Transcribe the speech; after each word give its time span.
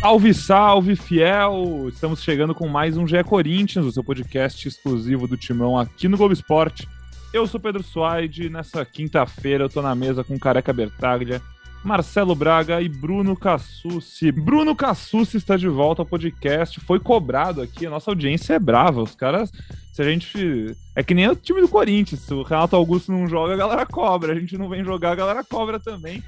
Salve, 0.00 0.32
salve, 0.32 0.96
fiel! 0.96 1.86
Estamos 1.88 2.22
chegando 2.22 2.54
com 2.54 2.66
mais 2.66 2.96
um 2.96 3.06
GE 3.06 3.22
Corinthians, 3.22 3.84
o 3.84 3.92
seu 3.92 4.02
podcast 4.02 4.66
exclusivo 4.66 5.28
do 5.28 5.36
Timão 5.36 5.78
aqui 5.78 6.08
no 6.08 6.16
Globo 6.16 6.32
Esporte. 6.32 6.88
Eu 7.34 7.46
sou 7.46 7.60
Pedro 7.60 7.82
Suaide, 7.82 8.48
nessa 8.48 8.82
quinta-feira 8.82 9.64
eu 9.64 9.68
tô 9.68 9.82
na 9.82 9.94
mesa 9.94 10.24
com 10.24 10.38
Careca 10.38 10.72
Bertaglia, 10.72 11.42
Marcelo 11.82 12.34
Braga 12.34 12.80
e 12.82 12.88
Bruno 12.88 13.34
Cassucci. 13.34 14.30
Bruno 14.30 14.76
Cassucci 14.76 15.36
está 15.36 15.56
de 15.56 15.68
volta 15.68 16.02
ao 16.02 16.06
podcast, 16.06 16.78
foi 16.80 17.00
cobrado 17.00 17.62
aqui, 17.62 17.86
a 17.86 17.90
nossa 17.90 18.10
audiência 18.10 18.54
é 18.54 18.58
brava, 18.58 19.02
os 19.02 19.14
caras, 19.14 19.50
se 19.92 20.02
a 20.02 20.04
gente... 20.04 20.76
É 20.94 21.02
que 21.02 21.14
nem 21.14 21.28
o 21.28 21.34
time 21.34 21.62
do 21.62 21.68
Corinthians, 21.68 22.20
se 22.20 22.34
o 22.34 22.42
Renato 22.42 22.76
Augusto 22.76 23.10
não 23.10 23.26
joga, 23.26 23.54
a 23.54 23.56
galera 23.56 23.86
cobra, 23.86 24.32
a 24.32 24.38
gente 24.38 24.58
não 24.58 24.68
vem 24.68 24.84
jogar, 24.84 25.12
a 25.12 25.16
galera 25.16 25.42
cobra 25.42 25.80
também. 25.80 26.22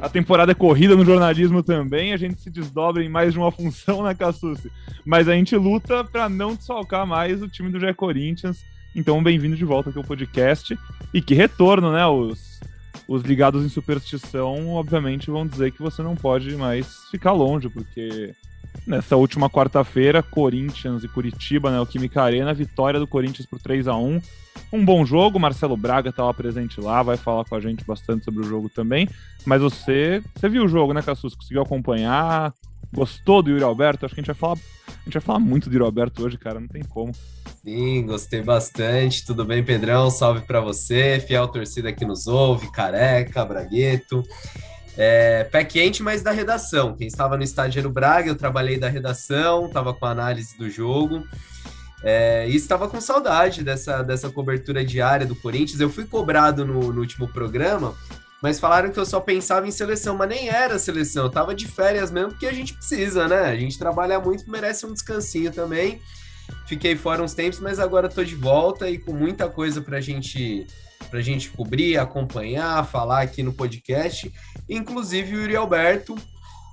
A 0.00 0.08
temporada 0.08 0.52
é 0.52 0.54
corrida 0.54 0.96
no 0.96 1.04
jornalismo 1.04 1.62
também, 1.62 2.12
a 2.12 2.16
gente 2.16 2.40
se 2.40 2.48
desdobra 2.48 3.04
em 3.04 3.08
mais 3.08 3.34
de 3.34 3.38
uma 3.38 3.52
função, 3.52 4.02
né, 4.02 4.14
Cassucci? 4.14 4.72
Mas 5.04 5.28
a 5.28 5.34
gente 5.34 5.54
luta 5.56 6.02
para 6.02 6.28
não 6.28 6.54
desfalcar 6.54 7.06
mais 7.06 7.42
o 7.42 7.48
time 7.48 7.68
do 7.68 7.78
Gé 7.78 7.92
Corinthians, 7.92 8.64
então 8.96 9.22
bem-vindo 9.22 9.56
de 9.56 9.64
volta 9.64 9.90
aqui 9.90 9.98
ao 9.98 10.04
podcast, 10.04 10.78
e 11.12 11.20
que 11.20 11.34
retorno, 11.34 11.92
né, 11.92 12.06
os 12.06 12.53
os 13.06 13.22
ligados 13.22 13.64
em 13.64 13.68
superstição, 13.68 14.70
obviamente, 14.70 15.30
vão 15.30 15.46
dizer 15.46 15.72
que 15.72 15.82
você 15.82 16.02
não 16.02 16.14
pode 16.14 16.56
mais 16.56 17.04
ficar 17.10 17.32
longe, 17.32 17.68
porque 17.68 18.34
nessa 18.86 19.16
última 19.16 19.48
quarta-feira, 19.48 20.22
Corinthians 20.22 21.04
e 21.04 21.08
Curitiba, 21.08 21.70
né, 21.70 21.80
o 21.80 21.86
Química 21.86 22.22
Arena, 22.22 22.52
vitória 22.52 22.98
do 22.98 23.06
Corinthians 23.06 23.46
por 23.46 23.58
3 23.58 23.88
a 23.88 23.96
1 23.96 24.20
Um 24.72 24.84
bom 24.84 25.04
jogo, 25.04 25.38
Marcelo 25.38 25.76
Braga 25.76 26.10
estava 26.10 26.32
presente 26.34 26.80
lá, 26.80 27.02
vai 27.02 27.16
falar 27.16 27.44
com 27.44 27.54
a 27.54 27.60
gente 27.60 27.84
bastante 27.84 28.24
sobre 28.24 28.40
o 28.40 28.48
jogo 28.48 28.68
também. 28.68 29.08
Mas 29.44 29.60
você, 29.60 30.22
você 30.34 30.48
viu 30.48 30.64
o 30.64 30.68
jogo, 30.68 30.92
né, 30.92 31.02
Cassus? 31.02 31.34
Conseguiu 31.34 31.62
acompanhar? 31.62 32.52
Gostou 32.94 33.42
do 33.42 33.50
Yuri 33.50 33.64
Alberto? 33.64 34.06
Acho 34.06 34.14
que 34.14 34.20
a 34.20 34.22
gente 34.22 34.32
vai 34.32 34.36
falar, 34.36 34.56
a 34.88 35.04
gente 35.04 35.14
vai 35.14 35.22
falar 35.22 35.40
muito 35.40 35.68
do 35.68 35.74
Yuri 35.74 35.84
Alberto 35.84 36.24
hoje, 36.24 36.38
cara, 36.38 36.60
não 36.60 36.68
tem 36.68 36.82
como. 36.82 37.12
Sim, 37.64 38.06
gostei 38.06 38.40
bastante. 38.40 39.26
Tudo 39.26 39.44
bem, 39.44 39.64
Pedrão? 39.64 40.10
Salve 40.10 40.42
para 40.42 40.60
você, 40.60 41.18
fiel 41.26 41.48
torcida 41.48 41.92
que 41.92 42.04
nos 42.04 42.26
ouve, 42.26 42.70
careca, 42.70 43.44
bragueto. 43.44 44.22
É, 44.96 45.42
pé 45.44 45.64
quente, 45.64 46.02
mas 46.02 46.22
da 46.22 46.30
redação. 46.30 46.94
Quem 46.94 47.08
estava 47.08 47.36
no 47.36 47.42
estádio 47.42 47.80
era 47.80 47.88
o 47.88 47.92
Braga, 47.92 48.28
eu 48.28 48.36
trabalhei 48.36 48.78
da 48.78 48.88
redação, 48.88 49.66
estava 49.66 49.92
com 49.92 50.06
a 50.06 50.10
análise 50.10 50.56
do 50.56 50.70
jogo. 50.70 51.24
É, 52.04 52.46
e 52.48 52.54
estava 52.54 52.86
com 52.86 53.00
saudade 53.00 53.64
dessa, 53.64 54.02
dessa 54.02 54.30
cobertura 54.30 54.84
diária 54.84 55.26
do 55.26 55.34
Corinthians. 55.34 55.80
Eu 55.80 55.90
fui 55.90 56.04
cobrado 56.04 56.64
no, 56.64 56.92
no 56.92 57.00
último 57.00 57.26
programa 57.26 57.94
mas 58.44 58.60
falaram 58.60 58.90
que 58.90 59.00
eu 59.00 59.06
só 59.06 59.20
pensava 59.20 59.66
em 59.66 59.70
seleção, 59.70 60.18
mas 60.18 60.28
nem 60.28 60.50
era 60.50 60.78
seleção, 60.78 61.24
eu 61.24 61.30
tava 61.30 61.54
de 61.54 61.66
férias 61.66 62.10
mesmo, 62.10 62.32
porque 62.32 62.44
a 62.44 62.52
gente 62.52 62.74
precisa, 62.74 63.26
né? 63.26 63.40
A 63.44 63.56
gente 63.56 63.78
trabalha 63.78 64.20
muito, 64.20 64.50
merece 64.50 64.84
um 64.84 64.92
descansinho 64.92 65.50
também. 65.50 65.98
Fiquei 66.66 66.94
fora 66.94 67.22
uns 67.22 67.32
tempos, 67.32 67.58
mas 67.58 67.78
agora 67.78 68.06
tô 68.06 68.22
de 68.22 68.34
volta 68.34 68.90
e 68.90 68.98
com 68.98 69.14
muita 69.14 69.48
coisa 69.48 69.80
pra 69.80 69.98
gente 69.98 70.66
pra 71.08 71.22
gente 71.22 71.48
cobrir, 71.48 71.96
acompanhar, 71.96 72.86
falar 72.86 73.22
aqui 73.22 73.42
no 73.42 73.54
podcast. 73.54 74.30
Inclusive 74.68 75.36
o 75.36 75.40
Yuri 75.40 75.56
Alberto, 75.56 76.14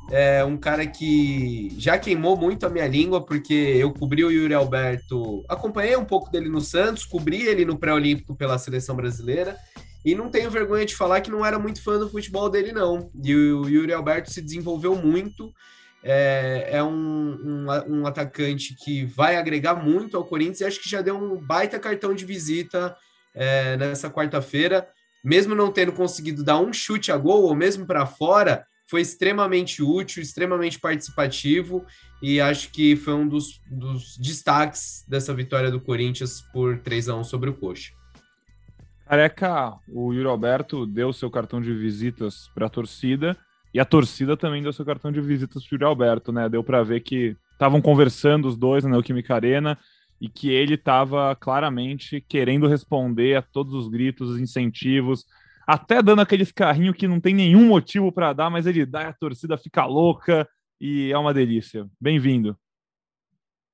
é 0.10 0.44
um 0.44 0.58
cara 0.58 0.86
que 0.86 1.74
já 1.78 1.98
queimou 1.98 2.36
muito 2.36 2.66
a 2.66 2.70
minha 2.70 2.88
língua, 2.88 3.26
porque 3.26 3.54
eu 3.54 3.94
cobri 3.94 4.26
o 4.26 4.32
Yuri 4.32 4.54
Alberto, 4.54 5.46
acompanhei 5.48 5.96
um 5.96 6.04
pouco 6.04 6.30
dele 6.30 6.50
no 6.50 6.60
Santos, 6.60 7.06
cobri 7.06 7.44
ele 7.44 7.64
no 7.64 7.78
pré-olímpico 7.78 8.36
pela 8.36 8.58
seleção 8.58 8.94
brasileira 8.94 9.58
e 10.04 10.16
não 10.16 10.30
tenho 10.30 10.50
vergonha 10.50 10.86
de 10.86 10.96
falar 10.96 11.22
que 11.22 11.30
não 11.30 11.46
era 11.46 11.60
muito 11.60 11.82
fã 11.82 12.00
do 12.00 12.10
futebol 12.10 12.50
dele, 12.50 12.72
não. 12.72 13.12
E 13.24 13.36
o 13.36 13.68
Yuri 13.70 13.94
Alberto 13.94 14.32
se 14.32 14.42
desenvolveu 14.42 14.96
muito. 14.96 15.54
É, 16.04 16.70
é 16.72 16.84
um, 16.84 16.90
um, 16.90 17.68
um, 17.88 18.08
atacante 18.08 18.76
que 18.76 19.06
vai 19.06 19.36
agregar 19.36 19.76
muito 19.76 20.18
ao 20.18 20.26
Corinthians 20.26 20.62
e 20.62 20.66
acho 20.66 20.82
que 20.82 20.90
já 20.90 21.00
deu 21.00 21.16
um 21.16 21.38
baita 21.38 21.80
cartão 21.80 22.16
de 22.16 22.26
visita 22.26 22.96
é, 23.36 23.78
nessa 23.78 24.10
quarta-feira. 24.10 24.88
Mesmo 25.24 25.54
não 25.54 25.72
tendo 25.72 25.92
conseguido 25.92 26.44
dar 26.44 26.60
um 26.60 26.74
chute 26.74 27.12
a 27.12 27.18
gol, 27.18 27.44
ou 27.44 27.56
mesmo 27.56 27.86
para 27.86 28.08
fora, 28.08 28.66
foi 28.92 29.02
extremamente 29.02 29.84
útil, 29.84 30.22
extremamente 30.22 30.80
participativo 30.80 31.86
e 32.22 32.42
acho 32.42 32.72
que 32.72 32.96
foi 32.96 33.14
um 33.14 33.28
dos, 33.28 33.62
dos 33.70 34.18
destaques 34.18 35.06
dessa 35.08 35.34
vitória 35.34 35.72
do 35.72 35.80
Corinthians 35.80 36.42
por 36.52 36.80
3 36.80 37.10
a 37.10 37.16
1 37.16 37.24
sobre 37.24 37.50
o 37.50 37.54
Coxa. 37.54 38.01
Careca, 39.12 39.74
o 39.90 40.14
Yuri 40.14 40.26
Alberto 40.26 40.86
deu 40.86 41.12
seu 41.12 41.30
cartão 41.30 41.60
de 41.60 41.74
visitas 41.74 42.50
para 42.56 42.68
a 42.68 42.70
torcida 42.70 43.36
e 43.74 43.78
a 43.78 43.84
torcida 43.84 44.38
também 44.38 44.64
deu 44.64 44.72
seu 44.72 44.86
cartão 44.86 45.12
de 45.12 45.20
visitas 45.20 45.68
para 45.68 45.74
o 45.74 45.76
Yuri 45.76 45.84
Alberto, 45.84 46.32
né? 46.32 46.48
Deu 46.48 46.64
para 46.64 46.82
ver 46.82 47.02
que 47.02 47.36
estavam 47.52 47.82
conversando 47.82 48.48
os 48.48 48.56
dois 48.56 48.86
na 48.86 48.92
Neoquímica 48.92 49.36
Arena 49.36 49.78
e 50.22 50.30
que 50.30 50.50
ele 50.50 50.76
estava 50.76 51.36
claramente 51.36 52.22
querendo 52.22 52.70
responder 52.70 53.36
a 53.36 53.42
todos 53.42 53.74
os 53.74 53.90
gritos, 53.90 54.30
os 54.30 54.40
incentivos, 54.40 55.26
até 55.68 56.02
dando 56.02 56.22
aqueles 56.22 56.50
carrinhos 56.50 56.96
que 56.96 57.06
não 57.06 57.20
tem 57.20 57.36
nenhum 57.36 57.68
motivo 57.68 58.14
para 58.14 58.32
dar, 58.32 58.50
mas 58.50 58.66
ele 58.66 58.86
dá 58.86 59.02
e 59.02 59.08
a 59.08 59.14
torcida 59.14 59.58
fica 59.58 59.86
louca 59.86 60.48
e 60.80 61.12
é 61.12 61.18
uma 61.18 61.34
delícia. 61.34 61.86
Bem-vindo. 62.00 62.58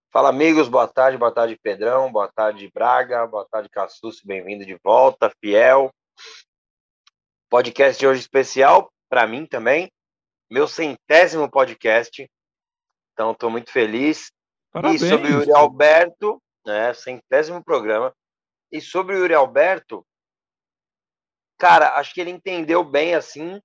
Fala, 0.09 0.29
amigos, 0.29 0.69
boa 0.69 0.87
tarde, 0.87 1.17
boa 1.17 1.33
tarde, 1.33 1.59
Pedrão, 1.61 2.09
boa 2.09 2.31
tarde, 2.31 2.71
Braga, 2.73 3.27
boa 3.27 3.45
tarde, 3.45 3.67
Cassus, 3.67 4.21
bem-vindo 4.23 4.65
de 4.65 4.73
volta, 4.81 5.29
fiel. 5.41 5.93
Podcast 7.49 7.99
de 7.99 8.07
hoje 8.07 8.21
especial 8.21 8.89
para 9.09 9.27
mim 9.27 9.45
também, 9.45 9.91
meu 10.49 10.65
centésimo 10.65 11.51
podcast, 11.51 12.25
então 13.11 13.31
estou 13.31 13.49
muito 13.49 13.69
feliz. 13.69 14.31
Parabéns. 14.71 15.01
E 15.01 15.09
sobre 15.09 15.27
o 15.27 15.39
Yuri 15.39 15.51
Alberto, 15.51 16.41
né, 16.65 16.93
centésimo 16.93 17.61
programa, 17.61 18.15
e 18.71 18.79
sobre 18.79 19.13
o 19.13 19.19
Yuri 19.19 19.33
Alberto, 19.33 20.07
cara, 21.57 21.97
acho 21.97 22.13
que 22.13 22.21
ele 22.21 22.31
entendeu 22.31 22.81
bem 22.81 23.13
assim, 23.13 23.61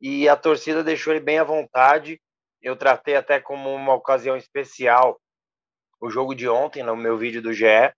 e 0.00 0.26
a 0.26 0.36
torcida 0.36 0.82
deixou 0.82 1.12
ele 1.12 1.22
bem 1.22 1.38
à 1.38 1.44
vontade, 1.44 2.18
eu 2.62 2.74
tratei 2.76 3.14
até 3.14 3.38
como 3.38 3.72
uma 3.74 3.92
ocasião 3.92 4.38
especial 4.38 5.20
o 6.06 6.10
jogo 6.10 6.34
de 6.34 6.48
ontem 6.48 6.82
no 6.82 6.96
meu 6.96 7.18
vídeo 7.18 7.42
do 7.42 7.52
GE, 7.52 7.92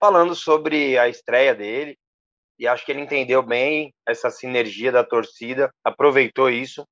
falando 0.00 0.34
sobre 0.34 0.96
a 0.98 1.08
estreia 1.08 1.54
dele. 1.54 1.98
E 2.58 2.68
acho 2.68 2.86
que 2.86 2.92
ele 2.92 3.00
entendeu 3.00 3.42
bem 3.42 3.92
essa 4.06 4.30
sinergia 4.30 4.92
da 4.92 5.02
torcida, 5.02 5.72
aproveitou 5.82 6.48
isso, 6.48 6.86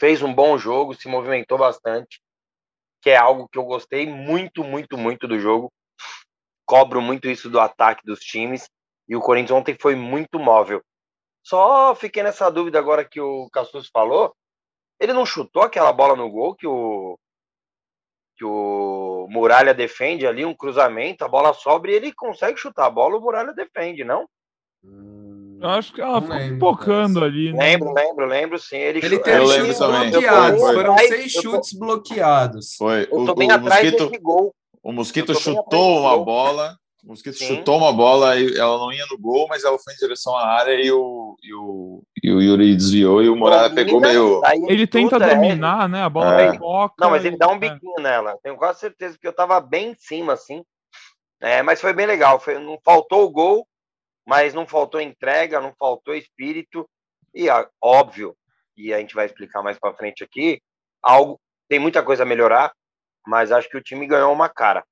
fez 0.00 0.22
um 0.22 0.34
bom 0.34 0.56
jogo, 0.56 0.94
se 0.94 1.06
movimentou 1.06 1.58
bastante, 1.58 2.20
que 3.02 3.10
é 3.10 3.16
algo 3.16 3.48
que 3.48 3.58
eu 3.58 3.64
gostei 3.64 4.06
muito, 4.06 4.64
muito, 4.64 4.96
muito 4.96 5.28
do 5.28 5.38
jogo. 5.38 5.70
Cobro 6.64 7.02
muito 7.02 7.28
isso 7.28 7.50
do 7.50 7.60
ataque 7.60 8.02
dos 8.04 8.20
times. 8.20 8.68
E 9.06 9.14
o 9.14 9.20
Corinthians 9.20 9.58
ontem 9.58 9.76
foi 9.78 9.94
muito 9.94 10.38
móvel. 10.38 10.82
Só 11.44 11.94
fiquei 11.94 12.22
nessa 12.22 12.50
dúvida 12.50 12.78
agora 12.78 13.04
que 13.04 13.20
o 13.20 13.50
Cassus 13.50 13.90
falou. 13.92 14.34
Ele 14.98 15.12
não 15.12 15.26
chutou 15.26 15.62
aquela 15.62 15.92
bola 15.92 16.16
no 16.16 16.30
gol 16.30 16.54
que 16.54 16.66
o 16.66 17.18
que 18.42 18.46
o 18.46 19.28
Muralha 19.30 19.72
defende 19.72 20.26
ali, 20.26 20.44
um 20.44 20.52
cruzamento, 20.52 21.24
a 21.24 21.28
bola 21.28 21.54
sobe 21.54 21.90
e 21.90 21.94
ele 21.94 22.12
consegue 22.12 22.58
chutar 22.58 22.86
a 22.86 22.90
bola, 22.90 23.16
o 23.16 23.20
Muralha 23.20 23.54
defende, 23.54 24.02
não? 24.02 24.26
Eu 25.60 25.68
acho 25.68 25.92
que 25.92 26.00
ela 26.00 26.20
ficou 26.20 26.58
focando 26.58 27.24
ali. 27.24 27.52
Né? 27.52 27.66
Lembro, 27.66 27.94
lembro, 27.94 28.26
lembro, 28.26 28.58
sim. 28.58 28.78
Ele, 28.78 28.98
ele 29.00 29.20
teve 29.20 29.46
chutes 29.46 29.78
bloqueados, 29.78 30.60
foram 30.60 30.98
seis 30.98 31.32
chutes 31.32 31.72
bloqueados. 31.74 32.74
Foi. 32.76 33.02
Eu 33.02 33.26
tô 33.26 33.32
o, 33.32 33.34
bem 33.36 33.48
o 33.48 33.54
atrás 33.54 33.84
mosquito, 33.84 34.08
desse 34.08 34.20
gol. 34.20 34.54
O 34.82 34.92
Mosquito 34.92 35.34
chutou 35.38 36.00
uma 36.00 36.24
bola, 36.24 36.76
o 37.02 37.08
Mosquito 37.08 37.36
Sim. 37.36 37.56
chutou 37.56 37.78
uma 37.78 37.92
bola 37.92 38.38
e 38.38 38.56
ela 38.56 38.78
não 38.78 38.92
ia 38.92 39.04
no 39.10 39.18
gol, 39.18 39.48
mas 39.48 39.64
ela 39.64 39.76
foi 39.76 39.92
em 39.92 39.96
direção 39.96 40.36
à 40.36 40.46
área 40.46 40.80
e 40.80 40.92
o, 40.92 41.36
e 41.42 41.52
o, 41.52 42.02
e 42.22 42.32
o 42.32 42.40
Yuri 42.40 42.76
desviou 42.76 43.20
e 43.20 43.28
o 43.28 43.34
Morada 43.34 43.74
pegou 43.74 44.00
meio. 44.00 44.40
Ele 44.68 44.86
tenta 44.86 45.18
tudo, 45.18 45.28
dominar, 45.28 45.86
é. 45.86 45.88
né? 45.88 46.02
A 46.04 46.08
bola 46.08 46.40
é. 46.40 46.56
toca. 46.56 46.94
Não, 47.00 47.10
mas 47.10 47.24
ele 47.24 47.36
dá 47.36 47.48
um 47.48 47.58
biquinho 47.58 47.98
é. 47.98 48.02
nela. 48.02 48.38
Tenho 48.40 48.56
quase 48.56 48.78
certeza 48.78 49.18
que 49.20 49.26
eu 49.26 49.32
tava 49.32 49.60
bem 49.60 49.90
em 49.90 49.94
cima, 49.96 50.34
assim. 50.34 50.64
É, 51.40 51.60
mas 51.60 51.80
foi 51.80 51.92
bem 51.92 52.06
legal. 52.06 52.38
Foi, 52.38 52.56
não 52.56 52.78
faltou 52.84 53.24
o 53.24 53.30
gol, 53.30 53.66
mas 54.24 54.54
não 54.54 54.64
faltou 54.64 55.00
entrega, 55.00 55.60
não 55.60 55.74
faltou 55.76 56.14
espírito. 56.14 56.88
E 57.34 57.48
óbvio, 57.82 58.36
e 58.76 58.94
a 58.94 58.98
gente 58.98 59.14
vai 59.14 59.26
explicar 59.26 59.60
mais 59.60 59.76
para 59.76 59.94
frente 59.94 60.22
aqui, 60.22 60.60
algo 61.02 61.40
tem 61.68 61.78
muita 61.78 62.02
coisa 62.02 62.22
a 62.22 62.26
melhorar, 62.26 62.70
mas 63.26 63.50
acho 63.50 63.68
que 63.68 63.76
o 63.76 63.82
time 63.82 64.06
ganhou 64.06 64.32
uma 64.32 64.48
cara 64.48 64.84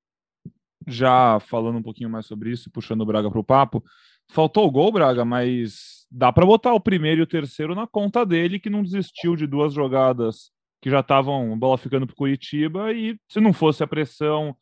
já 0.91 1.39
falando 1.39 1.77
um 1.77 1.83
pouquinho 1.83 2.09
mais 2.09 2.25
sobre 2.25 2.51
isso, 2.51 2.69
puxando 2.71 3.01
o 3.01 3.05
Braga 3.05 3.29
para 3.29 3.39
o 3.39 3.43
papo, 3.43 3.83
faltou 4.29 4.67
o 4.67 4.71
gol, 4.71 4.91
Braga, 4.91 5.25
mas 5.25 6.05
dá 6.11 6.31
para 6.31 6.45
botar 6.45 6.73
o 6.73 6.79
primeiro 6.79 7.21
e 7.21 7.23
o 7.23 7.27
terceiro 7.27 7.73
na 7.75 7.87
conta 7.87 8.25
dele, 8.25 8.59
que 8.59 8.69
não 8.69 8.83
desistiu 8.83 9.35
de 9.35 9.47
duas 9.47 9.73
jogadas 9.73 10.51
que 10.81 10.89
já 10.89 11.01
estavam 11.01 11.57
bola 11.57 11.77
ficando 11.77 12.07
para 12.07 12.15
Curitiba 12.15 12.91
e 12.91 13.17
se 13.27 13.39
não 13.39 13.53
fosse 13.53 13.83
a 13.83 13.87
pressão, 13.87 14.55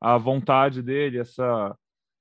a 0.00 0.16
vontade 0.16 0.82
dele, 0.82 1.18
essa 1.18 1.76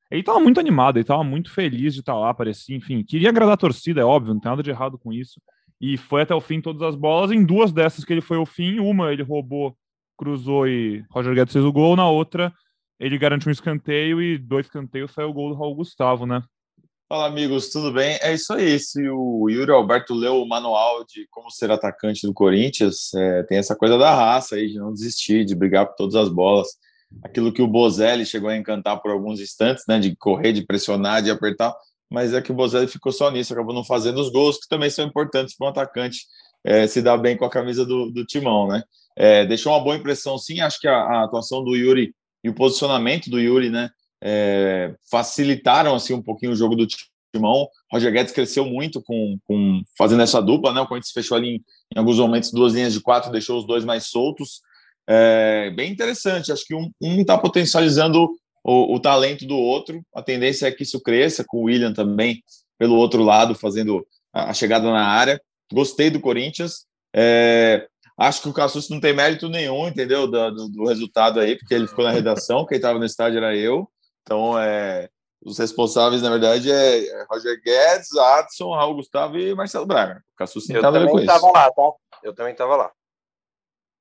ele 0.09 0.21
estava 0.21 0.39
muito 0.39 0.59
animado, 0.59 0.98
ele 0.98 1.04
estava 1.04 1.24
muito 1.24 1.51
feliz 1.51 1.94
de 1.94 2.00
estar 2.00 2.18
lá, 2.18 2.33
parecia, 2.33 2.75
enfim, 2.75 3.04
queria 3.04 3.30
agradar 3.30 3.56
a 3.56 3.57
torcida, 3.57 4.01
é 4.01 4.06
óbvio, 4.06 4.33
não 4.33 4.39
tem 4.39 4.50
nada 4.50 4.63
de 4.63 4.69
errado 4.69 4.98
com 4.98 5.12
isso. 5.12 5.42
e 5.81 5.98
foi 5.98 6.21
até 6.21 6.33
o 6.33 6.42
fim 6.42 6.62
todas 6.62 6.81
as 6.81 6.95
bolas. 6.95 7.31
Em 7.31 7.45
duas 7.45 7.71
dessas 7.71 8.06
que 8.06 8.13
ele 8.13 8.21
foi 8.21 8.38
ao 8.38 8.45
fim, 8.45 8.80
uma 8.80 9.12
ele 9.12 9.21
roubou, 9.21 9.77
cruzou 10.18 10.68
e 10.68 11.04
Roger 11.12 11.36
Guedes 11.36 11.54
fez 11.54 11.63
o 11.65 11.71
gol, 11.71 11.95
na 11.95 12.09
outra 12.09 12.54
ele 13.00 13.18
garantiu 13.18 13.50
um 13.50 13.52
escanteio 13.52 14.22
e 14.22 14.38
dois 14.38 14.66
escanteios 14.66 15.12
saiu 15.14 15.30
o 15.30 15.34
gol 15.34 15.50
do 15.50 15.56
Raul 15.56 15.76
Gustavo, 15.76 16.26
né? 16.26 16.42
Fala, 17.10 17.28
amigos, 17.28 17.70
tudo 17.70 17.92
bem? 17.94 18.18
É 18.22 18.34
isso 18.34 18.52
aí. 18.52 18.78
Se 18.80 19.08
o 19.10 19.50
Yuri 19.50 19.72
Alberto 19.72 20.14
leu 20.14 20.42
o 20.42 20.48
manual 20.48 21.06
de 21.06 21.26
como 21.30 21.50
ser 21.50 21.72
atacante 21.72 22.28
do 22.28 22.34
Corinthians, 22.34 23.14
é, 23.14 23.44
tem 23.44 23.58
essa 23.58 23.76
coisa 23.76 23.98
da 23.98 24.14
raça 24.14 24.56
aí, 24.56 24.68
de 24.68 24.78
não 24.78 24.94
desistir, 24.94 25.46
de 25.46 25.56
brigar 25.56 25.88
por 25.88 25.96
todas 25.96 26.16
as 26.16 26.28
bolas. 26.28 26.68
Aquilo 27.24 27.54
que 27.54 27.62
o 27.62 27.68
Bozelli 27.68 28.26
chegou 28.26 28.50
a 28.50 28.58
encantar 28.58 29.02
por 29.02 29.12
alguns 29.12 29.40
instantes, 29.40 29.86
né? 29.88 30.00
De 30.00 30.16
correr, 30.18 30.52
de 30.52 30.66
pressionar, 30.66 31.22
de 31.22 31.32
apertar 31.32 31.74
mas 32.10 32.34
é 32.34 32.42
que 32.42 32.52
o 32.52 32.56
Bozelli 32.56 32.88
ficou 32.88 33.12
só 33.12 33.30
nisso, 33.30 33.54
acabou 33.54 33.74
não 33.74 33.84
fazendo 33.84 34.20
os 34.20 34.30
gols, 34.30 34.58
que 34.58 34.68
também 34.68 34.90
são 34.90 35.06
importantes 35.06 35.56
para 35.56 35.68
um 35.68 35.70
atacante 35.70 36.26
é, 36.64 36.88
se 36.88 37.02
dar 37.02 37.18
bem 37.18 37.38
com 37.38 37.46
a 37.46 37.50
camisa 37.50 37.86
do, 37.86 38.12
do 38.12 38.26
timão, 38.26 38.68
né? 38.68 38.84
É, 39.16 39.46
deixou 39.46 39.74
uma 39.74 39.84
boa 39.84 39.96
impressão, 39.96 40.38
sim. 40.38 40.60
Acho 40.60 40.80
que 40.80 40.88
a, 40.88 40.96
a, 40.96 41.24
atuação 41.24 41.64
do 41.64 41.76
Yuri 41.76 42.14
e 42.48 42.50
o 42.50 42.54
posicionamento 42.54 43.30
do 43.30 43.40
Yuri, 43.40 43.70
né, 43.70 43.90
é, 44.24 44.96
facilitaram 45.12 45.94
assim 45.94 46.14
um 46.14 46.22
pouquinho 46.22 46.54
o 46.54 46.56
jogo 46.56 46.76
do 46.76 46.88
timão. 47.36 47.68
Roger 47.92 48.12
Guedes 48.12 48.34
cresceu 48.34 48.66
muito 48.66 49.02
com, 49.02 49.38
com 49.46 49.82
fazendo 49.98 50.22
essa 50.24 50.42
dupla, 50.42 50.74
né? 50.74 50.82
O 50.82 50.88
Corinthians 50.88 51.12
fechou 51.12 51.38
ali 51.38 51.56
em, 51.56 51.62
em 51.94 52.00
alguns 52.00 52.18
momentos 52.18 52.52
duas 52.52 52.74
linhas 52.74 52.94
de 52.94 53.02
quatro, 53.02 53.32
deixou 53.32 53.60
os 53.60 53.68
dois 53.68 53.84
mais 53.84 54.08
soltos. 54.08 54.62
É, 55.08 55.72
bem 55.72 55.92
interessante. 55.92 56.52
Acho 56.52 56.66
que 56.66 56.74
um 56.74 56.92
está 57.02 57.38
potencializando 57.38 58.30
o, 58.64 58.96
o, 58.96 59.00
talento 59.00 59.46
do 59.46 59.58
outro. 59.58 60.02
A 60.16 60.22
tendência 60.22 60.68
é 60.68 60.72
que 60.72 60.84
isso 60.84 61.02
cresça, 61.02 61.44
com 61.46 61.58
o 61.58 61.64
William 61.64 61.94
também 61.94 62.42
pelo 62.80 62.96
outro 62.96 63.24
lado, 63.24 63.56
fazendo 63.56 64.06
a, 64.34 64.54
chegada 64.54 64.90
na 64.90 65.06
área. 65.06 65.42
Gostei 65.72 66.10
do 66.10 66.20
Corinthians. 66.20 66.86
É, 67.14 67.88
acho 68.18 68.42
que 68.42 68.50
o 68.50 68.54
Cassus 68.54 68.90
não 68.90 69.00
tem 69.00 69.14
mérito 69.14 69.48
nenhum, 69.48 69.88
entendeu? 69.88 70.28
Do, 70.28 70.52
do, 70.52 70.69
do, 70.69 70.86
resultado 70.86 71.40
aí, 71.40 71.58
porque 71.58 71.74
ele 71.74 71.88
ficou 71.88 72.04
na 72.04 72.12
redação, 72.12 72.66
quem 72.66 72.78
estava 72.78 72.98
no 72.98 73.06
estádio 73.06 73.38
era 73.38 73.56
eu. 73.56 73.90
Então, 74.24 74.58
é, 74.60 75.10
os 75.44 75.58
responsáveis, 75.58 76.22
na 76.22 76.30
verdade, 76.30 76.72
é, 76.72 77.08
é 77.08 77.25
Roger 77.30 77.62
Guedes, 77.62 78.16
Adson, 78.16 78.74
Raul 78.74 78.96
Gustavo 78.96 79.38
e 79.38 79.54
Marcelo 79.54 79.86
Braga. 79.86 80.24
O 80.34 80.36
Cassus 80.36 80.68
não 80.68 80.78
estava 80.78 81.00
com 81.08 81.19
isso. 81.19 81.25
Eu 81.25 81.25
também 81.28 81.36
estava 81.36 81.52
lá, 81.52 81.72
tá? 81.72 81.92
Eu 82.24 82.34
também 82.34 82.52
estava 82.52 82.75
lá. 82.75 82.92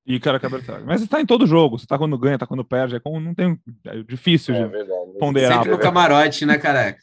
E 0.06 0.20
cara 0.20 0.38
Bertaglia. 0.38 0.86
Mas 0.86 1.00
você 1.00 1.08
tá 1.08 1.20
em 1.20 1.26
todo 1.26 1.48
jogo, 1.48 1.78
você 1.78 1.86
tá 1.86 1.98
quando 1.98 2.16
ganha, 2.16 2.38
tá 2.38 2.46
quando 2.46 2.64
perde, 2.64 2.94
é 2.94 3.00
como 3.00 3.18
não 3.18 3.34
tem. 3.34 3.58
É 3.84 4.02
difícil 4.04 4.54
é, 4.54 4.62
de 4.62 4.68
verdade. 4.68 5.18
ponderar. 5.18 5.58
Sempre 5.58 5.74
o 5.74 5.80
camarote, 5.80 6.46
né, 6.46 6.56
careca? 6.58 7.00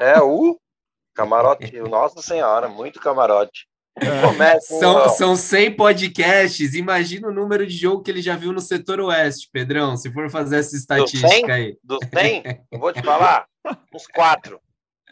É, 0.00 0.20
o 0.20 0.56
camarote, 1.14 1.76
nossa 1.80 2.22
senhora, 2.22 2.68
muito 2.68 3.00
camarote. 3.00 3.66
É. 4.00 4.60
São, 4.60 5.08
são 5.08 5.36
100 5.36 5.76
podcasts. 5.76 6.74
Imagina 6.74 7.28
o 7.28 7.34
número 7.34 7.66
de 7.66 7.76
jogo 7.76 8.02
que 8.02 8.10
ele 8.10 8.22
já 8.22 8.36
viu 8.36 8.52
no 8.52 8.60
setor 8.60 9.00
oeste, 9.00 9.48
Pedrão, 9.52 9.96
se 9.96 10.12
for 10.12 10.30
fazer 10.30 10.58
essa 10.58 10.76
estatística 10.76 11.28
do 11.28 11.34
100, 11.46 11.50
aí. 11.50 11.76
Dos 11.82 11.98
100, 12.12 12.42
eu 12.72 12.78
vou 12.78 12.92
te 12.92 13.02
falar, 13.02 13.46
uns 13.94 14.06
quatro. 14.06 14.60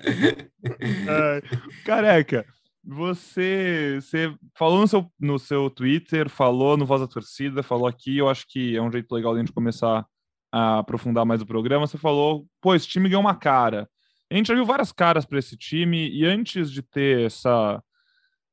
É, 0.04 1.42
careca, 1.84 2.44
você, 2.84 3.98
você 4.00 4.32
falou 4.54 4.80
no 4.80 4.86
seu, 4.86 5.12
no 5.18 5.38
seu 5.38 5.68
Twitter, 5.70 6.28
falou 6.28 6.76
no 6.76 6.86
Voz 6.86 7.00
da 7.00 7.08
Torcida, 7.08 7.62
falou 7.62 7.86
aqui, 7.86 8.18
eu 8.18 8.28
acho 8.28 8.46
que 8.48 8.76
é 8.76 8.82
um 8.82 8.92
jeito 8.92 9.12
legal 9.12 9.32
de 9.32 9.40
a 9.40 9.42
gente 9.42 9.52
começar 9.52 10.06
a 10.52 10.78
aprofundar 10.78 11.26
mais 11.26 11.42
o 11.42 11.46
programa. 11.46 11.86
Você 11.86 11.98
falou, 11.98 12.46
pô, 12.60 12.74
esse 12.74 12.86
time 12.86 13.08
ganhou 13.08 13.22
uma 13.22 13.34
cara. 13.34 13.88
A 14.30 14.36
gente 14.36 14.48
já 14.48 14.54
viu 14.54 14.64
várias 14.64 14.92
caras 14.92 15.24
para 15.24 15.38
esse 15.38 15.56
time, 15.56 16.08
e 16.10 16.24
antes 16.24 16.70
de 16.70 16.82
ter 16.82 17.26
essa, 17.26 17.82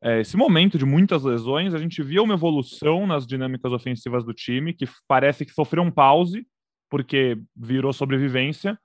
é, 0.04 0.20
esse 0.20 0.36
momento 0.36 0.78
de 0.78 0.86
muitas 0.86 1.24
lesões, 1.24 1.74
a 1.74 1.78
gente 1.78 2.04
via 2.04 2.22
uma 2.22 2.34
evolução 2.34 3.08
nas 3.08 3.26
dinâmicas 3.26 3.72
ofensivas 3.72 4.26
do 4.26 4.34
time, 4.34 4.74
que 4.74 4.86
parece 5.08 5.46
que 5.46 5.54
sofreu 5.54 5.82
um 5.82 5.90
pause, 5.90 6.46
porque 6.90 7.38
virou 7.56 7.94
sobrevivência, 7.94 8.78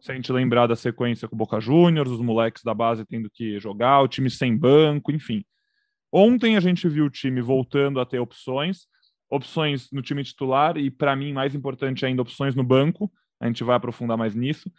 se 0.00 0.10
a 0.10 0.14
gente 0.14 0.32
lembrar 0.32 0.66
da 0.66 0.74
sequência 0.74 1.28
com 1.28 1.34
o 1.34 1.38
Boca 1.38 1.60
Juniors, 1.60 2.10
os 2.10 2.22
moleques 2.22 2.62
da 2.64 2.72
base 2.72 3.04
tendo 3.04 3.30
que 3.30 3.60
jogar, 3.60 4.00
o 4.00 4.08
time 4.08 4.30
sem 4.30 4.56
banco, 4.56 5.12
enfim. 5.12 5.44
Ontem 6.10 6.56
a 6.56 6.60
gente 6.60 6.88
viu 6.88 7.04
o 7.04 7.10
time 7.10 7.42
voltando 7.42 8.00
a 8.00 8.06
ter 8.06 8.18
opções, 8.18 8.86
opções 9.30 9.88
no 9.92 10.00
time 10.00 10.24
titular 10.24 10.78
e, 10.78 10.90
para 10.90 11.14
mim, 11.14 11.34
mais 11.34 11.54
importante 11.54 12.04
ainda, 12.06 12.22
opções 12.22 12.54
no 12.54 12.64
banco. 12.64 13.12
A 13.38 13.46
gente 13.46 13.62
vai 13.62 13.76
aprofundar 13.76 14.16
mais 14.16 14.34
nisso 14.34 14.72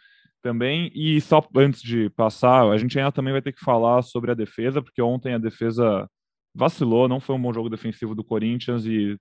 também. 0.44 0.92
E 0.94 1.20
só 1.20 1.42
antes 1.56 1.82
de 1.82 2.10
passar, 2.10 2.70
a 2.70 2.76
gente 2.78 2.98
ainda 2.98 3.10
também 3.10 3.32
vai 3.32 3.42
ter 3.42 3.52
que 3.52 3.64
falar 3.64 4.02
sobre 4.02 4.30
a 4.30 4.34
defesa, 4.34 4.82
porque 4.82 5.02
ontem 5.02 5.34
a 5.34 5.38
defesa 5.38 6.08
vacilou, 6.54 7.08
não 7.08 7.18
foi 7.18 7.34
um 7.34 7.42
bom 7.42 7.52
jogo 7.52 7.70
defensivo 7.70 8.14
do 8.14 8.22
Corinthians 8.22 8.86
e 8.86 9.18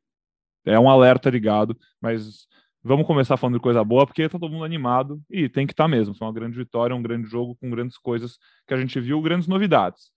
é 0.65 0.79
um 0.79 0.89
alerta 0.89 1.29
ligado, 1.29 1.75
mas 2.01 2.47
Vamos 2.85 3.07
começar 3.07 3.37
falando 3.37 3.55
de 3.55 3.61
coisa 3.61 3.81
boa, 3.81 4.05
porque 4.05 4.27
tá 4.27 4.37
todo 4.37 4.51
mundo 4.51 4.65
animado 4.65 5.21
e 5.31 5.47
tem 5.47 5.65
que 5.65 5.71
estar 5.71 5.85
tá 5.85 5.87
mesmo. 5.87 6.13
Foi 6.13 6.27
uma 6.27 6.33
grande 6.33 6.57
vitória, 6.57 6.93
um 6.93 7.01
grande 7.01 7.29
jogo 7.29 7.55
com 7.55 7.69
grandes 7.69 7.97
coisas 7.97 8.37
que 8.67 8.73
a 8.73 8.77
gente 8.77 8.99
viu, 8.99 9.21
grandes 9.21 9.47
novidades. 9.47 10.11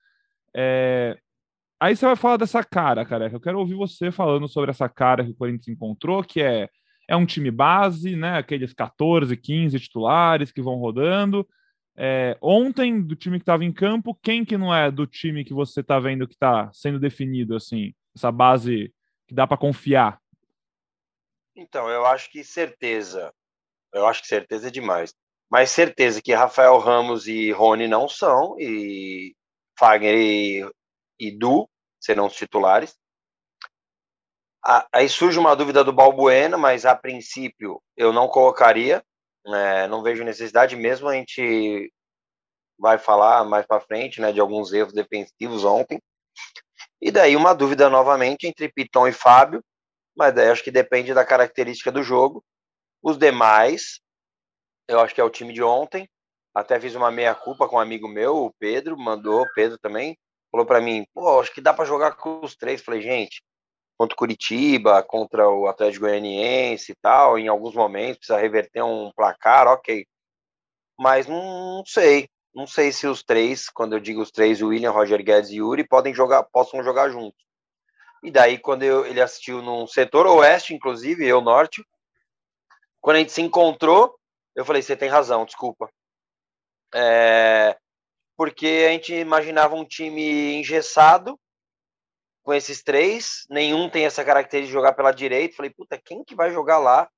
É... 0.55 1.17
Aí 1.79 1.94
você 1.94 2.06
vai 2.06 2.17
falar 2.17 2.38
dessa 2.38 2.64
cara, 2.64 3.05
cara. 3.05 3.31
Eu 3.32 3.38
quero 3.38 3.61
ouvir 3.61 3.75
você 3.75 4.11
falando 4.11 4.49
sobre 4.49 4.73
essa 4.73 4.88
cara 4.88 5.25
que 5.25 5.31
o 5.31 5.37
Corinthians 5.37 5.69
encontrou, 5.69 6.25
que 6.25 6.43
é, 6.43 6.69
é 7.08 7.17
um 7.17 7.26
time 7.26 7.50
base, 7.50 8.17
né? 8.17 8.38
Aqueles 8.38 8.73
14, 8.73 9.37
15 9.37 9.79
titulares 9.79 10.53
que 10.53 10.62
vão 10.62 10.76
rodando. 10.76 11.47
É... 11.97 12.37
Ontem, 12.41 13.00
do 13.00 13.17
time 13.17 13.38
que 13.38 13.43
estava 13.43 13.64
em 13.64 13.73
campo, 13.73 14.19
quem 14.23 14.44
que 14.44 14.56
não 14.56 14.75
é 14.75 14.91
do 14.91 15.06
time 15.06 15.44
que 15.44 15.55
você 15.55 15.81
está 15.81 15.99
vendo 15.99 16.26
que 16.26 16.35
está 16.35 16.70
sendo 16.73 16.99
definido, 16.99 17.56
assim? 17.56 17.94
Essa 18.14 18.31
base 18.31 18.93
que 19.26 19.35
dá 19.35 19.47
para 19.47 19.56
confiar 19.56 20.20
então, 21.56 21.88
eu 21.88 22.05
acho 22.05 22.31
que 22.31 22.44
certeza. 22.44 23.32
Eu 23.93 24.06
acho 24.06 24.20
que 24.23 24.29
certeza 24.29 24.69
é 24.69 24.70
demais. 24.70 25.14
Mas 25.50 25.70
certeza 25.70 26.20
que 26.20 26.35
Rafael 26.35 26.76
Ramos 26.79 27.26
e 27.26 27.50
Rony 27.50 27.88
não 27.88 28.09
são, 28.09 28.56
e 28.59 29.35
Fagner 29.79 30.17
e, 30.17 30.70
e 31.19 31.31
Du 31.31 31.69
serão 31.99 32.26
os 32.26 32.37
titulares. 32.37 32.94
Aí 34.93 35.09
surge 35.09 35.39
uma 35.39 35.55
dúvida 35.55 35.85
do 35.85 35.93
Balbuena, 35.93 36.57
mas 36.57 36.85
a 36.85 36.95
princípio 36.95 37.81
eu 37.97 38.13
não 38.13 38.29
colocaria. 38.29 39.03
É, 39.47 39.87
não 39.87 40.03
vejo 40.03 40.25
necessidade 40.25 40.75
mesmo. 40.75 41.09
A 41.09 41.15
gente 41.15 41.93
vai 42.79 42.99
falar 42.99 43.45
mais 43.45 43.65
para 43.67 43.81
frente 43.81 44.21
né, 44.21 44.33
de 44.33 44.41
alguns 44.41 44.73
erros 44.73 44.93
defensivos 44.93 45.65
ontem. 45.65 46.01
E 47.00 47.11
daí 47.11 47.37
uma 47.37 47.55
dúvida 47.55 47.88
novamente 47.88 48.47
entre 48.47 48.69
Piton 48.69 49.07
e 49.07 49.12
Fábio 49.12 49.62
mas 50.17 50.35
daí 50.35 50.49
acho 50.49 50.64
que 50.64 50.71
depende 50.71 51.12
da 51.12 51.25
característica 51.25 51.93
do 51.93 52.02
jogo. 52.02 52.43
Os 53.02 53.19
demais, 53.19 54.00
eu 54.88 54.99
acho 55.00 55.14
que 55.14 55.21
é 55.21 55.25
o 55.25 55.31
time 55.31 55.52
de 55.52 55.62
ontem. 55.62 56.09
Até 56.55 56.81
fiz 56.81 56.95
uma 56.95 57.11
meia-culpa 57.11 57.69
com 57.69 57.76
um 57.76 57.81
amigo 57.81 58.09
meu, 58.09 58.47
o 58.47 58.52
Pedro, 58.59 58.97
mandou, 58.97 59.43
o 59.43 59.52
Pedro 59.52 59.79
também, 59.79 60.19
falou 60.50 60.64
para 60.64 60.81
mim, 60.81 61.05
pô, 61.12 61.38
acho 61.38 61.52
que 61.52 61.61
dá 61.61 61.75
para 61.75 61.85
jogar 61.85 62.12
com 62.12 62.40
os 62.43 62.57
três. 62.57 62.81
Falei, 62.81 63.02
gente, 63.02 63.43
contra 63.97 64.15
o 64.15 64.19
Curitiba, 64.19 65.03
contra 65.03 65.49
o 65.49 65.67
Atlético 65.67 66.05
Goianiense 66.05 66.93
e 66.93 66.95
tal, 66.97 67.38
em 67.38 67.49
alguns 67.49 67.75
momentos 67.75 68.19
precisa 68.19 68.38
reverter 68.38 68.83
um 68.83 69.11
placar, 69.17 69.67
ok. 69.67 70.07
Mas 70.99 71.26
não, 71.26 71.79
não 71.79 71.85
sei, 71.87 72.29
não 72.55 72.67
sei 72.67 72.93
se 72.93 73.07
os 73.07 73.23
três, 73.23 73.69
quando 73.69 73.95
eu 73.95 74.00
digo 74.00 74.21
os 74.21 74.31
três, 74.31 74.61
o 74.62 74.69
William, 74.69 74.91
Roger 74.91 75.23
Guedes 75.23 75.50
e 75.50 75.57
Yuri, 75.57 75.87
podem 75.87 76.15
jogar, 76.15 76.43
possam 76.45 76.83
jogar 76.83 77.11
juntos. 77.11 77.45
E 78.23 78.31
daí, 78.31 78.59
quando 78.59 78.83
eu, 78.83 79.07
ele 79.07 79.21
assistiu 79.21 79.62
no 79.62 79.87
setor 79.87 80.26
oeste, 80.26 80.75
inclusive, 80.75 81.26
eu 81.26 81.41
norte, 81.41 81.83
quando 83.00 83.17
a 83.17 83.19
gente 83.21 83.33
se 83.33 83.43
encontrou, 83.43 84.19
eu 84.55 84.65
falei: 84.65 84.83
você 84.83 84.97
tem 84.97 85.09
razão, 85.09 85.45
desculpa. 85.45 85.88
É, 86.95 87.76
porque 88.37 88.87
a 88.88 88.93
gente 88.93 89.15
imaginava 89.15 89.75
um 89.75 89.85
time 89.85 90.55
engessado 90.57 91.38
com 92.47 92.55
esses 92.55 92.81
três, 92.81 93.45
nenhum 93.50 93.91
tem 93.91 94.07
essa 94.07 94.25
característica 94.25 94.69
de 94.69 94.73
jogar 94.73 94.93
pela 94.93 95.11
direita. 95.11 95.57
Falei, 95.57 95.75
puta, 95.76 95.99
quem 95.99 96.23
que 96.23 96.37
vai 96.37 96.53
jogar 96.53 96.79
lá? 96.79 97.11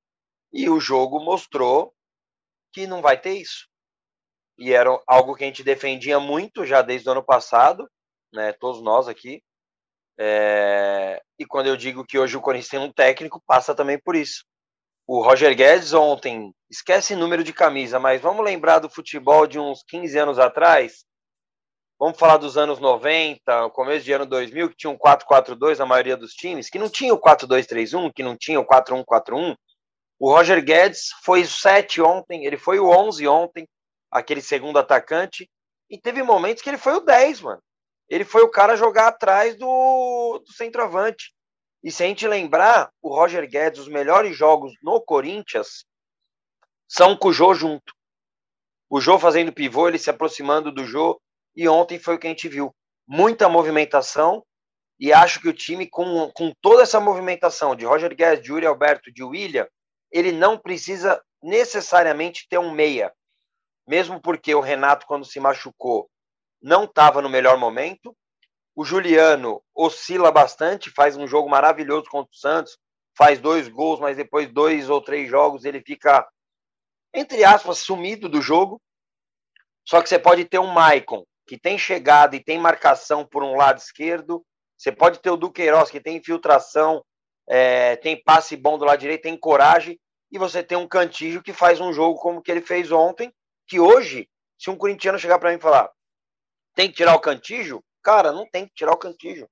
E 0.50 0.70
o 0.70 0.80
jogo 0.80 1.20
mostrou 1.20 1.92
que 2.72 2.86
não 2.86 3.02
vai 3.02 3.20
ter 3.20 3.34
isso. 3.34 3.68
E 4.56 4.72
era 4.72 4.88
algo 5.06 5.34
que 5.34 5.44
a 5.44 5.46
gente 5.46 5.62
defendia 5.62 6.18
muito 6.18 6.64
já 6.64 6.80
desde 6.80 7.06
o 7.06 7.12
ano 7.12 7.22
passado, 7.22 7.86
né? 8.32 8.54
Todos 8.54 8.80
nós 8.80 9.06
aqui. 9.06 9.42
É, 10.18 11.20
e 11.38 11.44
quando 11.44 11.66
eu 11.66 11.76
digo 11.76 12.06
que 12.06 12.18
hoje 12.18 12.34
o 12.34 12.40
Corinthians 12.40 12.70
tem 12.70 12.80
um 12.80 12.90
técnico, 12.90 13.42
passa 13.46 13.74
também 13.74 14.00
por 14.00 14.16
isso. 14.16 14.46
O 15.06 15.22
Roger 15.22 15.54
Guedes 15.54 15.92
ontem, 15.92 16.54
esquece 16.70 17.14
número 17.14 17.44
de 17.44 17.52
camisa, 17.52 18.00
mas 18.00 18.22
vamos 18.22 18.42
lembrar 18.42 18.78
do 18.78 18.88
futebol 18.88 19.46
de 19.46 19.58
uns 19.58 19.82
15 19.86 20.18
anos 20.18 20.38
atrás? 20.38 21.04
Vamos 22.00 22.16
falar 22.16 22.36
dos 22.36 22.56
anos 22.56 22.78
90, 22.78 23.70
começo 23.70 24.04
de 24.04 24.12
ano 24.12 24.24
2000, 24.24 24.70
que 24.70 24.76
tinha 24.76 24.90
um 24.90 24.96
4-4-2 24.96 25.78
na 25.78 25.86
maioria 25.86 26.16
dos 26.16 26.32
times, 26.32 26.70
que 26.70 26.78
não 26.78 26.88
tinha 26.88 27.12
o 27.12 27.20
4-2-3-1, 27.20 28.12
que 28.14 28.22
não 28.22 28.36
tinha 28.36 28.60
o 28.60 28.64
4-1-4-1. 28.64 29.56
O 30.16 30.30
Roger 30.30 30.64
Guedes 30.64 31.08
foi 31.24 31.42
o 31.42 31.48
7 31.48 32.00
ontem, 32.00 32.46
ele 32.46 32.56
foi 32.56 32.78
o 32.78 32.88
11 32.88 33.26
ontem, 33.26 33.68
aquele 34.12 34.40
segundo 34.40 34.78
atacante, 34.78 35.50
e 35.90 36.00
teve 36.00 36.22
momentos 36.22 36.62
que 36.62 36.70
ele 36.70 36.78
foi 36.78 36.94
o 36.94 37.00
10, 37.00 37.40
mano. 37.40 37.62
ele 38.08 38.24
foi 38.24 38.42
o 38.42 38.50
cara 38.50 38.76
jogar 38.76 39.08
atrás 39.08 39.58
do, 39.58 40.38
do 40.38 40.52
centroavante. 40.52 41.34
E 41.82 41.90
se 41.90 42.04
a 42.04 42.06
gente 42.06 42.28
lembrar, 42.28 42.92
o 43.02 43.12
Roger 43.12 43.48
Guedes, 43.48 43.80
os 43.80 43.88
melhores 43.88 44.36
jogos 44.36 44.72
no 44.84 45.00
Corinthians 45.00 45.84
são 46.86 47.16
com 47.16 47.28
o 47.28 47.32
Jô 47.32 47.54
junto. 47.54 47.92
O 48.88 49.00
Jô 49.00 49.18
fazendo 49.18 49.52
pivô, 49.52 49.88
ele 49.88 49.98
se 49.98 50.10
aproximando 50.10 50.70
do 50.70 50.84
Jô, 50.84 51.20
e 51.58 51.68
ontem 51.68 51.98
foi 51.98 52.14
o 52.14 52.18
que 52.20 52.28
a 52.28 52.30
gente 52.30 52.48
viu. 52.48 52.72
Muita 53.04 53.48
movimentação, 53.48 54.44
e 54.96 55.12
acho 55.12 55.40
que 55.40 55.48
o 55.48 55.52
time, 55.52 55.88
com, 55.88 56.30
com 56.30 56.52
toda 56.62 56.84
essa 56.84 57.00
movimentação 57.00 57.74
de 57.74 57.84
Roger 57.84 58.14
Guedes, 58.14 58.44
de 58.44 58.52
Yuri 58.52 58.64
Alberto, 58.64 59.12
de 59.12 59.24
William, 59.24 59.66
ele 60.12 60.30
não 60.30 60.56
precisa 60.56 61.20
necessariamente 61.42 62.46
ter 62.48 62.58
um 62.58 62.70
meia. 62.70 63.12
Mesmo 63.88 64.22
porque 64.22 64.54
o 64.54 64.60
Renato, 64.60 65.04
quando 65.04 65.24
se 65.24 65.40
machucou, 65.40 66.08
não 66.62 66.84
estava 66.84 67.20
no 67.20 67.28
melhor 67.28 67.58
momento. 67.58 68.16
O 68.76 68.84
Juliano 68.84 69.60
oscila 69.74 70.30
bastante, 70.30 70.90
faz 70.90 71.16
um 71.16 71.26
jogo 71.26 71.48
maravilhoso 71.50 72.08
contra 72.08 72.30
o 72.32 72.38
Santos, 72.38 72.78
faz 73.16 73.40
dois 73.40 73.66
gols, 73.66 73.98
mas 73.98 74.16
depois 74.16 74.48
dois 74.52 74.88
ou 74.88 75.02
três 75.02 75.28
jogos 75.28 75.64
ele 75.64 75.82
fica, 75.84 76.24
entre 77.12 77.42
aspas, 77.42 77.78
sumido 77.78 78.28
do 78.28 78.40
jogo. 78.40 78.80
Só 79.84 80.00
que 80.00 80.08
você 80.08 80.20
pode 80.20 80.44
ter 80.44 80.60
um 80.60 80.72
Maicon, 80.72 81.24
que 81.48 81.58
tem 81.58 81.78
chegada 81.78 82.36
e 82.36 82.44
tem 82.44 82.58
marcação 82.58 83.26
por 83.26 83.42
um 83.42 83.56
lado 83.56 83.78
esquerdo. 83.78 84.44
Você 84.76 84.92
pode 84.92 85.18
ter 85.20 85.30
o 85.30 85.36
Duqueiroz, 85.36 85.90
que 85.90 86.00
tem 86.00 86.18
infiltração, 86.18 87.02
é, 87.48 87.96
tem 87.96 88.22
passe 88.22 88.54
bom 88.54 88.76
do 88.76 88.84
lado 88.84 89.00
direito, 89.00 89.22
tem 89.22 89.36
coragem. 89.36 89.98
E 90.30 90.38
você 90.38 90.62
tem 90.62 90.76
um 90.76 90.86
Cantígio 90.86 91.42
que 91.42 91.54
faz 91.54 91.80
um 91.80 91.90
jogo 91.90 92.20
como 92.20 92.42
que 92.42 92.50
ele 92.50 92.60
fez 92.60 92.92
ontem, 92.92 93.32
que 93.66 93.80
hoje, 93.80 94.28
se 94.58 94.68
um 94.68 94.76
corintiano 94.76 95.18
chegar 95.18 95.38
para 95.38 95.50
mim 95.50 95.56
e 95.56 95.60
falar 95.60 95.90
tem 96.74 96.88
que 96.88 96.94
tirar 96.94 97.16
o 97.16 97.20
Cantígio, 97.20 97.82
cara, 98.00 98.30
não 98.30 98.48
tem 98.48 98.64
que 98.64 98.72
tirar 98.72 98.92
o 98.92 98.98
Cantígio. 98.98 99.50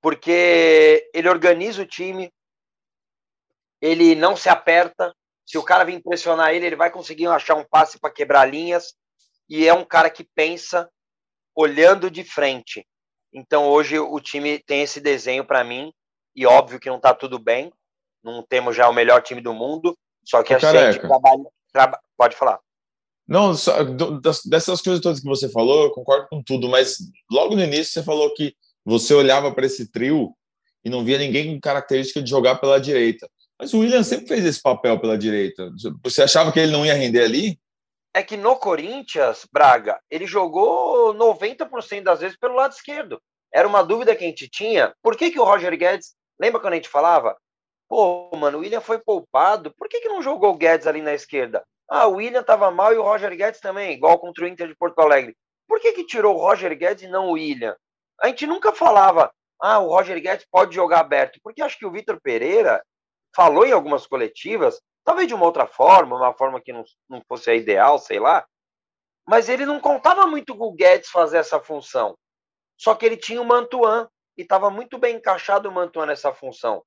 Porque 0.00 1.10
ele 1.12 1.28
organiza 1.28 1.82
o 1.82 1.86
time, 1.86 2.32
ele 3.80 4.14
não 4.14 4.36
se 4.36 4.48
aperta. 4.48 5.12
Se 5.44 5.58
o 5.58 5.64
cara 5.64 5.84
vir 5.84 6.00
pressionar 6.00 6.54
ele, 6.54 6.66
ele 6.66 6.76
vai 6.76 6.92
conseguir 6.92 7.26
achar 7.26 7.56
um 7.56 7.64
passe 7.64 7.98
para 7.98 8.12
quebrar 8.12 8.44
linhas. 8.44 8.94
E 9.50 9.66
é 9.66 9.74
um 9.74 9.84
cara 9.84 10.08
que 10.08 10.24
pensa 10.34 10.88
olhando 11.56 12.08
de 12.08 12.22
frente. 12.22 12.86
Então 13.34 13.66
hoje 13.66 13.98
o 13.98 14.20
time 14.20 14.60
tem 14.60 14.82
esse 14.82 15.00
desenho 15.00 15.44
para 15.44 15.64
mim. 15.64 15.92
E 16.36 16.46
óbvio 16.46 16.78
que 16.78 16.88
não 16.88 16.96
está 16.96 17.12
tudo 17.12 17.36
bem. 17.36 17.72
Não 18.22 18.44
temos 18.48 18.76
já 18.76 18.88
o 18.88 18.94
melhor 18.94 19.20
time 19.22 19.40
do 19.40 19.52
mundo. 19.52 19.98
Só 20.24 20.44
que 20.44 20.54
a 20.54 20.58
gente 20.58 21.00
trabalha. 21.00 21.44
Traba... 21.72 22.00
Pode 22.16 22.36
falar. 22.36 22.60
Não, 23.26 23.54
só, 23.54 23.84
dessas 24.46 24.80
coisas 24.80 25.00
todas 25.00 25.20
que 25.20 25.28
você 25.28 25.48
falou, 25.48 25.84
eu 25.84 25.92
concordo 25.92 26.26
com 26.28 26.42
tudo, 26.42 26.68
mas 26.68 26.98
logo 27.30 27.54
no 27.54 27.62
início 27.62 27.92
você 27.92 28.02
falou 28.02 28.34
que 28.34 28.56
você 28.84 29.14
olhava 29.14 29.54
para 29.54 29.66
esse 29.66 29.88
trio 29.88 30.34
e 30.84 30.90
não 30.90 31.04
via 31.04 31.16
ninguém 31.16 31.54
com 31.54 31.60
característica 31.60 32.20
de 32.20 32.28
jogar 32.28 32.56
pela 32.56 32.80
direita. 32.80 33.30
Mas 33.56 33.72
o 33.72 33.80
William 33.80 34.02
sempre 34.02 34.26
fez 34.26 34.44
esse 34.44 34.60
papel 34.60 34.98
pela 34.98 35.16
direita. 35.16 35.70
Você 36.02 36.22
achava 36.22 36.50
que 36.50 36.58
ele 36.58 36.72
não 36.72 36.84
ia 36.84 36.94
render 36.94 37.22
ali? 37.22 37.59
É 38.12 38.22
que 38.22 38.36
no 38.36 38.56
Corinthians, 38.56 39.46
Braga, 39.52 40.00
ele 40.10 40.26
jogou 40.26 41.14
90% 41.14 42.02
das 42.02 42.20
vezes 42.20 42.36
pelo 42.36 42.54
lado 42.54 42.72
esquerdo. 42.72 43.20
Era 43.52 43.68
uma 43.68 43.82
dúvida 43.82 44.14
que 44.16 44.24
a 44.24 44.26
gente 44.26 44.48
tinha. 44.48 44.94
Por 45.02 45.16
que, 45.16 45.30
que 45.30 45.38
o 45.38 45.44
Roger 45.44 45.76
Guedes. 45.76 46.14
Lembra 46.40 46.60
quando 46.60 46.72
a 46.72 46.76
gente 46.76 46.88
falava? 46.88 47.36
Pô, 47.88 48.30
mano, 48.36 48.58
o 48.58 48.60
William 48.62 48.80
foi 48.80 48.98
poupado. 48.98 49.72
Por 49.76 49.88
que, 49.88 50.00
que 50.00 50.08
não 50.08 50.22
jogou 50.22 50.52
o 50.52 50.56
Guedes 50.56 50.86
ali 50.86 51.02
na 51.02 51.12
esquerda? 51.12 51.62
Ah, 51.88 52.06
o 52.06 52.14
William 52.14 52.40
estava 52.40 52.70
mal 52.70 52.92
e 52.92 52.96
o 52.96 53.02
Roger 53.02 53.36
Guedes 53.36 53.60
também, 53.60 53.92
igual 53.92 54.18
contra 54.18 54.44
o 54.44 54.48
Inter 54.48 54.68
de 54.68 54.76
Porto 54.76 55.00
Alegre. 55.00 55.36
Por 55.68 55.80
que, 55.80 55.92
que 55.92 56.06
tirou 56.06 56.36
o 56.36 56.38
Roger 56.38 56.76
Guedes 56.76 57.02
e 57.02 57.08
não 57.08 57.28
o 57.28 57.32
William? 57.32 57.76
A 58.20 58.28
gente 58.28 58.46
nunca 58.46 58.72
falava, 58.72 59.32
ah, 59.60 59.80
o 59.80 59.88
Roger 59.88 60.20
Guedes 60.20 60.46
pode 60.50 60.74
jogar 60.74 61.00
aberto, 61.00 61.40
porque 61.42 61.60
acho 61.60 61.78
que 61.78 61.86
o 61.86 61.90
Vitor 61.90 62.20
Pereira 62.20 62.80
falou 63.34 63.66
em 63.66 63.72
algumas 63.72 64.06
coletivas, 64.06 64.80
talvez 65.04 65.28
de 65.28 65.34
uma 65.34 65.44
outra 65.44 65.66
forma, 65.66 66.16
uma 66.16 66.32
forma 66.32 66.60
que 66.60 66.72
não, 66.72 66.84
não 67.08 67.22
fosse 67.26 67.50
a 67.50 67.54
ideal, 67.54 67.98
sei 67.98 68.18
lá, 68.18 68.46
mas 69.26 69.48
ele 69.48 69.64
não 69.64 69.80
contava 69.80 70.26
muito 70.26 70.56
com 70.56 70.66
o 70.66 70.74
Guedes 70.74 71.10
fazer 71.10 71.38
essa 71.38 71.60
função. 71.60 72.16
Só 72.76 72.94
que 72.94 73.04
ele 73.04 73.16
tinha 73.16 73.40
o 73.40 73.44
Mantuan 73.44 74.08
e 74.36 74.42
estava 74.42 74.70
muito 74.70 74.98
bem 74.98 75.16
encaixado 75.16 75.68
o 75.68 75.72
Mantuan 75.72 76.06
nessa 76.06 76.32
função. 76.32 76.82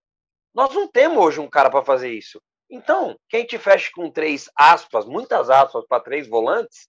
Nós 0.54 0.74
não 0.74 0.88
temos 0.88 1.24
hoje 1.24 1.40
um 1.40 1.50
cara 1.50 1.70
para 1.70 1.86
fazer 1.86 2.12
isso. 2.12 2.42
Então, 2.70 3.16
que 3.30 3.38
a 3.38 3.40
gente 3.40 3.58
feche 3.58 3.92
com 3.92 4.10
três 4.10 4.50
aspas, 4.56 5.06
muitas 5.06 5.50
aspas 5.50 5.86
para 5.88 6.04
três 6.04 6.28
volantes, 6.28 6.88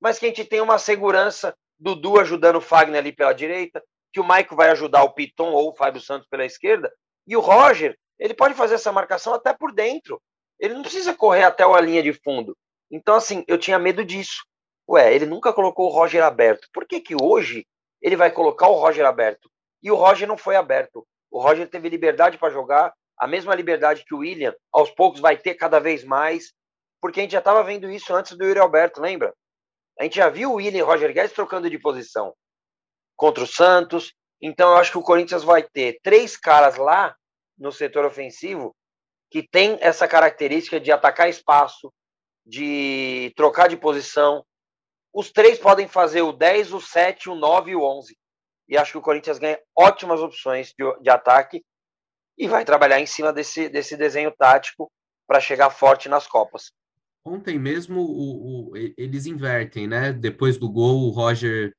mas 0.00 0.18
que 0.18 0.26
a 0.26 0.28
gente 0.28 0.44
tenha 0.44 0.62
uma 0.62 0.78
segurança, 0.78 1.54
Dudu 1.78 2.18
ajudando 2.18 2.56
o 2.56 2.60
Fagner 2.60 2.98
ali 2.98 3.12
pela 3.12 3.32
direita, 3.32 3.82
que 4.12 4.20
o 4.20 4.24
Maico 4.24 4.56
vai 4.56 4.70
ajudar 4.70 5.02
o 5.02 5.12
Piton 5.12 5.52
ou 5.52 5.70
o 5.70 5.76
Fábio 5.76 6.00
Santos 6.00 6.26
pela 6.28 6.44
esquerda, 6.44 6.90
e 7.26 7.36
o 7.36 7.40
Roger, 7.40 7.98
ele 8.18 8.32
pode 8.32 8.54
fazer 8.54 8.76
essa 8.76 8.92
marcação 8.92 9.34
até 9.34 9.52
por 9.52 9.72
dentro. 9.72 10.20
Ele 10.58 10.74
não 10.74 10.82
precisa 10.82 11.14
correr 11.14 11.44
até 11.44 11.64
a 11.64 11.80
linha 11.80 12.02
de 12.02 12.12
fundo. 12.12 12.56
Então, 12.90 13.14
assim, 13.14 13.44
eu 13.46 13.58
tinha 13.58 13.78
medo 13.78 14.04
disso. 14.04 14.44
Ué, 14.88 15.14
ele 15.14 15.26
nunca 15.26 15.52
colocou 15.52 15.86
o 15.86 15.92
Roger 15.92 16.22
aberto. 16.22 16.68
Por 16.72 16.86
que 16.86 17.00
que 17.00 17.16
hoje 17.20 17.66
ele 18.00 18.16
vai 18.16 18.30
colocar 18.30 18.68
o 18.68 18.74
Roger 18.74 19.04
aberto? 19.04 19.50
E 19.82 19.90
o 19.90 19.96
Roger 19.96 20.28
não 20.28 20.36
foi 20.36 20.56
aberto. 20.56 21.06
O 21.30 21.40
Roger 21.40 21.68
teve 21.68 21.88
liberdade 21.88 22.38
para 22.38 22.52
jogar, 22.52 22.94
a 23.18 23.26
mesma 23.26 23.54
liberdade 23.54 24.04
que 24.04 24.14
o 24.14 24.18
William, 24.18 24.54
aos 24.72 24.90
poucos 24.90 25.20
vai 25.20 25.36
ter 25.36 25.54
cada 25.54 25.80
vez 25.80 26.04
mais, 26.04 26.52
porque 27.00 27.20
a 27.20 27.22
gente 27.22 27.32
já 27.32 27.40
estava 27.40 27.62
vendo 27.62 27.90
isso 27.90 28.14
antes 28.14 28.36
do 28.36 28.44
Yuri 28.44 28.60
Alberto, 28.60 29.00
lembra? 29.00 29.34
A 29.98 30.04
gente 30.04 30.16
já 30.16 30.28
viu 30.28 30.52
o 30.52 30.54
William 30.54 30.78
e 30.78 30.82
o 30.82 30.86
Roger 30.86 31.12
Guedes 31.12 31.32
trocando 31.32 31.68
de 31.70 31.78
posição 31.78 32.34
contra 33.16 33.42
o 33.42 33.46
Santos. 33.46 34.14
Então 34.40 34.70
eu 34.70 34.76
acho 34.76 34.92
que 34.92 34.98
o 34.98 35.02
Corinthians 35.02 35.42
vai 35.42 35.62
ter 35.62 35.98
três 36.02 36.36
caras 36.36 36.76
lá 36.76 37.16
no 37.58 37.72
setor 37.72 38.04
ofensivo 38.04 38.76
que 39.30 39.42
tem 39.42 39.78
essa 39.80 40.06
característica 40.06 40.80
de 40.80 40.92
atacar 40.92 41.28
espaço, 41.28 41.92
de 42.44 43.32
trocar 43.36 43.68
de 43.68 43.76
posição. 43.76 44.44
Os 45.12 45.30
três 45.32 45.58
podem 45.58 45.88
fazer 45.88 46.22
o 46.22 46.32
10, 46.32 46.72
o 46.72 46.80
7, 46.80 47.30
o 47.30 47.34
9 47.34 47.72
e 47.72 47.76
o 47.76 47.82
11. 47.82 48.16
E 48.68 48.76
acho 48.76 48.92
que 48.92 48.98
o 48.98 49.02
Corinthians 49.02 49.38
ganha 49.38 49.58
ótimas 49.76 50.20
opções 50.20 50.72
de, 50.78 51.02
de 51.02 51.10
ataque 51.10 51.64
e 52.38 52.46
vai 52.46 52.64
trabalhar 52.64 53.00
em 53.00 53.06
cima 53.06 53.32
desse, 53.32 53.68
desse 53.68 53.96
desenho 53.96 54.30
tático 54.30 54.90
para 55.26 55.40
chegar 55.40 55.70
forte 55.70 56.08
nas 56.08 56.26
Copas. 56.26 56.72
Ontem 57.24 57.58
mesmo 57.58 58.00
o, 58.00 58.70
o, 58.70 58.76
eles 58.96 59.26
invertem, 59.26 59.88
né? 59.88 60.12
Depois 60.12 60.56
do 60.56 60.70
gol, 60.70 61.06
o 61.06 61.10
Roger 61.10 61.74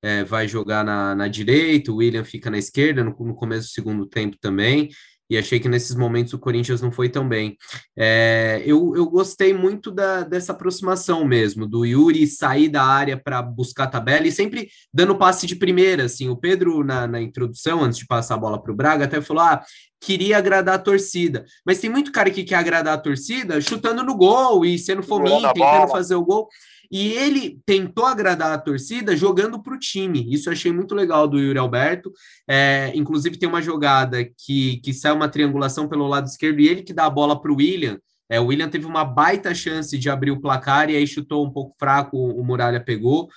é, 0.00 0.22
vai 0.22 0.46
jogar 0.46 0.84
na, 0.84 1.14
na 1.14 1.26
direita, 1.26 1.90
o 1.90 1.96
William 1.96 2.24
fica 2.24 2.50
na 2.50 2.58
esquerda, 2.58 3.02
no, 3.02 3.10
no 3.10 3.34
começo 3.34 3.68
do 3.68 3.72
segundo 3.72 4.06
tempo 4.06 4.36
também 4.38 4.90
e 5.32 5.38
achei 5.38 5.58
que 5.58 5.68
nesses 5.68 5.96
momentos 5.96 6.34
o 6.34 6.38
Corinthians 6.38 6.82
não 6.82 6.92
foi 6.92 7.08
tão 7.08 7.26
bem. 7.26 7.56
É, 7.96 8.62
eu, 8.66 8.94
eu 8.94 9.06
gostei 9.06 9.54
muito 9.54 9.90
da, 9.90 10.24
dessa 10.24 10.52
aproximação 10.52 11.24
mesmo, 11.24 11.66
do 11.66 11.86
Yuri 11.86 12.26
sair 12.26 12.68
da 12.68 12.84
área 12.84 13.16
para 13.16 13.40
buscar 13.40 13.84
a 13.84 13.86
tabela 13.86 14.26
e 14.26 14.32
sempre 14.32 14.68
dando 14.92 15.16
passe 15.16 15.46
de 15.46 15.56
primeira, 15.56 16.04
assim, 16.04 16.28
o 16.28 16.36
Pedro 16.36 16.84
na, 16.84 17.06
na 17.06 17.18
introdução, 17.18 17.82
antes 17.82 17.98
de 17.98 18.06
passar 18.06 18.34
a 18.34 18.38
bola 18.38 18.62
para 18.62 18.72
o 18.72 18.76
Braga, 18.76 19.06
até 19.06 19.22
falou, 19.22 19.42
ah, 19.42 19.62
queria 19.98 20.36
agradar 20.36 20.74
a 20.74 20.78
torcida, 20.78 21.46
mas 21.64 21.78
tem 21.78 21.88
muito 21.88 22.12
cara 22.12 22.30
que 22.30 22.44
quer 22.44 22.56
agradar 22.56 22.92
a 22.92 23.00
torcida 23.00 23.58
chutando 23.58 24.04
no 24.04 24.14
gol 24.14 24.66
e 24.66 24.78
sendo 24.78 25.02
fominho, 25.02 25.50
tentando 25.54 25.88
fazer 25.88 26.14
o 26.14 26.24
gol, 26.24 26.46
e 26.92 27.12
ele 27.12 27.58
tentou 27.64 28.04
agradar 28.04 28.52
a 28.52 28.58
torcida 28.58 29.16
jogando 29.16 29.62
para 29.62 29.74
o 29.74 29.78
time. 29.78 30.30
Isso 30.30 30.50
eu 30.50 30.52
achei 30.52 30.70
muito 30.70 30.94
legal 30.94 31.26
do 31.26 31.40
Yuri 31.40 31.58
Alberto. 31.58 32.12
É, 32.46 32.92
inclusive, 32.94 33.38
tem 33.38 33.48
uma 33.48 33.62
jogada 33.62 34.22
que, 34.22 34.76
que 34.84 34.92
sai 34.92 35.10
uma 35.12 35.26
triangulação 35.26 35.88
pelo 35.88 36.06
lado 36.06 36.26
esquerdo 36.26 36.60
e 36.60 36.68
ele 36.68 36.82
que 36.82 36.92
dá 36.92 37.06
a 37.06 37.10
bola 37.10 37.40
para 37.40 37.50
o 37.50 37.56
William. 37.56 37.98
É, 38.28 38.38
o 38.38 38.46
William 38.46 38.68
teve 38.68 38.84
uma 38.84 39.06
baita 39.06 39.54
chance 39.54 39.96
de 39.96 40.10
abrir 40.10 40.32
o 40.32 40.40
placar 40.40 40.90
e 40.90 40.96
aí 40.96 41.06
chutou 41.06 41.46
um 41.46 41.50
pouco 41.50 41.74
fraco, 41.78 42.18
o 42.18 42.44
Muralha 42.44 42.78
pegou. 42.78 43.30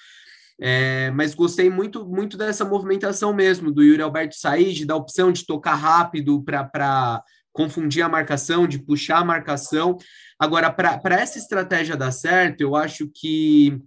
É, 0.59 1.09
mas 1.11 1.33
gostei 1.33 1.69
muito, 1.69 2.05
muito 2.05 2.37
dessa 2.37 2.65
movimentação 2.65 3.33
mesmo, 3.33 3.71
do 3.71 3.81
Yuri 3.81 4.01
Alberto 4.01 4.35
sair, 4.35 4.73
de 4.73 4.85
dar 4.85 4.97
opção 4.97 5.31
de 5.31 5.45
tocar 5.45 5.75
rápido 5.75 6.43
para 6.43 7.23
confundir 7.55 8.03
a 8.03 8.09
marcação, 8.09 8.67
de 8.67 8.77
puxar 8.77 9.19
a 9.19 9.25
marcação. 9.25 9.97
Agora, 10.37 10.69
para 10.69 11.15
essa 11.15 11.39
estratégia 11.39 11.95
dar 11.95 12.11
certo, 12.11 12.59
eu 12.59 12.75
acho 12.75 13.07
que 13.07 13.79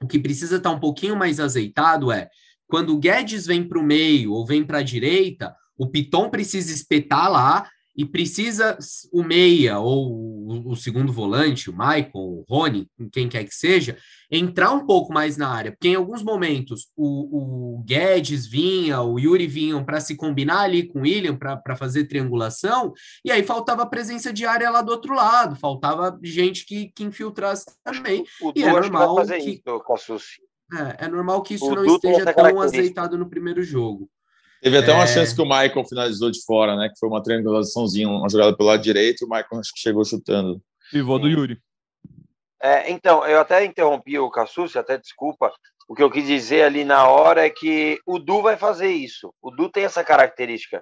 o 0.00 0.06
que 0.06 0.20
precisa 0.20 0.58
estar 0.58 0.70
tá 0.70 0.76
um 0.76 0.78
pouquinho 0.78 1.16
mais 1.16 1.40
azeitado 1.40 2.12
é 2.12 2.30
quando 2.68 2.94
o 2.94 2.98
Guedes 2.98 3.44
vem 3.44 3.66
para 3.66 3.80
o 3.80 3.82
meio 3.82 4.32
ou 4.32 4.46
vem 4.46 4.64
para 4.64 4.78
a 4.78 4.82
direita, 4.84 5.52
o 5.76 5.90
Piton 5.90 6.30
precisa 6.30 6.72
espetar 6.72 7.28
lá 7.28 7.68
e 7.96 8.04
precisa 8.04 8.78
o 9.12 9.22
meia 9.22 9.78
ou 9.78 10.32
o, 10.66 10.76
segundo 10.76 11.12
volante, 11.12 11.70
o 11.70 11.72
Michael, 11.72 12.10
o 12.14 12.44
Rony, 12.48 12.88
quem 13.12 13.28
quer 13.28 13.44
que 13.44 13.54
seja, 13.54 13.96
entrar 14.30 14.72
um 14.72 14.86
pouco 14.86 15.12
mais 15.12 15.36
na 15.36 15.48
área, 15.48 15.72
porque 15.72 15.88
em 15.88 15.94
alguns 15.94 16.22
momentos 16.22 16.88
o, 16.96 17.76
o 17.76 17.82
Guedes 17.84 18.46
vinha, 18.46 19.00
o 19.02 19.18
Yuri 19.18 19.46
vinham 19.46 19.84
para 19.84 20.00
se 20.00 20.16
combinar 20.16 20.62
ali 20.62 20.84
com 20.84 21.00
o 21.00 21.02
William 21.02 21.36
para 21.36 21.76
fazer 21.76 22.04
triangulação, 22.04 22.92
e 23.24 23.30
aí 23.30 23.42
faltava 23.42 23.86
presença 23.86 24.32
de 24.32 24.46
área 24.46 24.70
lá 24.70 24.82
do 24.82 24.92
outro 24.92 25.14
lado, 25.14 25.56
faltava 25.56 26.18
gente 26.22 26.64
que, 26.64 26.90
que 26.94 27.04
infiltrasse 27.04 27.66
também. 27.84 28.24
O, 28.40 28.52
e 28.54 28.62
é 28.62 28.72
normal 28.72 29.16
que. 29.16 29.36
Isso, 29.36 29.80
É, 30.72 31.04
é 31.04 31.08
normal 31.08 31.42
que 31.42 31.54
isso 31.54 31.66
o 31.66 31.74
não 31.74 31.84
esteja 31.84 32.32
tão 32.32 32.60
azeitado 32.60 33.18
no 33.18 33.28
primeiro 33.28 33.62
jogo. 33.62 34.08
Teve 34.62 34.78
até 34.78 34.92
é... 34.92 34.94
uma 34.94 35.06
chance 35.08 35.34
que 35.34 35.42
o 35.42 35.44
Michael 35.44 35.84
finalizou 35.84 36.30
de 36.30 36.40
fora, 36.44 36.76
né? 36.76 36.88
Que 36.88 36.98
foi 36.98 37.08
uma 37.08 37.20
triangulaçãozinha, 37.20 38.08
uma 38.08 38.28
jogada 38.28 38.56
pelo 38.56 38.68
lado 38.68 38.80
direito, 38.80 39.22
e 39.22 39.26
o 39.26 39.28
Michael 39.28 39.58
acho 39.60 39.74
que 39.74 39.80
chegou 39.80 40.04
chutando. 40.04 40.62
Pivô 40.92 41.18
do 41.18 41.28
Yuri. 41.28 41.58
É, 42.62 42.88
então, 42.88 43.26
eu 43.26 43.40
até 43.40 43.64
interrompi 43.64 44.20
o 44.20 44.30
Cassucci, 44.30 44.78
até 44.78 44.96
desculpa. 44.96 45.52
O 45.88 45.96
que 45.96 46.02
eu 46.02 46.08
quis 46.08 46.24
dizer 46.24 46.62
ali 46.62 46.84
na 46.84 47.08
hora 47.08 47.44
é 47.44 47.50
que 47.50 47.98
o 48.06 48.20
Du 48.20 48.40
vai 48.40 48.56
fazer 48.56 48.92
isso. 48.92 49.34
O 49.42 49.50
Du 49.50 49.68
tem 49.68 49.84
essa 49.84 50.04
característica 50.04 50.80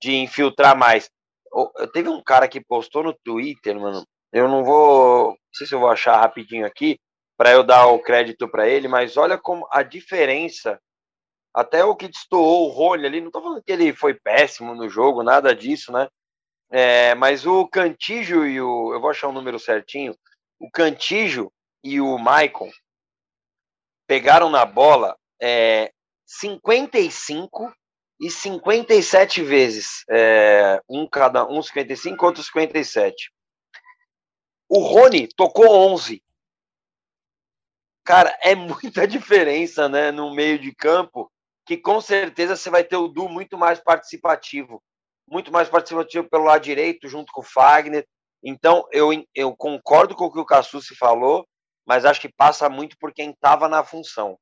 de 0.00 0.14
infiltrar 0.14 0.78
mais. 0.78 1.10
Teve 1.92 2.08
um 2.08 2.22
cara 2.22 2.46
que 2.46 2.64
postou 2.64 3.02
no 3.02 3.12
Twitter, 3.12 3.78
mano. 3.80 4.04
Eu 4.32 4.46
não 4.46 4.62
vou. 4.62 5.30
Não 5.30 5.36
sei 5.52 5.66
se 5.66 5.74
eu 5.74 5.80
vou 5.80 5.90
achar 5.90 6.20
rapidinho 6.20 6.64
aqui 6.64 7.00
para 7.36 7.50
eu 7.50 7.64
dar 7.64 7.88
o 7.88 7.98
crédito 7.98 8.48
para 8.48 8.68
ele, 8.68 8.86
mas 8.86 9.16
olha 9.16 9.36
como 9.36 9.66
a 9.72 9.82
diferença. 9.82 10.78
Até 11.58 11.84
o 11.84 11.96
que 11.96 12.06
destoou 12.06 12.68
o 12.68 12.70
Rony 12.70 13.04
ali, 13.04 13.20
não 13.20 13.32
tô 13.32 13.42
falando 13.42 13.60
que 13.64 13.72
ele 13.72 13.92
foi 13.92 14.14
péssimo 14.14 14.76
no 14.76 14.88
jogo, 14.88 15.24
nada 15.24 15.52
disso, 15.52 15.90
né? 15.90 16.08
É, 16.70 17.16
mas 17.16 17.44
o 17.44 17.66
Cantígio 17.66 18.46
e 18.46 18.60
o. 18.60 18.94
Eu 18.94 19.00
vou 19.00 19.10
achar 19.10 19.26
o 19.26 19.32
número 19.32 19.58
certinho. 19.58 20.16
O 20.60 20.70
Cantígio 20.70 21.52
e 21.82 22.00
o 22.00 22.16
Maicon 22.16 22.70
pegaram 24.06 24.48
na 24.48 24.64
bola 24.64 25.18
é, 25.42 25.92
55 26.24 27.74
e 28.20 28.30
57 28.30 29.42
vezes. 29.42 30.04
É, 30.08 30.80
um 30.88 31.08
cada 31.08 31.44
um 31.44 31.60
55, 31.60 32.24
outro 32.24 32.40
57. 32.40 33.32
O 34.68 34.78
Rony 34.78 35.26
tocou 35.36 35.68
11. 35.92 36.22
Cara, 38.04 38.32
é 38.42 38.54
muita 38.54 39.08
diferença, 39.08 39.88
né, 39.88 40.12
no 40.12 40.32
meio 40.32 40.56
de 40.56 40.72
campo, 40.72 41.28
que 41.68 41.76
com 41.76 42.00
certeza 42.00 42.56
você 42.56 42.70
vai 42.70 42.82
ter 42.82 42.96
o 42.96 43.08
Du 43.08 43.28
muito 43.28 43.58
mais 43.58 43.78
participativo, 43.78 44.82
muito 45.30 45.52
mais 45.52 45.68
participativo 45.68 46.26
pelo 46.26 46.44
lado 46.44 46.62
direito, 46.62 47.06
junto 47.06 47.30
com 47.30 47.42
o 47.42 47.44
Fagner. 47.44 48.06
Então, 48.42 48.88
eu, 48.90 49.10
eu 49.34 49.54
concordo 49.54 50.14
com 50.14 50.24
o 50.24 50.32
que 50.32 50.38
o 50.38 50.46
Cassucci 50.46 50.96
falou, 50.96 51.46
mas 51.86 52.06
acho 52.06 52.22
que 52.22 52.32
passa 52.34 52.70
muito 52.70 52.96
por 52.98 53.12
quem 53.12 53.32
estava 53.32 53.68
na 53.68 53.84
função. 53.84 54.38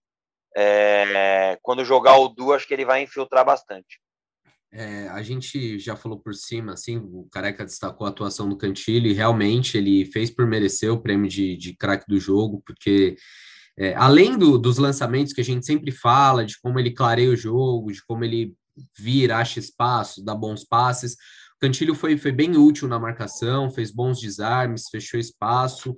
É, 0.57 1.59
quando 1.63 1.85
jogar 1.85 2.17
o 2.17 2.29
Du, 2.29 2.53
acho 2.53 2.65
que 2.65 2.73
ele 2.73 2.85
vai 2.85 3.03
infiltrar 3.03 3.45
bastante. 3.45 4.01
É, 4.73 5.09
a 5.09 5.21
gente 5.21 5.81
já 5.81 5.97
falou 5.97 6.21
por 6.21 6.33
cima, 6.33 6.75
assim, 6.75 6.97
o 6.97 7.27
Careca 7.33 7.65
destacou 7.65 8.07
a 8.07 8.11
atuação 8.11 8.49
do 8.49 8.57
Cantilho 8.57 9.09
e 9.09 9.15
realmente 9.15 9.77
ele 9.77 10.05
fez 10.13 10.31
por 10.31 10.47
merecer 10.47 10.93
o 10.93 11.03
prêmio 11.03 11.29
de, 11.29 11.57
de 11.57 11.75
craque 11.75 12.05
do 12.07 12.21
jogo, 12.21 12.63
porque 12.65 13.17
é, 13.79 13.95
além 13.95 14.39
do, 14.39 14.59
dos 14.59 14.79
lançamentos 14.79 15.33
que 15.33 15.41
a 15.41 15.45
gente 15.45 15.67
sempre 15.67 15.91
fala, 15.91 16.45
de 16.45 16.59
como 16.61 16.79
ele 16.79 16.91
clareia 16.91 17.31
o 17.31 17.37
jogo, 17.37 17.93
de 17.93 18.05
como 18.05 18.25
ele 18.25 18.55
vira, 18.99 19.39
acha 19.39 19.59
espaço, 19.59 20.25
dá 20.25 20.35
bons 20.35 20.65
passes, 20.65 21.15
o 21.57 21.59
Cantilho 21.61 21.95
foi, 21.95 22.17
foi 22.19 22.33
bem 22.33 22.57
útil 22.57 22.89
na 22.89 22.99
marcação, 22.99 23.71
fez 23.71 23.91
bons 23.91 24.21
desarmes, 24.21 24.89
fechou 24.91 25.19
espaço, 25.19 25.95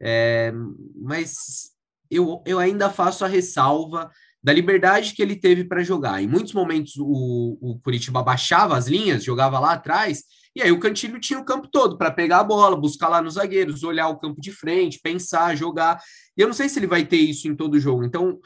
é, 0.00 0.52
mas 0.94 1.70
eu, 2.10 2.42
eu 2.46 2.58
ainda 2.58 2.90
faço 2.90 3.24
a 3.24 3.28
ressalva 3.28 4.10
da 4.42 4.52
liberdade 4.52 5.14
que 5.14 5.22
ele 5.22 5.36
teve 5.36 5.64
para 5.64 5.82
jogar. 5.82 6.22
Em 6.22 6.26
muitos 6.26 6.52
momentos 6.52 6.94
o, 6.98 7.58
o 7.60 7.78
Curitiba 7.80 8.22
baixava 8.22 8.76
as 8.76 8.86
linhas, 8.86 9.24
jogava 9.24 9.58
lá 9.58 9.72
atrás, 9.72 10.22
e 10.54 10.62
aí 10.62 10.72
o 10.72 10.80
Cantilho 10.80 11.20
tinha 11.20 11.38
o 11.38 11.44
campo 11.44 11.68
todo 11.70 11.96
para 11.96 12.10
pegar 12.10 12.40
a 12.40 12.44
bola, 12.44 12.76
buscar 12.76 13.08
lá 13.08 13.22
nos 13.22 13.34
zagueiros, 13.34 13.82
olhar 13.82 14.08
o 14.08 14.18
campo 14.18 14.40
de 14.40 14.50
frente, 14.50 15.00
pensar, 15.02 15.56
jogar. 15.56 16.00
E 16.36 16.40
eu 16.40 16.46
não 16.46 16.54
sei 16.54 16.68
se 16.68 16.78
ele 16.78 16.86
vai 16.86 17.04
ter 17.04 17.18
isso 17.18 17.48
em 17.48 17.54
todo 17.54 17.78
jogo. 17.78 18.04
Então, 18.04 18.38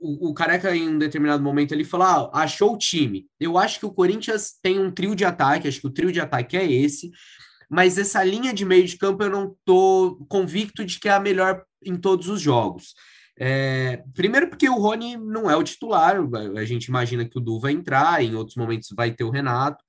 o, 0.00 0.30
o 0.30 0.34
Careca, 0.34 0.76
em 0.76 0.88
um 0.88 0.98
determinado 0.98 1.42
momento, 1.42 1.72
ele 1.72 1.84
falou: 1.84 2.06
ah, 2.06 2.42
achou 2.42 2.74
o 2.74 2.78
time. 2.78 3.26
Eu 3.40 3.56
acho 3.56 3.80
que 3.80 3.86
o 3.86 3.92
Corinthians 3.92 4.52
tem 4.62 4.78
um 4.78 4.90
trio 4.90 5.14
de 5.14 5.24
ataque, 5.24 5.66
acho 5.66 5.80
que 5.80 5.86
o 5.86 5.92
trio 5.92 6.12
de 6.12 6.20
ataque 6.20 6.56
é 6.56 6.70
esse, 6.70 7.10
mas 7.70 7.96
essa 7.96 8.22
linha 8.22 8.52
de 8.52 8.64
meio 8.64 8.84
de 8.84 8.98
campo 8.98 9.22
eu 9.22 9.30
não 9.30 9.54
estou 9.58 10.24
convicto 10.26 10.84
de 10.84 11.00
que 11.00 11.08
é 11.08 11.12
a 11.12 11.20
melhor 11.20 11.64
em 11.84 11.96
todos 11.96 12.28
os 12.28 12.40
jogos. 12.40 12.94
É, 13.36 14.04
primeiro 14.14 14.48
porque 14.48 14.68
o 14.68 14.78
Rony 14.78 15.16
não 15.16 15.50
é 15.50 15.56
o 15.56 15.62
titular, 15.64 16.16
a 16.56 16.64
gente 16.64 16.84
imagina 16.84 17.24
que 17.24 17.36
o 17.36 17.40
Du 17.40 17.58
vai 17.58 17.72
entrar, 17.72 18.22
em 18.22 18.34
outros 18.36 18.56
momentos 18.56 18.90
vai 18.94 19.10
ter 19.10 19.24
o 19.24 19.30
Renato, 19.30 19.82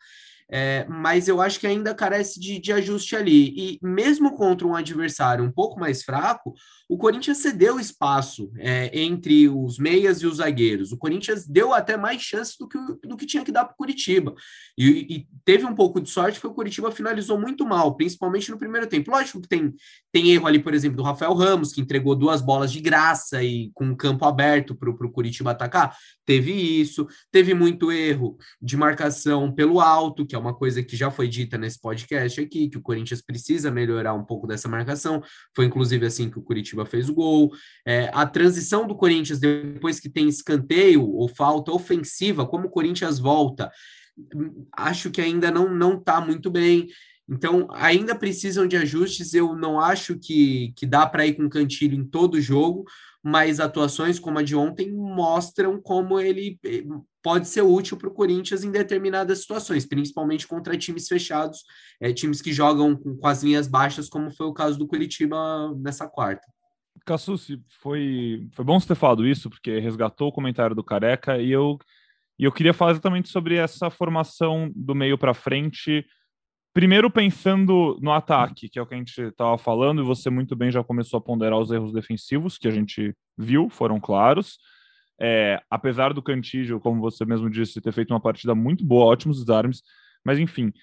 é, 0.50 0.86
mas 0.88 1.28
eu 1.28 1.42
acho 1.42 1.60
que 1.60 1.66
ainda 1.66 1.94
carece 1.96 2.40
de, 2.40 2.60
de, 2.60 2.72
ajuste 2.72 3.16
ali. 3.16 3.54
E 3.58 3.80
mesmo 3.82 4.36
contra 4.36 4.68
um 4.68 4.76
adversário 4.76 5.44
um 5.44 5.52
pouco 5.52 5.80
mais 5.80 6.04
fraco, 6.04 6.54
o 6.88 6.98
Corinthians 6.98 7.40
cedeu 7.40 7.80
espaço 7.80 8.52
é, 8.58 8.92
entre 9.00 9.50
os 9.50 9.80
meias 9.80 10.22
e 10.22 10.28
os 10.28 10.38
zagueiros. 10.38 10.92
O 10.92 10.98
Corinthians 10.98 11.48
deu 11.48 11.74
até 11.74 11.98
mais 11.98 12.22
chances 12.22 12.56
do 12.60 12.68
que, 12.68 12.78
do 13.04 13.18
que 13.18 13.26
tinha 13.26 13.44
que 13.44 13.52
dar 13.52 13.66
para 13.66 13.74
o 13.74 13.78
Curitiba. 13.78 14.36
E, 14.78 15.16
e, 15.16 15.28
teve 15.44 15.66
um 15.66 15.74
pouco 15.74 16.00
de 16.00 16.10
sorte 16.10 16.40
porque 16.40 16.54
o 16.54 16.56
Curitiba 16.56 16.92
finalizou 16.92 17.40
muito 17.40 17.66
mal, 17.66 17.96
principalmente 17.96 18.52
no 18.52 18.60
primeiro 18.60 18.86
tempo. 18.86 19.10
Lógico 19.10 19.42
que 19.42 19.48
tem, 19.48 19.74
tem 20.12 20.32
erro 20.32 20.46
ali, 20.46 20.60
por 20.60 20.76
exemplo, 20.76 20.98
do 20.98 21.04
Rafael 21.04 21.34
Ramos, 21.34 21.74
que 21.74 21.82
entregou 21.82 22.16
duas 22.16 22.40
bolas 22.40 22.72
de 22.72 22.80
graça 22.80 23.44
e 23.44 23.72
com 23.74 23.90
o 23.90 23.98
campo 23.98 24.26
aberto 24.26 24.76
para 24.76 24.90
o 24.90 25.12
Curitiba 25.12 25.52
atacar. 25.52 25.98
Teve 26.24 26.52
isso. 26.52 27.08
Teve 27.32 27.56
muito 27.56 27.92
erro 27.92 28.38
de 28.62 28.78
marcação 28.78 29.52
pelo 29.52 29.80
alto, 29.80 30.26
que 30.26 30.35
é 30.36 30.40
uma 30.40 30.54
coisa 30.54 30.84
que 30.84 30.96
já 30.96 31.10
foi 31.10 31.28
dita 31.28 31.58
nesse 31.58 31.80
podcast 31.80 32.40
aqui, 32.40 32.70
que 32.70 32.78
o 32.78 32.82
Corinthians 32.82 33.22
precisa 33.22 33.72
melhorar 33.72 34.14
um 34.14 34.24
pouco 34.24 34.46
dessa 34.46 34.68
marcação. 34.68 35.22
Foi 35.56 35.66
inclusive 35.66 36.06
assim 36.06 36.30
que 36.30 36.38
o 36.38 36.42
Curitiba 36.42 36.86
fez 36.86 37.10
o 37.10 37.14
gol. 37.14 37.52
É, 37.86 38.10
a 38.14 38.26
transição 38.26 38.88
do 38.88 38.96
Corinthians 38.96 39.40
depois 39.40 40.00
que 40.00 40.10
tem 40.10 40.28
escanteio 40.28 41.08
ou 41.08 41.28
falta 41.28 41.72
ofensiva, 41.72 42.46
como 42.46 42.68
o 42.68 42.72
Corinthians 42.72 43.20
volta, 43.20 43.72
acho 44.74 45.12
que 45.12 45.22
ainda 45.22 45.52
não 45.52 45.74
não 45.74 45.98
está 45.98 46.22
muito 46.22 46.50
bem. 46.50 46.88
Então, 47.28 47.68
ainda 47.72 48.16
precisam 48.16 48.68
de 48.68 48.78
ajustes. 48.78 49.34
Eu 49.34 49.56
não 49.56 49.80
acho 49.80 50.18
que, 50.18 50.74
que 50.76 50.86
dá 50.86 51.08
para 51.08 51.26
ir 51.26 51.34
com 51.34 51.50
cantilho 51.50 51.96
em 51.96 52.06
todo 52.06 52.40
jogo, 52.40 52.86
mas 53.24 53.60
atuações 53.60 54.20
como 54.20 54.38
a 54.38 54.44
de 54.44 54.56
ontem 54.56 54.92
mostram 54.92 55.82
como 55.82 56.20
ele 56.20 56.60
eh, 56.64 56.84
pode 57.24 57.48
ser 57.48 57.64
útil 57.64 57.98
para 57.98 58.08
o 58.08 58.14
Corinthians 58.14 58.64
em 58.64 58.70
determinadas 58.70 59.40
situações, 59.40 59.84
principalmente 59.84 60.48
contra 60.48 60.78
times 60.78 61.08
fechados, 61.08 61.64
é, 62.00 62.14
times 62.14 62.40
que 62.40 62.54
jogam 62.54 62.96
com, 62.96 63.18
com 63.18 63.28
as 63.28 63.42
linhas 63.42 63.68
baixas, 63.68 64.08
como 64.08 64.30
foi 64.30 64.46
o 64.46 64.54
caso 64.54 64.78
do 64.78 64.86
Curitiba 64.86 65.74
nessa 65.80 66.08
quarta. 66.08 66.46
Cassucci, 67.04 67.60
foi, 67.82 68.48
foi 68.54 68.64
bom 68.64 68.80
você 68.80 68.90
ter 68.90 68.96
falado 68.96 69.28
isso, 69.28 69.50
porque 69.50 69.80
resgatou 69.80 70.28
o 70.28 70.32
comentário 70.32 70.76
do 70.76 70.84
Careca, 70.84 71.40
e 71.40 71.52
eu, 71.52 71.80
e 72.38 72.44
eu 72.44 72.52
queria 72.52 72.74
falar 72.74 72.92
exatamente 72.92 73.30
sobre 73.30 73.56
essa 73.56 73.90
formação 73.90 74.72
do 74.76 74.94
meio 74.94 75.18
para 75.18 75.34
frente, 75.34 76.06
Primeiro, 76.76 77.10
pensando 77.10 77.98
no 78.02 78.12
ataque, 78.12 78.68
que 78.68 78.78
é 78.78 78.82
o 78.82 78.86
que 78.86 78.94
a 78.94 78.98
gente 78.98 79.22
estava 79.22 79.58
falando, 79.58 80.02
e 80.02 80.06
você 80.06 80.30
muito 80.30 80.58
bem 80.58 80.70
já 80.70 80.84
começou 80.84 81.18
a 81.18 81.22
ponderar 81.22 81.58
os 81.58 81.72
erros 81.72 81.94
defensivos, 81.94 82.58
que 82.58 82.68
a 82.68 82.72
gente 82.72 83.16
viu, 83.38 83.70
foram 83.70 83.98
claros. 83.98 84.58
É, 85.18 85.62
apesar 85.70 86.14
do 86.14 86.22
Cantígio, 86.22 86.82
como 86.82 87.00
você 87.00 87.24
mesmo 87.24 87.50
disse, 87.50 87.80
ter 87.80 87.94
feito 87.94 88.12
uma 88.12 88.20
partida 88.20 88.54
muito 88.54 88.84
boa, 88.84 89.06
ótimos 89.06 89.40
desarmes, 89.40 89.82
mas 90.22 90.38
enfim, 90.38 90.74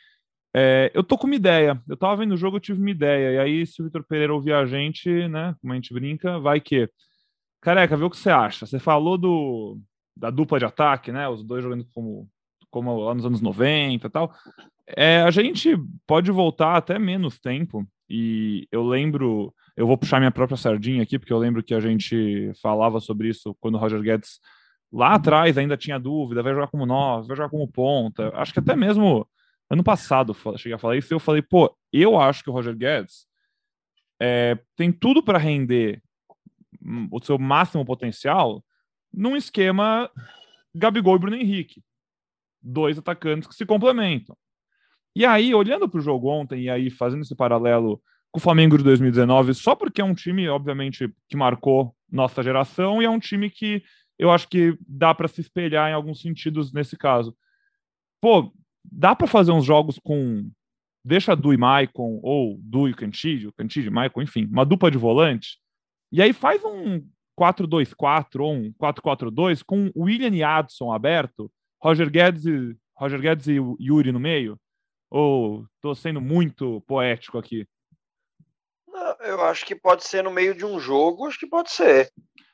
é, 0.57 0.91
eu 0.95 1.05
tô 1.05 1.19
com 1.19 1.27
uma 1.27 1.37
ideia. 1.37 1.79
Eu 1.87 1.97
tava 1.99 2.17
vendo 2.17 2.33
o 2.33 2.39
jogo, 2.39 2.57
eu 2.57 2.61
tive 2.61 2.81
uma 2.81 2.91
ideia. 2.91 3.33
E 3.35 3.39
aí, 3.39 3.67
se 3.67 3.83
o 3.83 3.85
Vitor 3.85 4.03
Pereira 4.03 4.33
ouvir 4.33 4.55
a 4.55 4.65
gente, 4.65 5.29
né, 5.29 5.55
como 5.61 5.75
a 5.75 5.77
gente 5.77 5.93
brinca, 5.93 6.41
vai 6.41 6.59
que. 6.59 6.89
Careca, 7.61 7.99
vê 7.99 8.05
o 8.05 8.11
que 8.11 8.17
você 8.17 8.31
acha. 8.31 8.65
Você 8.65 8.79
falou 8.79 9.19
do, 9.19 9.79
da 10.17 10.31
dupla 10.31 10.59
de 10.59 10.65
ataque, 10.65 11.13
né? 11.13 11.29
Os 11.29 11.45
dois 11.45 11.63
jogando 11.63 11.87
como, 11.93 12.27
como 12.71 12.99
lá 12.99 13.15
nos 13.15 13.27
anos 13.27 13.43
90 13.43 14.07
e 14.07 14.11
tal. 14.11 14.35
É, 14.87 15.23
a 15.23 15.31
gente 15.31 15.77
pode 16.07 16.31
voltar 16.31 16.77
até 16.77 16.99
menos 16.99 17.39
tempo, 17.39 17.87
e 18.09 18.67
eu 18.71 18.85
lembro, 18.85 19.55
eu 19.77 19.87
vou 19.87 19.97
puxar 19.97 20.19
minha 20.19 20.31
própria 20.31 20.57
sardinha 20.57 21.03
aqui, 21.03 21.19
porque 21.19 21.33
eu 21.33 21.39
lembro 21.39 21.63
que 21.63 21.75
a 21.75 21.81
gente 21.81 22.53
falava 22.61 23.01
sobre 23.01 23.29
isso 23.29 23.57
quando 23.61 23.77
o 23.77 23.79
Roger 23.79 24.03
Guedes 24.03 24.41
lá 24.93 25.15
atrás 25.15 25.57
ainda 25.57 25.77
tinha 25.77 25.99
dúvida, 25.99 26.43
vai 26.43 26.53
jogar 26.53 26.67
como 26.67 26.85
nove, 26.85 27.29
vai 27.29 27.37
jogar 27.37 27.49
como 27.49 27.67
ponta. 27.67 28.31
Acho 28.35 28.53
que 28.53 28.59
até 28.59 28.77
mesmo 28.77 29.27
ano 29.71 29.83
passado 29.83 30.37
cheguei 30.59 30.75
a 30.75 30.79
falar 30.79 30.97
isso, 30.97 31.13
e 31.13 31.17
eu 31.17 31.21
falei, 31.21 31.41
pô, 31.41 31.75
eu 31.93 32.21
acho 32.21 32.43
que 32.45 32.51
o 32.51 32.53
Roger 32.53 32.77
Guedes 32.77 33.27
é, 34.21 34.59
tem 34.77 34.93
tudo 34.93 35.23
para 35.23 35.39
render 35.39 36.03
o 37.11 37.21
seu 37.23 37.39
máximo 37.39 37.85
potencial 37.85 38.63
num 39.13 39.37
esquema 39.37 40.11
Gabigol 40.75 41.17
e 41.17 41.19
Bruno 41.19 41.37
Henrique. 41.37 41.83
Dois 42.61 42.99
atacantes 42.99 43.49
que 43.49 43.55
se 43.55 43.65
complementam. 43.65 44.37
E 45.15 45.27
aí, 45.27 45.55
olhando 45.55 45.89
para 45.89 45.99
o 45.99 46.03
jogo 46.03 46.29
ontem 46.29 46.63
e 46.63 46.71
aí 46.71 46.91
fazendo 46.91 47.23
esse 47.23 47.35
paralelo 47.35 48.01
com 48.31 48.39
o 48.39 48.43
Flamengo 48.43 48.79
de 48.79 48.85
2019, 48.85 49.53
só 49.53 49.75
porque 49.75 50.01
é 50.01 50.05
um 50.05 50.15
time, 50.15 50.49
obviamente, 50.49 51.13
que 51.29 51.37
marcou 51.37 51.95
nossa 52.11 52.43
geração 52.43 53.03
e 53.03 53.05
é 53.05 53.11
um 53.11 53.19
time 53.19 53.51
que 53.51 53.83
eu 54.19 54.31
acho 54.31 54.49
que 54.49 54.77
dá 54.87 55.15
para 55.15 55.29
se 55.29 55.41
espelhar 55.41 55.91
em 55.91 55.95
alguns 55.95 56.21
sentidos 56.21 56.73
nesse 56.73 56.97
caso. 56.97 57.37
Pô, 58.21 58.53
dá 58.85 59.15
para 59.15 59.27
fazer 59.27 59.53
uns 59.53 59.65
jogos 59.65 59.99
com 60.03 60.49
deixa 61.05 61.35
Du 61.35 61.53
e 61.53 61.57
Maicon 61.57 62.21
ou 62.23 62.59
Du 62.63 62.89
e 62.89 62.95
Cantídio, 62.95 63.53
Cantídio 63.53 63.89
e 63.89 63.93
Maicon, 63.93 64.23
enfim, 64.23 64.47
uma 64.47 64.65
dupla 64.65 64.91
de 64.91 64.99
volante. 64.99 65.59
E 66.11 66.23
aí 66.23 66.33
faz 66.33 66.63
um 66.65 67.05
4-2-4 67.39 68.41
ou 68.41 68.55
um 68.55 68.73
4-4-2 68.75 69.63
com 69.65 69.91
William 69.97 70.35
e 70.35 70.43
Adson 70.43 70.93
aberto, 70.93 71.51
Roger 71.83 72.11
Guedes 72.11 72.47
e, 72.47 72.77
Roger 72.97 73.21
Guedes 73.21 73.49
e 73.49 73.57
Yuri 73.81 74.13
no 74.13 74.21
meio? 74.21 74.59
Ou 75.15 75.67
estou 75.75 75.95
sendo 75.95 76.23
muito 76.23 76.81
poético 76.87 77.37
aqui? 77.37 77.67
Eu 79.21 79.43
acho 79.43 79.67
que 79.67 79.77
pode 79.77 80.05
ser 80.05 80.25
no 80.25 80.31
meio 80.31 80.55
de 80.55 80.65
um 80.65 80.81
jogo, 80.81 81.27
acho 81.27 81.39
que 81.39 81.47
pode 81.47 81.71
ser. 81.71 82.11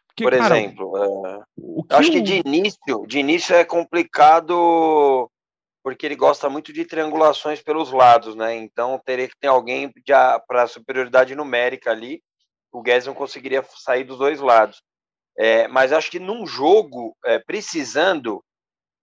Porque, 0.08 0.24
Por 0.24 0.36
cara, 0.36 0.58
exemplo, 0.58 0.92
é... 0.96 1.94
acho 1.94 2.10
que 2.10 2.20
de 2.20 2.42
início, 2.44 3.06
de 3.06 3.20
início 3.20 3.54
é 3.54 3.64
complicado 3.64 5.30
porque 5.84 6.04
ele 6.04 6.16
gosta 6.16 6.50
muito 6.50 6.72
de 6.72 6.84
triangulações 6.84 7.62
pelos 7.62 7.92
lados, 7.92 8.34
né? 8.34 8.56
Então 8.56 9.00
teria 9.06 9.28
que 9.28 9.38
ter 9.38 9.46
alguém 9.46 9.92
para 10.48 10.66
superioridade 10.66 11.36
numérica 11.36 11.92
ali. 11.92 12.20
O 12.72 12.82
Guedes 12.82 13.06
não 13.06 13.14
conseguiria 13.14 13.64
sair 13.76 14.02
dos 14.02 14.18
dois 14.18 14.40
lados. 14.40 14.82
É, 15.38 15.68
mas 15.68 15.92
acho 15.92 16.10
que 16.10 16.18
num 16.18 16.44
jogo, 16.44 17.16
é, 17.24 17.38
precisando, 17.38 18.42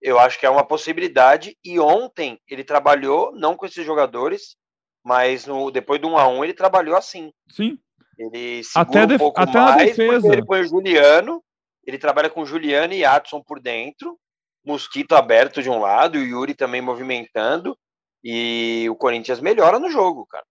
eu 0.00 0.18
acho 0.18 0.38
que 0.38 0.46
é 0.46 0.50
uma 0.50 0.66
possibilidade. 0.66 1.56
E 1.64 1.78
ontem 1.78 2.38
ele 2.48 2.64
trabalhou, 2.64 3.32
não 3.32 3.56
com 3.56 3.66
esses 3.66 3.84
jogadores, 3.84 4.56
mas 5.04 5.46
no, 5.46 5.70
depois 5.70 6.00
do 6.00 6.08
1 6.08 6.18
a 6.18 6.28
1 6.28 6.44
ele 6.44 6.54
trabalhou 6.54 6.96
assim. 6.96 7.32
Sim. 7.48 7.78
Ele 8.18 8.64
segura 8.64 9.04
até 9.04 9.14
um 9.14 9.18
pouco 9.18 9.40
até 9.40 9.60
mais, 9.60 9.96
defesa. 9.96 10.32
ele 10.32 10.44
põe 10.44 10.60
o 10.60 10.66
Juliano, 10.66 11.42
ele 11.86 11.98
trabalha 11.98 12.30
com 12.30 12.46
Juliano 12.46 12.94
e 12.94 13.04
Adson 13.04 13.42
por 13.42 13.60
dentro, 13.60 14.18
Mosquito 14.64 15.14
aberto 15.14 15.62
de 15.62 15.70
um 15.70 15.78
lado, 15.78 16.18
e 16.18 16.22
o 16.22 16.26
Yuri 16.26 16.54
também 16.54 16.80
movimentando, 16.80 17.76
e 18.24 18.86
o 18.90 18.96
Corinthians 18.96 19.40
melhora 19.40 19.78
no 19.78 19.90
jogo, 19.90 20.26
cara. 20.26 20.44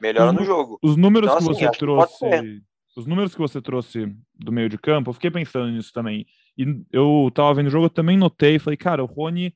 Melhora 0.00 0.30
os, 0.30 0.36
no 0.36 0.44
jogo. 0.44 0.78
Os 0.82 0.96
números 0.96 1.30
então, 1.30 1.46
que 1.46 1.52
assim, 1.52 1.64
você 1.66 1.78
trouxe, 1.78 2.62
os 2.96 3.06
números 3.06 3.34
que 3.34 3.40
você 3.40 3.60
trouxe 3.60 4.06
do 4.34 4.50
meio 4.50 4.68
de 4.68 4.78
campo, 4.78 5.10
eu 5.10 5.14
fiquei 5.14 5.30
pensando 5.30 5.70
nisso 5.70 5.92
também. 5.92 6.26
E 6.62 6.84
eu 6.92 7.30
tava 7.34 7.54
vendo 7.54 7.68
o 7.68 7.70
jogo, 7.70 7.86
eu 7.86 7.90
também 7.90 8.16
notei, 8.16 8.58
falei, 8.58 8.76
cara, 8.76 9.02
o 9.02 9.06
Rony 9.06 9.54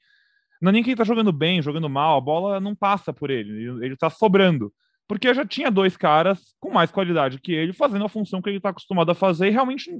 não 0.60 0.70
é 0.70 0.72
nem 0.72 0.82
que 0.82 0.90
ele 0.90 0.96
tá 0.96 1.04
jogando 1.04 1.32
bem, 1.32 1.60
jogando 1.60 1.88
mal, 1.88 2.16
a 2.16 2.20
bola 2.20 2.60
não 2.60 2.74
passa 2.74 3.12
por 3.12 3.30
ele, 3.30 3.84
ele 3.84 3.96
tá 3.96 4.08
sobrando 4.08 4.72
porque 5.06 5.32
já 5.34 5.44
tinha 5.44 5.70
dois 5.70 5.96
caras 5.96 6.54
com 6.58 6.70
mais 6.70 6.90
qualidade 6.90 7.40
que 7.40 7.52
ele 7.52 7.72
fazendo 7.72 8.04
a 8.04 8.08
função 8.08 8.40
que 8.40 8.48
ele 8.48 8.56
está 8.56 8.70
acostumado 8.70 9.10
a 9.10 9.14
fazer 9.14 9.48
e 9.48 9.50
realmente 9.50 9.90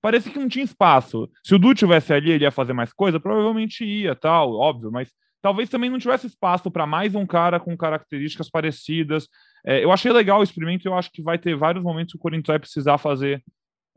parece 0.00 0.30
que 0.30 0.38
não 0.38 0.48
tinha 0.48 0.64
espaço. 0.64 1.28
Se 1.44 1.54
o 1.54 1.58
Du 1.58 1.74
tivesse 1.74 2.12
ali, 2.12 2.30
ele 2.30 2.44
ia 2.44 2.50
fazer 2.50 2.72
mais 2.72 2.92
coisa, 2.92 3.20
provavelmente 3.20 3.84
ia, 3.84 4.14
tal, 4.14 4.54
óbvio, 4.54 4.90
mas 4.90 5.10
talvez 5.42 5.68
também 5.68 5.90
não 5.90 5.98
tivesse 5.98 6.26
espaço 6.26 6.70
para 6.70 6.86
mais 6.86 7.14
um 7.14 7.26
cara 7.26 7.60
com 7.60 7.76
características 7.76 8.48
parecidas. 8.48 9.28
É, 9.66 9.84
eu 9.84 9.92
achei 9.92 10.10
legal 10.12 10.40
o 10.40 10.42
experimento, 10.42 10.88
eu 10.88 10.94
acho 10.94 11.10
que 11.12 11.22
vai 11.22 11.38
ter 11.38 11.56
vários 11.56 11.84
momentos 11.84 12.12
que 12.12 12.18
o 12.18 12.22
Corinthians 12.22 12.48
vai 12.48 12.58
precisar 12.58 12.96
fazer 12.96 13.42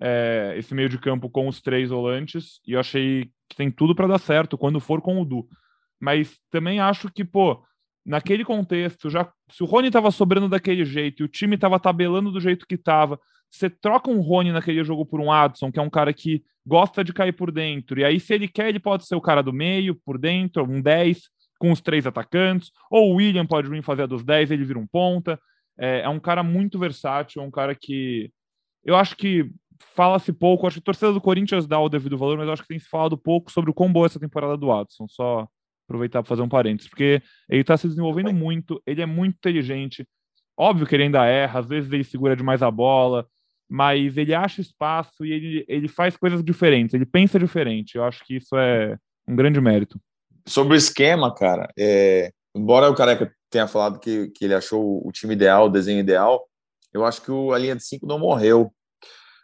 é, 0.01 0.55
esse 0.57 0.73
meio 0.73 0.89
de 0.89 0.97
campo 0.97 1.29
com 1.29 1.47
os 1.47 1.61
três 1.61 1.89
volantes, 1.89 2.59
e 2.65 2.73
eu 2.73 2.79
achei 2.79 3.29
que 3.47 3.55
tem 3.55 3.69
tudo 3.69 3.93
para 3.93 4.07
dar 4.07 4.19
certo 4.19 4.57
quando 4.57 4.79
for 4.79 5.01
com 5.01 5.21
o 5.21 5.25
Du. 5.25 5.47
Mas 5.99 6.39
também 6.49 6.79
acho 6.79 7.11
que, 7.11 7.23
pô, 7.23 7.63
naquele 8.05 8.43
contexto, 8.43 9.09
já 9.09 9.31
se 9.51 9.61
o 9.61 9.65
Rony 9.65 9.87
estava 9.87 10.09
sobrando 10.09 10.49
daquele 10.49 10.83
jeito 10.83 11.21
e 11.21 11.25
o 11.25 11.27
time 11.27 11.55
estava 11.55 11.79
tabelando 11.79 12.31
do 12.31 12.39
jeito 12.39 12.65
que 12.65 12.75
estava, 12.75 13.19
você 13.49 13.69
troca 13.69 14.09
um 14.09 14.21
Rony 14.21 14.51
naquele 14.51 14.83
jogo 14.83 15.05
por 15.05 15.19
um 15.19 15.31
Adson, 15.31 15.71
que 15.71 15.79
é 15.79 15.81
um 15.81 15.89
cara 15.89 16.11
que 16.11 16.43
gosta 16.65 17.03
de 17.03 17.13
cair 17.13 17.33
por 17.33 17.51
dentro, 17.51 17.99
e 17.99 18.03
aí 18.03 18.19
se 18.19 18.33
ele 18.33 18.47
quer, 18.47 18.69
ele 18.69 18.79
pode 18.79 19.05
ser 19.05 19.15
o 19.15 19.21
cara 19.21 19.41
do 19.41 19.51
meio, 19.51 19.95
por 19.95 20.17
dentro, 20.17 20.63
um 20.63 20.81
10, 20.81 21.21
com 21.59 21.71
os 21.71 21.81
três 21.81 22.07
atacantes, 22.07 22.71
ou 22.89 23.11
o 23.11 23.15
William 23.17 23.45
pode 23.45 23.69
vir 23.69 23.83
fazer 23.83 24.03
a 24.03 24.07
dos 24.07 24.23
10, 24.23 24.49
ele 24.49 24.65
vira 24.65 24.79
um 24.79 24.87
ponta. 24.87 25.39
É, 25.77 26.01
é 26.01 26.09
um 26.09 26.19
cara 26.19 26.41
muito 26.41 26.79
versátil, 26.79 27.41
é 27.41 27.45
um 27.45 27.51
cara 27.51 27.75
que 27.75 28.31
eu 28.83 28.95
acho 28.95 29.15
que 29.15 29.51
fala-se 29.95 30.31
pouco, 30.31 30.67
acho 30.67 30.75
que 30.75 30.81
a 30.81 30.85
torcida 30.85 31.11
do 31.11 31.21
Corinthians 31.21 31.67
dá 31.67 31.79
o 31.79 31.89
devido 31.89 32.17
valor, 32.17 32.37
mas 32.37 32.49
acho 32.49 32.61
que 32.61 32.67
tem 32.69 32.79
se 32.79 32.87
falado 32.87 33.17
pouco 33.17 33.51
sobre 33.51 33.71
o 33.71 33.73
quão 33.73 33.91
boa 33.91 34.05
essa 34.05 34.19
temporada 34.19 34.55
do 34.57 34.71
Adson, 34.71 35.07
só 35.07 35.47
aproveitar 35.85 36.21
para 36.21 36.29
fazer 36.29 36.41
um 36.41 36.49
parênteses, 36.49 36.89
porque 36.89 37.21
ele 37.49 37.61
está 37.61 37.75
se 37.75 37.87
desenvolvendo 37.87 38.31
muito, 38.33 38.81
ele 38.85 39.01
é 39.01 39.05
muito 39.05 39.35
inteligente. 39.35 40.07
Óbvio 40.57 40.87
que 40.87 40.95
ele 40.95 41.03
ainda 41.03 41.25
erra, 41.25 41.59
às 41.59 41.67
vezes 41.67 41.91
ele 41.91 42.03
segura 42.03 42.35
demais 42.35 42.61
a 42.61 42.71
bola, 42.71 43.27
mas 43.69 44.17
ele 44.17 44.33
acha 44.33 44.61
espaço 44.61 45.25
e 45.25 45.31
ele, 45.31 45.65
ele 45.67 45.87
faz 45.87 46.15
coisas 46.15 46.43
diferentes, 46.43 46.93
ele 46.93 47.05
pensa 47.05 47.39
diferente. 47.39 47.95
Eu 47.95 48.03
acho 48.03 48.23
que 48.25 48.35
isso 48.35 48.55
é 48.57 48.97
um 49.27 49.35
grande 49.35 49.59
mérito. 49.59 49.99
Sobre 50.47 50.73
o 50.73 50.77
esquema, 50.77 51.33
cara, 51.33 51.67
é... 51.77 52.31
embora 52.55 52.89
o 52.89 52.95
Careca 52.95 53.33
tenha 53.49 53.67
falado 53.67 53.99
que, 53.99 54.29
que 54.29 54.45
ele 54.45 54.53
achou 54.53 55.05
o 55.05 55.11
time 55.11 55.33
ideal, 55.33 55.65
o 55.65 55.69
desenho 55.69 55.99
ideal, 55.99 56.45
eu 56.93 57.05
acho 57.05 57.21
que 57.21 57.31
o, 57.31 57.53
a 57.53 57.57
linha 57.57 57.75
de 57.75 57.85
cinco 57.85 58.05
não 58.05 58.19
morreu. 58.19 58.73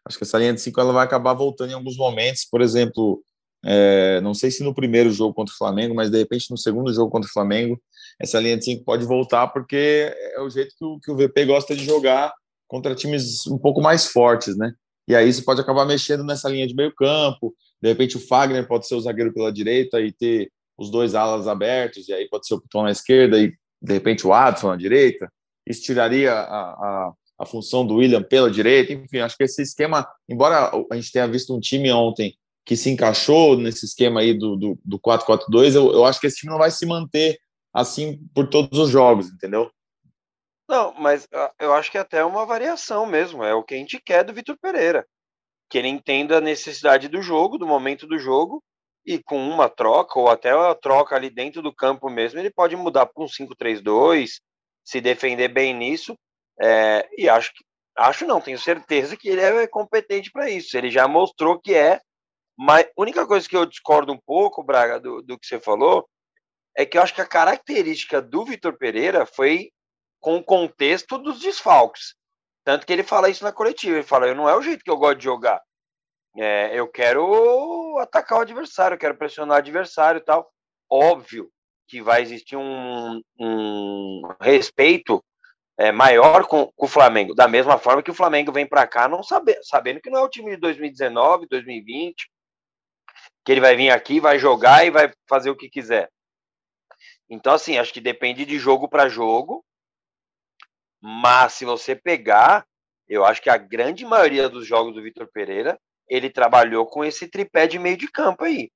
Acho 0.08 0.18
que 0.18 0.24
essa 0.24 0.38
linha 0.38 0.54
de 0.54 0.62
cinco 0.62 0.80
ela 0.80 0.94
vai 0.94 1.04
acabar 1.04 1.34
voltando 1.34 1.72
em 1.72 1.74
alguns 1.74 1.98
momentos. 1.98 2.46
Por 2.50 2.62
exemplo, 2.62 3.22
é, 3.66 4.22
não 4.22 4.34
sei 4.34 4.50
se 4.50 4.64
no 4.64 4.74
primeiro 4.74 5.12
jogo 5.12 5.34
contra 5.34 5.54
o 5.54 5.58
Flamengo, 5.58 5.94
mas 5.94 6.10
de 6.10 6.18
repente 6.18 6.50
no 6.50 6.58
segundo 6.58 6.94
jogo 6.94 7.12
contra 7.12 7.30
o 7.30 7.34
Flamengo, 7.34 7.80
essa 8.20 8.40
linha 8.40 8.58
de 8.58 8.64
5 8.64 8.86
pode 8.86 9.06
voltar, 9.06 9.48
porque 9.48 10.14
é 10.34 10.42
o 10.42 10.50
jeito 10.50 10.74
que 10.78 10.86
o, 10.86 11.00
que 11.00 11.12
o 11.12 11.16
VP 11.16 11.46
gosta 11.46 11.76
de 11.76 11.84
jogar 11.84 12.34
contra 12.68 12.96
times 12.96 13.46
um 13.48 13.58
pouco 13.58 13.82
mais 13.82 14.08
fortes, 14.08 14.58
né? 14.58 14.74
E 15.08 15.16
aí 15.16 15.28
isso 15.28 15.44
pode 15.44 15.62
acabar 15.62 15.86
mexendo 15.86 16.24
nessa 16.24 16.50
linha 16.50 16.68
de 16.68 16.76
meio 16.76 16.94
campo. 16.94 17.54
De 17.82 17.90
repente 17.90 18.18
o 18.18 18.20
Fagner 18.20 18.68
pode 18.68 18.88
ser 18.88 18.96
o 18.96 19.02
zagueiro 19.02 19.34
pela 19.34 19.52
direita 19.52 20.00
e 20.02 20.12
ter 20.12 20.52
os 20.78 20.90
dois 20.90 21.16
alas 21.16 21.48
abertos, 21.48 22.08
e 22.08 22.14
aí 22.14 22.28
pode 22.30 22.46
ser 22.46 22.54
o 22.54 22.62
Piton 22.62 22.84
na 22.84 22.92
esquerda 22.92 23.40
e 23.40 23.52
de 23.82 23.94
repente 23.94 24.26
o 24.26 24.34
Adson 24.34 24.70
na 24.70 24.76
direita. 24.76 25.32
Isso 25.66 25.82
tiraria 25.82 26.34
a, 26.34 26.62
a, 26.62 27.14
a 27.38 27.46
função 27.46 27.86
do 27.86 27.96
William 27.96 28.24
pela 28.24 28.50
direita. 28.50 28.94
Enfim, 28.94 29.20
acho 29.20 29.38
que 29.38 29.44
esse 29.44 29.62
esquema, 29.62 30.08
embora 30.28 30.72
a 30.92 30.96
gente 30.96 31.12
tenha 31.12 31.28
visto 31.28 31.56
um 31.56 31.60
time 31.60 31.92
ontem 31.92 32.36
que 32.66 32.76
se 32.76 32.90
encaixou 32.90 33.58
nesse 33.58 33.86
esquema 33.86 34.20
aí 34.20 34.34
do, 34.34 34.56
do, 34.56 34.80
do 34.84 35.00
4-4-2, 35.00 35.76
eu, 35.76 35.94
eu 35.94 36.06
acho 36.06 36.20
que 36.20 36.28
esse 36.28 36.38
time 36.38 36.52
não 36.52 36.60
vai 36.60 36.70
se 36.70 36.86
manter 36.86 37.40
assim 37.74 38.20
por 38.34 38.50
todos 38.50 38.78
os 38.78 38.90
jogos, 38.90 39.30
entendeu? 39.30 39.72
Não, 40.68 40.94
mas 40.96 41.28
ah, 41.34 41.54
eu 41.60 41.74
acho 41.74 41.90
que 41.90 41.98
é 41.98 42.02
até 42.02 42.26
uma 42.26 42.46
variação 42.46 43.06
mesmo, 43.06 43.44
é 43.44 43.54
o 43.54 43.64
que 43.64 43.74
a 43.74 43.78
gente 43.78 44.02
quer 44.02 44.24
do 44.24 44.34
Vitor 44.34 44.58
Pereira. 44.62 45.08
Que 45.70 45.78
ele 45.78 45.88
entenda 45.88 46.38
a 46.38 46.42
necessidade 46.42 47.08
do 47.08 47.22
jogo, 47.22 47.58
do 47.58 47.66
momento 47.66 48.06
do 48.06 48.20
jogo, 48.20 48.62
e 49.06 49.18
com 49.18 49.38
uma 49.50 49.70
troca, 49.70 50.20
ou 50.20 50.28
até 50.28 50.52
a 50.52 50.76
troca 50.76 51.16
ali 51.16 51.30
dentro 51.30 51.62
do 51.62 51.74
campo 51.74 52.10
mesmo, 52.10 52.38
ele 52.38 52.52
pode 52.52 52.76
mudar 52.76 53.06
para 53.06 53.24
um 53.24 53.28
5-3-2, 53.28 54.42
se 54.84 55.00
defender 55.00 55.48
bem 55.48 55.74
nisso, 55.74 56.18
é, 56.62 57.08
e 57.18 57.30
acho 57.30 57.54
que, 57.54 57.64
acho 57.98 58.26
não, 58.26 58.42
tenho 58.42 58.60
certeza 58.60 59.18
que 59.18 59.30
ele 59.30 59.42
é 59.42 59.68
competente 59.68 60.32
para 60.32 60.50
isso. 60.50 60.78
Ele 60.78 60.90
já 60.90 61.08
mostrou 61.08 61.60
que 61.60 61.74
é 61.74 62.02
mas 62.58 62.86
a 62.86 63.02
única 63.02 63.26
coisa 63.28 63.48
que 63.48 63.56
eu 63.56 63.68
discordo 63.68 64.12
um 64.12 64.18
pouco, 64.18 64.64
Braga, 64.64 65.00
do, 65.00 65.22
do 65.22 65.38
que 65.38 65.46
você 65.46 65.60
falou, 65.60 66.10
é 66.76 66.86
que 66.86 66.98
eu 66.98 67.04
acho 67.04 67.14
que 67.14 67.22
a 67.22 67.28
característica 67.28 68.20
do 68.20 68.44
Vitor 68.44 68.76
Pereira 68.78 69.26
foi 69.28 69.72
com 70.20 70.38
o 70.38 70.44
contexto 70.44 71.20
dos 71.20 71.40
desfalques. 71.40 72.16
Tanto 72.64 72.86
que 72.86 72.92
ele 72.92 73.04
fala 73.04 73.30
isso 73.30 73.44
na 73.44 73.52
coletiva. 73.52 73.98
Ele 73.98 74.04
fala: 74.04 74.34
não 74.34 74.50
é 74.50 74.56
o 74.56 74.62
jeito 74.62 74.84
que 74.84 74.90
eu 74.90 74.98
gosto 74.98 75.20
de 75.20 75.26
jogar. 75.26 75.62
É, 76.36 76.78
eu 76.78 76.88
quero 76.88 77.98
atacar 78.00 78.40
o 78.40 78.42
adversário, 78.42 78.96
eu 78.96 79.00
quero 79.00 79.18
pressionar 79.18 79.58
o 79.58 79.60
adversário 79.60 80.20
e 80.20 80.24
tal. 80.24 80.52
Óbvio 80.90 81.52
que 81.88 82.02
vai 82.02 82.22
existir 82.22 82.56
um, 82.56 83.22
um 83.40 84.22
respeito 84.42 85.24
é, 85.78 85.92
maior 85.92 86.48
com, 86.48 86.72
com, 86.76 86.86
o 86.86 86.90
Flamengo, 86.90 87.36
da 87.36 87.48
mesma 87.48 87.78
forma 87.78 88.02
que 88.02 88.12
o 88.12 88.16
Flamengo 88.16 88.52
vem 88.52 88.66
para 88.66 88.88
cá 88.88 89.08
não 89.08 89.22
saber, 89.22 89.60
sabendo 89.64 90.02
que 90.02 90.10
não 90.10 90.20
é 90.20 90.24
o 90.24 90.30
time 90.30 90.52
de 90.52 90.58
2019, 90.58 91.48
2020, 91.48 92.30
que 93.46 93.52
ele 93.52 93.62
vai 93.62 93.76
vir 93.76 93.92
aqui, 93.92 94.20
vai 94.20 94.40
jogar 94.40 94.86
e 94.86 94.90
vai 94.90 95.12
fazer 95.28 95.50
o 95.50 95.56
que 95.56 95.70
quiser. 95.70 96.10
Então, 97.30 97.54
assim, 97.54 97.78
acho 97.78 97.94
que 97.94 98.02
depende 98.02 98.46
de 98.46 98.58
jogo 98.58 98.88
para 98.90 99.10
jogo. 99.10 99.64
Mas 101.00 101.54
se 101.54 101.66
você 101.66 101.96
pegar, 101.96 102.66
eu 103.08 103.24
acho 103.24 103.42
que 103.42 103.50
a 103.50 103.58
grande 103.58 104.06
maioria 104.06 104.50
dos 104.50 104.66
jogos 104.66 104.94
do 104.94 105.02
Vitor 105.02 105.30
Pereira, 105.32 105.80
ele 106.10 106.30
trabalhou 106.30 106.86
com 106.86 107.04
esse 107.04 107.28
tripé 107.28 107.68
de 107.68 107.78
meio 107.78 107.98
de 107.98 108.10
campo 108.10 108.44
aí. 108.44 108.72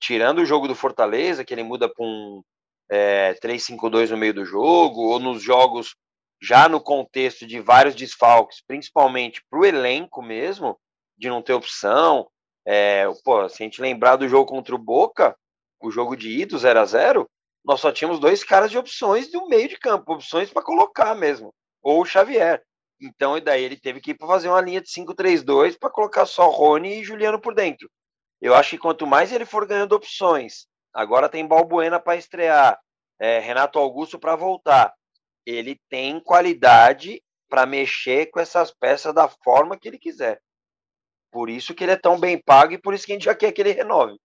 Tirando 0.00 0.40
o 0.40 0.46
jogo 0.46 0.68
do 0.68 0.74
Fortaleza, 0.74 1.44
que 1.44 1.54
ele 1.54 1.62
muda 1.62 1.88
para 1.88 2.04
um 2.04 2.42
é, 2.90 3.34
3-5-2 3.42 4.10
no 4.10 4.16
meio 4.16 4.34
do 4.34 4.44
jogo, 4.44 5.00
ou 5.02 5.18
nos 5.18 5.42
jogos 5.42 5.94
já 6.40 6.68
no 6.68 6.80
contexto 6.80 7.46
de 7.46 7.60
vários 7.60 7.94
desfalques, 7.94 8.62
principalmente 8.66 9.42
para 9.48 9.60
o 9.60 9.64
elenco 9.64 10.22
mesmo, 10.22 10.78
de 11.16 11.28
não 11.28 11.42
ter 11.42 11.52
opção, 11.52 12.28
é, 12.66 13.06
pô, 13.24 13.48
se 13.48 13.62
a 13.62 13.66
gente 13.66 13.80
lembrar 13.80 14.16
do 14.16 14.28
jogo 14.28 14.50
contra 14.50 14.74
o 14.74 14.78
Boca, 14.78 15.36
o 15.80 15.90
jogo 15.90 16.16
de 16.16 16.30
ida, 16.30 16.56
0 16.56 16.80
a 16.80 16.84
0 16.84 17.30
nós 17.64 17.80
só 17.80 17.90
tínhamos 17.90 18.20
dois 18.20 18.44
caras 18.44 18.70
de 18.70 18.76
opções 18.76 19.30
do 19.30 19.48
meio 19.48 19.68
de 19.68 19.78
campo, 19.78 20.12
opções 20.12 20.50
para 20.50 20.62
colocar 20.62 21.14
mesmo, 21.14 21.52
ou 21.82 22.02
o 22.02 22.04
Xavier. 22.04 22.62
Então, 23.00 23.38
e 23.38 23.40
daí 23.40 23.64
ele 23.64 23.76
teve 23.76 24.00
que 24.00 24.10
ir 24.10 24.14
para 24.14 24.28
fazer 24.28 24.48
uma 24.48 24.60
linha 24.60 24.82
de 24.82 24.88
5-3-2 24.88 25.78
para 25.78 25.90
colocar 25.90 26.26
só 26.26 26.48
Rony 26.50 27.00
e 27.00 27.04
Juliano 27.04 27.40
por 27.40 27.54
dentro. 27.54 27.90
Eu 28.40 28.54
acho 28.54 28.70
que 28.70 28.78
quanto 28.78 29.06
mais 29.06 29.32
ele 29.32 29.46
for 29.46 29.66
ganhando 29.66 29.94
opções, 29.94 30.66
agora 30.92 31.28
tem 31.28 31.46
Balbuena 31.46 31.98
para 31.98 32.16
estrear, 32.16 32.78
é, 33.18 33.38
Renato 33.38 33.78
Augusto 33.78 34.18
para 34.18 34.36
voltar, 34.36 34.92
ele 35.46 35.80
tem 35.88 36.20
qualidade 36.20 37.22
para 37.48 37.66
mexer 37.66 38.30
com 38.30 38.40
essas 38.40 38.72
peças 38.72 39.14
da 39.14 39.28
forma 39.28 39.78
que 39.78 39.88
ele 39.88 39.98
quiser. 39.98 40.40
Por 41.30 41.50
isso 41.50 41.74
que 41.74 41.84
ele 41.84 41.92
é 41.92 41.96
tão 41.96 42.18
bem 42.18 42.40
pago 42.40 42.72
e 42.72 42.78
por 42.78 42.94
isso 42.94 43.04
que 43.04 43.12
a 43.12 43.14
gente 43.16 43.24
já 43.24 43.34
quer 43.34 43.52
que 43.52 43.60
ele 43.60 43.72
renove. 43.72 44.16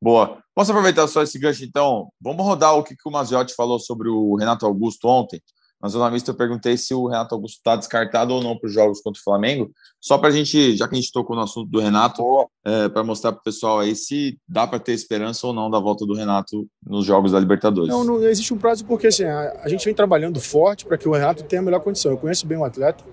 Boa. 0.00 0.42
Posso 0.54 0.70
aproveitar 0.70 1.08
só 1.08 1.22
esse 1.22 1.38
gancho, 1.38 1.64
então? 1.64 2.08
Vamos 2.20 2.44
rodar 2.44 2.74
o 2.74 2.84
que, 2.84 2.94
que 2.94 3.08
o 3.08 3.10
Maziotti 3.10 3.54
falou 3.54 3.80
sobre 3.80 4.08
o 4.08 4.36
Renato 4.36 4.64
Augusto 4.64 5.08
ontem. 5.08 5.42
Na 5.80 5.88
Zona 5.88 6.10
Mista 6.10 6.32
eu 6.32 6.34
perguntei 6.34 6.76
se 6.76 6.92
o 6.92 7.06
Renato 7.06 7.34
Augusto 7.34 7.58
está 7.58 7.76
descartado 7.76 8.34
ou 8.34 8.42
não 8.42 8.56
para 8.56 8.66
os 8.66 8.72
jogos 8.72 9.00
contra 9.00 9.20
o 9.20 9.22
Flamengo. 9.22 9.70
Só 10.00 10.18
para 10.18 10.28
a 10.28 10.32
gente, 10.32 10.76
já 10.76 10.88
que 10.88 10.94
a 10.94 11.00
gente 11.00 11.12
tocou 11.12 11.36
no 11.36 11.42
assunto 11.42 11.70
do 11.70 11.78
Renato, 11.78 12.22
é, 12.64 12.88
para 12.88 13.04
mostrar 13.04 13.32
para 13.32 13.40
o 13.40 13.44
pessoal 13.44 13.78
aí 13.78 13.94
se 13.94 14.36
dá 14.48 14.66
para 14.66 14.80
ter 14.80 14.92
esperança 14.92 15.46
ou 15.46 15.52
não 15.52 15.70
da 15.70 15.78
volta 15.78 16.04
do 16.04 16.14
Renato 16.14 16.66
nos 16.84 17.04
jogos 17.06 17.30
da 17.30 17.38
Libertadores. 17.38 17.88
Não, 17.88 18.02
não 18.02 18.22
existe 18.24 18.52
um 18.52 18.58
prazo 18.58 18.84
porque 18.84 19.06
assim, 19.06 19.24
a, 19.24 19.60
a 19.62 19.68
gente 19.68 19.84
vem 19.84 19.94
trabalhando 19.94 20.40
forte 20.40 20.84
para 20.84 20.98
que 20.98 21.08
o 21.08 21.12
Renato 21.12 21.44
tenha 21.44 21.62
a 21.62 21.64
melhor 21.64 21.80
condição. 21.80 22.10
Eu 22.10 22.18
conheço 22.18 22.44
bem 22.44 22.58
o 22.58 22.64
atleta, 22.64 23.04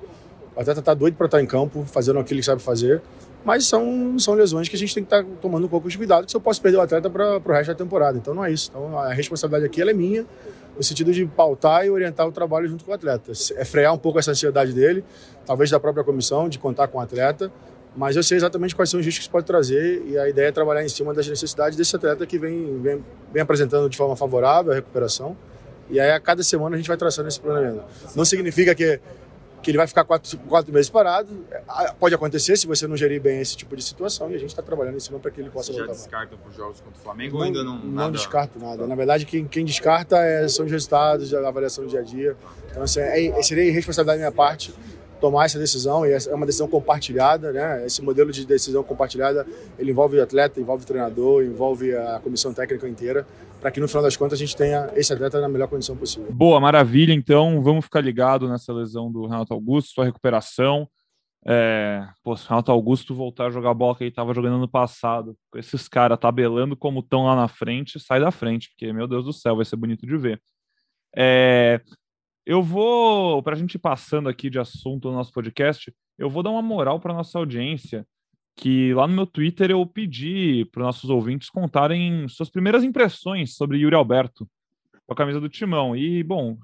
o 0.56 0.60
atleta 0.60 0.80
está 0.80 0.93
doido 0.95 1.15
para 1.15 1.28
estar 1.28 1.41
em 1.41 1.45
campo, 1.45 1.86
fazendo 1.86 2.17
aquilo 2.17 2.39
que 2.39 2.45
sabe 2.45 2.62
fazer. 2.62 3.01
Mas 3.43 3.67
são, 3.67 4.17
são 4.17 4.34
lesões 4.34 4.67
que 4.67 4.75
a 4.75 4.80
gente 4.80 4.91
tem 4.91 5.04
que 5.04 5.13
estar 5.13 5.23
tá 5.23 5.30
tomando 5.39 5.65
um 5.65 5.69
pouco 5.69 5.88
de 5.88 5.95
cuidado, 5.95 6.25
que 6.25 6.32
se 6.32 6.38
eu 6.38 6.41
posso 6.41 6.60
perder 6.60 6.80
o 6.80 6.82
atleta 6.82 7.12
para 7.12 7.38
o 7.38 7.51
resto 7.51 7.67
da 7.67 7.75
temporada. 7.75 8.17
Então 8.17 8.34
não 8.34 8.43
é 8.43 8.51
isso. 8.51 8.71
Então 8.71 8.97
a 8.97 9.13
responsabilidade 9.13 9.65
aqui 9.65 9.88
é 9.88 9.93
minha, 9.93 10.25
no 10.75 10.83
sentido 10.83 11.11
de 11.11 11.25
pautar 11.25 11.85
e 11.85 11.89
orientar 11.89 12.27
o 12.27 12.31
trabalho 12.31 12.67
junto 12.67 12.83
com 12.83 12.91
o 12.91 12.93
atleta. 12.93 13.31
É 13.55 13.65
frear 13.65 13.93
um 13.93 13.97
pouco 13.97 14.19
essa 14.19 14.31
ansiedade 14.31 14.73
dele, 14.73 15.03
talvez 15.45 15.69
da 15.69 15.79
própria 15.79 16.03
comissão, 16.03 16.49
de 16.49 16.59
contar 16.59 16.88
com 16.88 16.97
o 16.97 17.01
atleta. 17.01 17.51
Mas 17.95 18.15
eu 18.15 18.23
sei 18.23 18.38
exatamente 18.38 18.75
quais 18.75 18.89
são 18.89 18.99
os 18.99 19.05
riscos 19.05 19.25
que 19.25 19.31
pode 19.31 19.45
trazer 19.45 20.03
e 20.05 20.17
a 20.17 20.27
ideia 20.27 20.47
é 20.47 20.51
trabalhar 20.51 20.83
em 20.83 20.89
cima 20.89 21.13
das 21.13 21.27
necessidades 21.27 21.77
desse 21.77 21.95
atleta 21.95 22.25
que 22.25 22.38
vem, 22.38 22.81
vem, 22.81 23.05
vem 23.31 23.41
apresentando 23.41 23.89
de 23.89 23.95
forma 23.95 24.17
favorável 24.17 24.73
a 24.73 24.75
recuperação. 24.75 25.38
E 25.89 25.99
aí 25.99 26.11
a 26.11 26.19
cada 26.19 26.43
semana 26.43 26.75
a 26.75 26.77
gente 26.77 26.88
vai 26.88 26.97
traçando 26.97 27.29
esse 27.29 27.39
planejamento. 27.39 27.85
Não 28.15 28.25
significa 28.25 28.75
que 28.75 28.99
que 29.65 29.71
ele 29.71 29.80
vai 29.80 29.88
ficar 29.88 30.04
quatro, 30.04 30.38
quatro 30.47 30.71
meses 30.71 30.91
parado. 30.91 31.43
É, 31.49 31.91
pode 31.99 32.13
acontecer 32.13 32.56
se 32.56 32.67
você 32.67 32.88
não 32.88 32.95
gerir 32.95 33.19
bem 33.19 33.41
esse 33.41 33.58
tipo 33.58 33.75
de 33.75 33.82
situação 33.82 34.30
e 34.30 34.36
a 34.36 34.38
gente 34.38 34.51
está 34.51 34.62
trabalhando 34.62 34.97
em 34.97 34.99
cima 34.99 35.17
para 35.17 35.32
que 35.32 35.41
ele 35.41 35.49
possa 35.49 35.73
você 35.73 35.80
voltar. 35.80 35.93
Já 35.93 35.99
descarta 36.01 36.38
para 36.38 36.49
os 36.51 36.56
jogos 36.56 36.82
contra 36.82 36.99
o 36.99 37.04
Flamengo 37.04 37.34
não, 37.34 37.39
ou 37.39 37.45
ainda 37.47 37.63
não? 37.63 37.80
Não 37.80 37.91
nada... 37.91 38.12
descarto 38.12 38.60
nada. 38.60 38.86
Na 38.86 38.93
verdade, 38.93 39.25
quem, 39.25 39.47
quem 39.47 39.65
descarta 39.65 40.17
é, 40.17 40.47
são 40.47 40.65
os 40.65 40.71
resultados, 40.71 41.34
a 41.34 41.47
avaliação 41.47 41.84
do 41.84 41.89
dia 41.89 42.01
a 42.01 42.04
dia. 42.04 42.38
Então, 42.69 42.84
assim, 42.84 42.99
é, 42.99 43.41
seria 43.41 43.63
irresponsabilidade 43.63 44.19
da 44.19 44.30
minha 44.30 44.32
parte 44.32 44.71
tomar 45.19 45.45
essa 45.45 45.58
decisão 45.58 46.06
e 46.06 46.12
é 46.12 46.36
uma 46.36 46.45
decisão 46.45 46.67
compartilhada, 46.67 47.51
né? 47.51 47.88
Esse 47.88 48.04
modelo 48.04 48.32
de 48.32 48.45
decisão 48.45 48.84
compartilhada 48.84 49.47
ele 49.80 49.89
envolve 49.89 50.19
o 50.19 50.21
atleta, 50.21 50.60
envolve 50.60 50.84
o 50.84 50.88
treinador, 50.88 51.43
envolve 51.43 51.95
a 51.95 52.19
comissão 52.19 52.54
técnica 52.54 52.88
inteira, 52.88 53.25
para 53.65 53.71
que 53.71 53.80
no 53.80 53.88
final 53.88 54.04
das 54.04 54.15
contas 54.15 54.38
a 54.38 54.45
gente 54.45 54.56
tenha 54.56 54.91
esse 54.95 55.12
atleta 55.12 55.41
na 55.41 55.49
melhor 55.49 55.67
condição 55.67 55.97
possível. 55.97 56.32
Boa, 56.32 56.60
maravilha. 56.60 57.12
Então 57.12 57.63
vamos 57.63 57.86
ficar 57.86 57.99
ligado 57.99 58.47
nessa 58.47 58.71
lesão 58.71 59.12
do 59.12 59.25
Renato 59.25 59.56
Augusto, 59.56 59.91
sua 59.91 60.06
recuperação. 60.06 60.88
É, 61.43 62.08
pô, 62.23 62.38
se 62.38 62.45
o 62.45 62.49
Renato 62.49 62.71
Augusto 62.71 63.15
voltar 63.15 63.47
a 63.47 63.49
jogar 63.49 63.73
bola 63.73 63.95
que 63.95 64.04
ele 64.04 64.12
estava 64.12 64.36
jogando 64.36 64.60
no 64.60 64.67
passado, 64.67 65.36
com 65.49 65.58
esses 65.58 65.88
caras 65.88 66.19
tabelando 66.19 66.78
como 66.78 66.99
estão 66.99 67.25
lá 67.25 67.36
na 67.36 67.47
frente, 67.47 67.99
sai 67.99 68.19
da 68.19 68.30
frente, 68.30 68.69
porque, 68.69 68.93
meu 68.93 69.08
Deus 69.08 69.25
do 69.25 69.34
céu, 69.34 69.56
vai 69.56 69.65
ser 69.65 69.78
bonito 69.78 70.06
de 70.06 70.15
ver. 70.15 70.39
É, 71.15 71.82
eu 72.45 72.62
vou, 72.62 73.41
para 73.41 73.56
a 73.56 73.58
gente 73.58 73.73
ir 73.73 73.80
passando 73.80 74.30
aqui 74.30 74.47
de 74.47 74.60
assunto 74.60 75.10
no 75.10 75.15
nosso 75.15 75.32
podcast, 75.32 75.91
eu 76.19 76.30
vou 76.30 76.43
dar 76.43 76.51
uma 76.51 76.62
moral 76.62 76.99
para 76.99 77.15
nossa 77.15 77.39
audiência, 77.39 78.06
que 78.55 78.93
lá 78.93 79.07
no 79.07 79.13
meu 79.13 79.25
Twitter 79.25 79.71
eu 79.71 79.85
pedi 79.85 80.65
para 80.71 80.81
os 80.81 80.85
nossos 80.85 81.09
ouvintes 81.09 81.49
contarem 81.49 82.27
suas 82.27 82.49
primeiras 82.49 82.83
impressões 82.83 83.55
sobre 83.55 83.79
Yuri 83.79 83.95
Alberto 83.95 84.49
com 85.05 85.13
a 85.13 85.15
camisa 85.15 85.39
do 85.39 85.49
Timão. 85.49 85.95
E, 85.95 86.23
bom, 86.23 86.57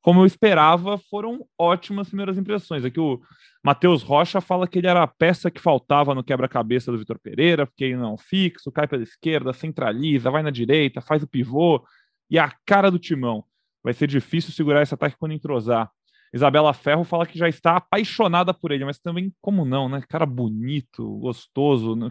como 0.00 0.20
eu 0.20 0.26
esperava, 0.26 0.96
foram 0.96 1.46
ótimas 1.58 2.08
primeiras 2.08 2.38
impressões. 2.38 2.84
Aqui 2.84 2.98
o 2.98 3.20
Matheus 3.62 4.02
Rocha 4.02 4.40
fala 4.40 4.66
que 4.66 4.78
ele 4.78 4.86
era 4.86 5.02
a 5.02 5.06
peça 5.06 5.50
que 5.50 5.60
faltava 5.60 6.14
no 6.14 6.24
quebra-cabeça 6.24 6.90
do 6.90 6.98
Vitor 6.98 7.18
Pereira, 7.18 7.66
porque 7.66 7.84
ele 7.84 7.96
não 7.96 8.14
é 8.14 8.18
fixo, 8.18 8.72
cai 8.72 8.86
pela 8.86 9.02
esquerda, 9.02 9.52
centraliza, 9.52 10.30
vai 10.30 10.42
na 10.42 10.50
direita, 10.50 11.00
faz 11.00 11.22
o 11.22 11.28
pivô, 11.28 11.84
e 12.30 12.38
a 12.38 12.52
cara 12.64 12.90
do 12.90 12.98
Timão 12.98 13.44
vai 13.82 13.92
ser 13.92 14.06
difícil 14.06 14.52
segurar 14.52 14.82
esse 14.82 14.94
ataque 14.94 15.16
quando 15.18 15.32
entrosar. 15.32 15.90
Isabela 16.32 16.72
Ferro 16.74 17.04
fala 17.04 17.26
que 17.26 17.38
já 17.38 17.48
está 17.48 17.76
apaixonada 17.76 18.52
por 18.52 18.70
ele, 18.70 18.84
mas 18.84 18.98
também, 18.98 19.32
como 19.40 19.64
não, 19.64 19.88
né? 19.88 20.02
Cara 20.08 20.26
bonito, 20.26 21.18
gostoso. 21.18 21.96
Né? 21.96 22.10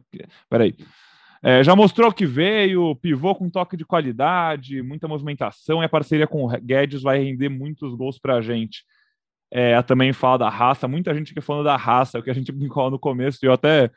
Peraí. 0.49 0.75
É, 1.43 1.63
já 1.63 1.75
mostrou 1.75 2.11
que 2.11 2.25
veio, 2.25 2.95
pivô 2.95 3.35
com 3.35 3.49
toque 3.49 3.77
de 3.77 3.85
qualidade, 3.85 4.81
muita 4.81 5.07
movimentação, 5.07 5.81
e 5.81 5.85
a 5.85 5.89
parceria 5.89 6.27
com 6.27 6.45
o 6.45 6.49
Guedes 6.49 7.03
vai 7.03 7.19
render 7.19 7.49
muitos 7.49 7.93
gols 7.93 8.17
para 8.17 8.35
a 8.35 8.41
gente. 8.41 8.83
É, 9.51 9.81
também 9.83 10.11
fala 10.11 10.39
da 10.39 10.49
raça, 10.49 10.87
muita 10.87 11.13
gente 11.13 11.33
que 11.33 11.39
falando 11.39 11.65
da 11.65 11.77
raça, 11.77 12.17
é 12.17 12.19
o 12.19 12.23
que 12.23 12.31
a 12.31 12.33
gente 12.33 12.51
brincou 12.51 12.89
no 12.89 12.99
começo, 12.99 13.39
e 13.43 13.45
eu 13.45 13.53
até 13.53 13.91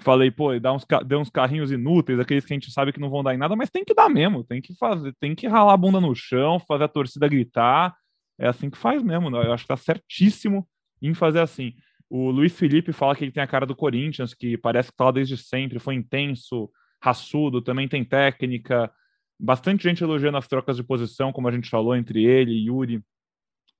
falei, 0.00 0.30
pô, 0.30 0.58
dá 0.60 0.72
uns, 0.72 0.84
deu 1.06 1.20
uns 1.20 1.30
carrinhos 1.30 1.70
inúteis, 1.72 2.20
aqueles 2.20 2.44
que 2.44 2.52
a 2.52 2.56
gente 2.56 2.70
sabe 2.70 2.92
que 2.92 3.00
não 3.00 3.10
vão 3.10 3.22
dar 3.22 3.34
em 3.34 3.38
nada, 3.38 3.56
mas 3.56 3.70
tem 3.70 3.84
que 3.84 3.94
dar 3.94 4.08
mesmo, 4.08 4.44
tem 4.44 4.60
que 4.60 4.74
fazer, 4.74 5.14
tem 5.18 5.34
que 5.34 5.46
ralar 5.46 5.72
a 5.72 5.76
bunda 5.76 6.00
no 6.00 6.14
chão, 6.14 6.60
fazer 6.60 6.84
a 6.84 6.88
torcida 6.88 7.28
gritar. 7.28 7.94
É 8.42 8.48
assim 8.48 8.68
que 8.68 8.76
faz 8.76 9.04
mesmo, 9.04 9.30
né? 9.30 9.38
eu 9.46 9.52
acho 9.52 9.62
que 9.62 9.68
tá 9.68 9.76
certíssimo 9.76 10.68
em 11.00 11.14
fazer 11.14 11.38
assim. 11.38 11.74
O 12.10 12.28
Luiz 12.28 12.52
Felipe 12.58 12.92
fala 12.92 13.14
que 13.14 13.22
ele 13.22 13.30
tem 13.30 13.42
a 13.42 13.46
cara 13.46 13.64
do 13.64 13.76
Corinthians, 13.76 14.34
que 14.34 14.58
parece 14.58 14.90
que 14.90 14.96
tá 14.96 15.04
lá 15.04 15.12
desde 15.12 15.36
sempre, 15.36 15.78
foi 15.78 15.94
intenso, 15.94 16.68
raçudo, 17.00 17.62
também 17.62 17.86
tem 17.86 18.04
técnica. 18.04 18.92
Bastante 19.38 19.84
gente 19.84 20.02
elogiando 20.02 20.38
as 20.38 20.48
trocas 20.48 20.76
de 20.76 20.82
posição, 20.82 21.32
como 21.32 21.46
a 21.46 21.52
gente 21.52 21.70
falou, 21.70 21.94
entre 21.94 22.24
ele, 22.24 22.66
Yuri, 22.66 23.00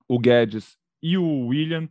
o 0.09 0.17
Guedes 0.17 0.77
e 1.03 1.19
o 1.19 1.49
William. 1.49 1.89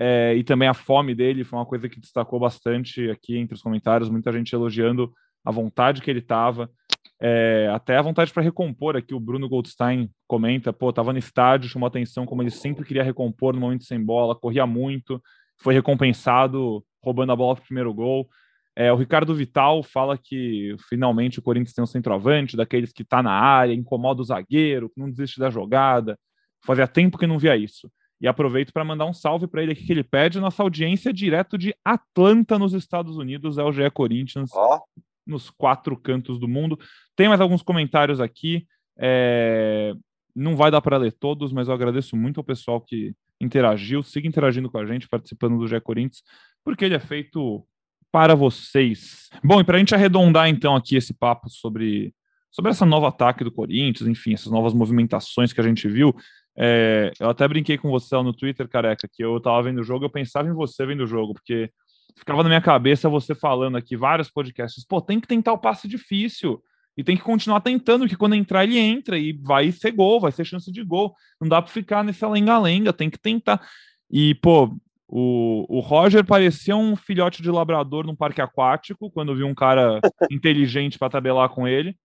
É, 0.00 0.34
e 0.34 0.42
também 0.42 0.66
a 0.68 0.74
fome 0.74 1.14
dele 1.14 1.44
foi 1.44 1.58
uma 1.58 1.66
coisa 1.66 1.90
que 1.90 2.00
destacou 2.00 2.40
bastante 2.40 3.10
aqui 3.10 3.36
entre 3.36 3.54
os 3.54 3.62
comentários, 3.62 4.08
muita 4.08 4.32
gente 4.32 4.54
elogiando 4.54 5.12
a 5.44 5.50
vontade 5.50 6.00
que 6.00 6.10
ele 6.10 6.20
estava, 6.20 6.70
é, 7.20 7.68
até 7.72 7.96
a 7.96 8.02
vontade 8.02 8.32
para 8.32 8.42
recompor 8.42 8.96
aqui. 8.96 9.14
O 9.14 9.20
Bruno 9.20 9.48
Goldstein 9.48 10.10
comenta: 10.26 10.72
pô, 10.72 10.90
estava 10.90 11.12
no 11.12 11.18
estádio, 11.18 11.68
chamou 11.68 11.86
atenção 11.86 12.24
como 12.24 12.42
ele 12.42 12.50
sempre 12.50 12.84
queria 12.84 13.02
recompor 13.02 13.54
no 13.54 13.60
momento 13.60 13.84
sem 13.84 14.02
bola, 14.02 14.36
corria 14.36 14.66
muito, 14.66 15.22
foi 15.60 15.74
recompensado 15.74 16.84
roubando 17.02 17.32
a 17.32 17.36
bola 17.36 17.54
para 17.54 17.62
o 17.62 17.66
primeiro 17.66 17.92
gol. 17.92 18.28
É, 18.76 18.92
o 18.92 18.96
Ricardo 18.96 19.34
Vital 19.34 19.82
fala 19.82 20.16
que 20.16 20.76
finalmente 20.88 21.40
o 21.40 21.42
Corinthians 21.42 21.74
tem 21.74 21.82
um 21.82 21.86
centroavante, 21.86 22.56
daqueles 22.56 22.92
que 22.92 23.02
está 23.02 23.20
na 23.20 23.32
área, 23.32 23.74
incomoda 23.74 24.22
o 24.22 24.24
zagueiro, 24.24 24.90
não 24.96 25.10
desiste 25.10 25.40
da 25.40 25.50
jogada. 25.50 26.16
Fazia 26.64 26.86
tempo 26.86 27.18
que 27.18 27.26
não 27.26 27.38
via 27.38 27.56
isso. 27.56 27.90
E 28.20 28.28
aproveito 28.28 28.72
para 28.72 28.84
mandar 28.84 29.06
um 29.06 29.12
salve 29.12 29.46
para 29.46 29.62
ele 29.62 29.72
aqui 29.72 29.84
que 29.84 29.92
ele 29.92 30.04
pede. 30.04 30.40
Nossa 30.40 30.62
audiência 30.62 31.12
direto 31.12 31.58
de 31.58 31.74
Atlanta, 31.84 32.58
nos 32.58 32.72
Estados 32.72 33.16
Unidos, 33.16 33.58
é 33.58 33.64
o 33.64 33.72
GE 33.72 33.90
Corinthians, 33.90 34.50
oh. 34.54 34.80
Nos 35.28 35.50
quatro 35.50 35.96
cantos 35.96 36.38
do 36.38 36.48
mundo. 36.48 36.78
Tem 37.14 37.28
mais 37.28 37.40
alguns 37.40 37.62
comentários 37.62 38.20
aqui. 38.20 38.66
É... 38.98 39.92
Não 40.34 40.56
vai 40.56 40.70
dar 40.70 40.80
para 40.80 40.96
ler 40.96 41.12
todos, 41.12 41.52
mas 41.52 41.68
eu 41.68 41.74
agradeço 41.74 42.16
muito 42.16 42.38
ao 42.38 42.44
pessoal 42.44 42.80
que 42.80 43.14
interagiu. 43.40 44.02
Siga 44.02 44.26
interagindo 44.26 44.70
com 44.70 44.78
a 44.78 44.86
gente, 44.86 45.08
participando 45.08 45.58
do 45.58 45.68
GE 45.68 45.80
Corinthians, 45.80 46.22
porque 46.64 46.84
ele 46.84 46.94
é 46.94 47.00
feito 47.00 47.64
para 48.10 48.34
vocês. 48.34 49.28
Bom, 49.44 49.60
e 49.60 49.64
para 49.64 49.76
a 49.76 49.78
gente 49.78 49.94
arredondar 49.94 50.48
então 50.48 50.74
aqui 50.74 50.96
esse 50.96 51.12
papo 51.12 51.50
sobre, 51.50 52.14
sobre 52.50 52.70
essa 52.70 52.86
nova 52.86 53.08
ataque 53.08 53.44
do 53.44 53.52
Corinthians, 53.52 54.08
enfim, 54.08 54.32
essas 54.32 54.50
novas 54.50 54.72
movimentações 54.72 55.52
que 55.52 55.60
a 55.60 55.64
gente 55.64 55.88
viu, 55.88 56.14
é, 56.56 57.12
eu 57.20 57.28
até 57.28 57.46
brinquei 57.46 57.78
com 57.78 57.90
você 57.90 58.16
lá 58.16 58.22
no 58.22 58.32
Twitter, 58.32 58.68
careca, 58.68 59.08
que 59.12 59.22
eu 59.22 59.38
tava 59.40 59.62
vendo 59.62 59.80
o 59.80 59.84
jogo, 59.84 60.04
eu 60.04 60.10
pensava 60.10 60.48
em 60.48 60.52
você 60.52 60.84
vendo 60.86 61.04
o 61.04 61.06
jogo, 61.06 61.34
porque 61.34 61.70
ficava 62.16 62.42
na 62.42 62.48
minha 62.48 62.60
cabeça 62.60 63.08
você 63.08 63.34
falando 63.34 63.76
aqui, 63.76 63.96
vários 63.96 64.30
podcasts, 64.30 64.84
pô, 64.84 65.00
tem 65.00 65.20
que 65.20 65.26
tentar 65.26 65.52
o 65.52 65.58
passe 65.58 65.88
difícil. 65.88 66.62
E 66.96 67.04
tem 67.04 67.16
que 67.16 67.22
continuar 67.22 67.60
tentando, 67.60 68.08
que 68.08 68.16
quando 68.16 68.34
entrar 68.34 68.64
ele 68.64 68.76
entra 68.76 69.16
e 69.16 69.32
vai 69.32 69.70
ser 69.70 69.92
gol, 69.92 70.18
vai 70.18 70.32
ser 70.32 70.44
chance 70.44 70.70
de 70.72 70.82
gol. 70.82 71.14
Não 71.40 71.48
dá 71.48 71.62
para 71.62 71.70
ficar 71.70 72.02
nessa 72.02 72.28
lenga-lenga, 72.28 72.92
tem 72.92 73.08
que 73.08 73.18
tentar. 73.18 73.64
E, 74.10 74.34
pô, 74.34 74.76
o, 75.06 75.64
o 75.68 75.78
Roger 75.78 76.24
parecia 76.24 76.76
um 76.76 76.96
filhote 76.96 77.40
de 77.40 77.50
labrador 77.50 78.04
num 78.04 78.16
parque 78.16 78.42
aquático, 78.42 79.10
quando 79.12 79.34
viu 79.34 79.46
um 79.46 79.54
cara 79.54 80.00
inteligente 80.28 80.98
para 80.98 81.08
tabelar 81.08 81.48
com 81.50 81.68
ele. 81.68 81.96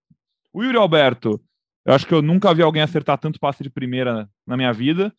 O 0.54 0.64
Yuri 0.64 0.78
Alberto, 0.78 1.42
eu 1.86 1.94
acho 1.94 2.06
que 2.06 2.14
eu 2.14 2.22
nunca 2.22 2.54
vi 2.54 2.62
alguém 2.62 2.84
acertar 2.84 3.18
tanto 3.18 3.40
passe 3.40 3.64
de 3.64 3.72
primeira 3.72 4.30
na 4.46 4.56
minha 4.56 4.72
vida, 4.72 5.12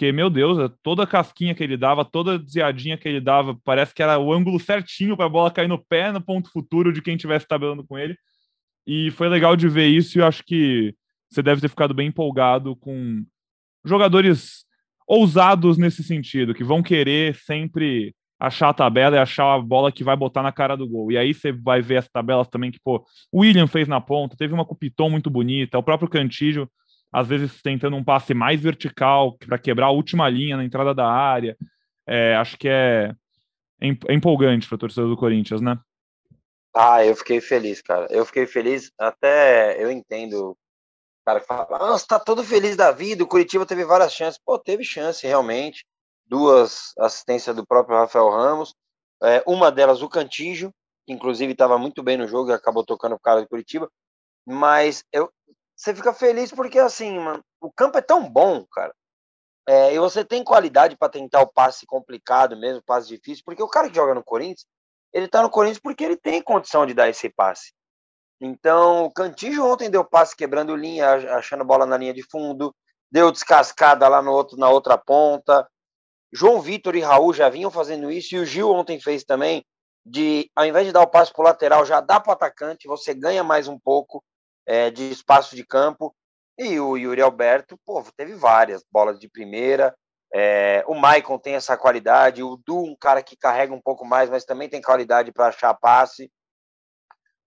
porque, 0.00 0.12
meu 0.12 0.30
Deus, 0.30 0.58
é 0.58 0.66
toda 0.82 1.06
casquinha 1.06 1.54
que 1.54 1.62
ele 1.62 1.76
dava, 1.76 2.06
toda 2.06 2.38
desviadinha 2.38 2.96
que 2.96 3.06
ele 3.06 3.20
dava, 3.20 3.54
parece 3.62 3.92
que 3.92 4.02
era 4.02 4.18
o 4.18 4.32
ângulo 4.32 4.58
certinho 4.58 5.14
para 5.14 5.26
a 5.26 5.28
bola 5.28 5.50
cair 5.50 5.68
no 5.68 5.76
pé, 5.76 6.10
no 6.10 6.22
ponto 6.22 6.50
futuro 6.50 6.90
de 6.90 7.02
quem 7.02 7.16
estivesse 7.16 7.46
tabelando 7.46 7.86
com 7.86 7.98
ele. 7.98 8.16
E 8.86 9.10
foi 9.10 9.28
legal 9.28 9.54
de 9.54 9.68
ver 9.68 9.88
isso, 9.88 10.16
e 10.16 10.22
eu 10.22 10.26
acho 10.26 10.42
que 10.42 10.94
você 11.28 11.42
deve 11.42 11.60
ter 11.60 11.68
ficado 11.68 11.92
bem 11.92 12.08
empolgado 12.08 12.74
com 12.76 13.22
jogadores 13.84 14.64
ousados 15.06 15.76
nesse 15.76 16.02
sentido, 16.02 16.54
que 16.54 16.64
vão 16.64 16.82
querer 16.82 17.34
sempre 17.34 18.14
achar 18.40 18.70
a 18.70 18.74
tabela 18.74 19.16
e 19.16 19.18
achar 19.18 19.54
a 19.54 19.60
bola 19.60 19.92
que 19.92 20.02
vai 20.02 20.16
botar 20.16 20.42
na 20.42 20.50
cara 20.50 20.78
do 20.78 20.88
gol. 20.88 21.12
E 21.12 21.18
aí 21.18 21.34
você 21.34 21.52
vai 21.52 21.82
ver 21.82 21.98
as 21.98 22.08
tabelas 22.08 22.48
também 22.48 22.70
que, 22.70 22.80
pô, 22.82 23.04
o 23.30 23.40
William 23.40 23.66
fez 23.66 23.86
na 23.86 24.00
ponta, 24.00 24.34
teve 24.34 24.54
uma 24.54 24.64
com 24.64 24.78
muito 25.10 25.28
bonita, 25.28 25.76
o 25.76 25.82
próprio 25.82 26.08
Cantígio, 26.08 26.66
às 27.12 27.26
vezes 27.26 27.60
tentando 27.62 27.96
um 27.96 28.04
passe 28.04 28.34
mais 28.34 28.60
vertical 28.60 29.36
para 29.38 29.58
quebrar 29.58 29.86
a 29.86 29.90
última 29.90 30.28
linha 30.28 30.56
na 30.56 30.64
entrada 30.64 30.94
da 30.94 31.06
área. 31.06 31.56
É, 32.06 32.34
acho 32.36 32.56
que 32.56 32.68
é, 32.68 33.14
é, 33.80 34.14
empolgante 34.14 34.68
para 34.68 34.76
a 34.76 34.78
torcida 34.78 35.06
do 35.06 35.16
Corinthians, 35.16 35.60
né? 35.60 35.78
Ah, 36.74 37.04
eu 37.04 37.16
fiquei 37.16 37.40
feliz, 37.40 37.82
cara. 37.82 38.06
Eu 38.10 38.24
fiquei 38.24 38.46
feliz, 38.46 38.92
até 38.98 39.82
eu 39.82 39.90
entendo. 39.90 40.50
O 40.50 40.56
cara 41.26 41.40
que 41.40 41.46
fala, 41.46 41.78
nossa, 41.78 42.06
tá 42.06 42.18
todo 42.18 42.44
feliz 42.44 42.76
da 42.76 42.92
vida. 42.92 43.24
O 43.24 43.26
Curitiba 43.26 43.66
teve 43.66 43.84
várias 43.84 44.12
chances. 44.12 44.40
Pô, 44.44 44.58
teve 44.58 44.84
chance, 44.84 45.26
realmente. 45.26 45.84
Duas 46.26 46.92
assistências 46.98 47.54
do 47.54 47.66
próprio 47.66 47.96
Rafael 47.96 48.30
Ramos. 48.30 48.74
É, 49.22 49.42
uma 49.46 49.70
delas, 49.70 50.00
o 50.00 50.08
Cantígio, 50.08 50.72
que 51.06 51.12
inclusive 51.12 51.52
estava 51.52 51.76
muito 51.76 52.02
bem 52.02 52.16
no 52.16 52.26
jogo 52.26 52.50
e 52.50 52.54
acabou 52.54 52.84
tocando 52.84 53.16
o 53.16 53.20
cara 53.20 53.42
do 53.42 53.48
Curitiba. 53.48 53.90
Mas 54.46 55.04
eu, 55.12 55.30
você 55.80 55.94
fica 55.94 56.12
feliz 56.12 56.50
porque, 56.52 56.78
assim, 56.78 57.18
mano, 57.18 57.42
o 57.58 57.72
campo 57.72 57.96
é 57.96 58.02
tão 58.02 58.28
bom, 58.28 58.66
cara. 58.70 58.94
É, 59.66 59.94
e 59.94 59.98
você 59.98 60.22
tem 60.22 60.44
qualidade 60.44 60.94
para 60.94 61.08
tentar 61.08 61.40
o 61.40 61.50
passe 61.50 61.86
complicado 61.86 62.54
mesmo, 62.54 62.82
passe 62.82 63.08
difícil, 63.08 63.42
porque 63.46 63.62
o 63.62 63.68
cara 63.68 63.88
que 63.88 63.96
joga 63.96 64.14
no 64.14 64.22
Corinthians, 64.22 64.66
ele 65.10 65.26
tá 65.26 65.40
no 65.40 65.48
Corinthians 65.48 65.80
porque 65.80 66.04
ele 66.04 66.18
tem 66.18 66.42
condição 66.42 66.84
de 66.84 66.92
dar 66.92 67.08
esse 67.08 67.30
passe. 67.30 67.72
Então, 68.38 69.06
o 69.06 69.12
Cantijo 69.12 69.64
ontem 69.64 69.88
deu 69.88 70.04
passe 70.04 70.36
quebrando 70.36 70.76
linha, 70.76 71.14
achando 71.38 71.64
bola 71.64 71.86
na 71.86 71.96
linha 71.96 72.12
de 72.12 72.22
fundo, 72.30 72.74
deu 73.10 73.32
descascada 73.32 74.06
lá 74.06 74.20
no 74.20 74.32
outro, 74.32 74.58
na 74.58 74.68
outra 74.68 74.98
ponta. 74.98 75.66
João 76.30 76.60
Vitor 76.60 76.94
e 76.94 77.00
Raul 77.00 77.32
já 77.32 77.48
vinham 77.48 77.70
fazendo 77.70 78.10
isso, 78.10 78.34
e 78.34 78.38
o 78.38 78.44
Gil 78.44 78.70
ontem 78.70 79.00
fez 79.00 79.24
também, 79.24 79.64
de 80.04 80.50
ao 80.54 80.66
invés 80.66 80.86
de 80.86 80.92
dar 80.92 81.00
o 81.00 81.10
passe 81.10 81.32
para 81.32 81.40
o 81.40 81.44
lateral, 81.44 81.86
já 81.86 82.02
dá 82.02 82.20
para 82.20 82.30
o 82.30 82.34
atacante, 82.34 82.86
você 82.86 83.14
ganha 83.14 83.42
mais 83.42 83.66
um 83.66 83.78
pouco 83.78 84.22
é, 84.70 84.88
de 84.88 85.10
espaço 85.10 85.56
de 85.56 85.66
campo. 85.66 86.14
E 86.56 86.78
o 86.78 86.96
Yuri 86.96 87.20
Alberto, 87.20 87.76
pô, 87.84 88.04
teve 88.16 88.34
várias 88.34 88.84
bolas 88.88 89.18
de 89.18 89.28
primeira. 89.28 89.92
É, 90.32 90.84
o 90.86 90.94
Maicon 90.94 91.40
tem 91.40 91.54
essa 91.54 91.76
qualidade. 91.76 92.40
O 92.40 92.56
Du, 92.56 92.78
um 92.84 92.94
cara 92.94 93.20
que 93.20 93.36
carrega 93.36 93.74
um 93.74 93.80
pouco 93.80 94.04
mais, 94.04 94.30
mas 94.30 94.44
também 94.44 94.68
tem 94.68 94.80
qualidade 94.80 95.32
para 95.32 95.48
achar 95.48 95.74
passe. 95.74 96.30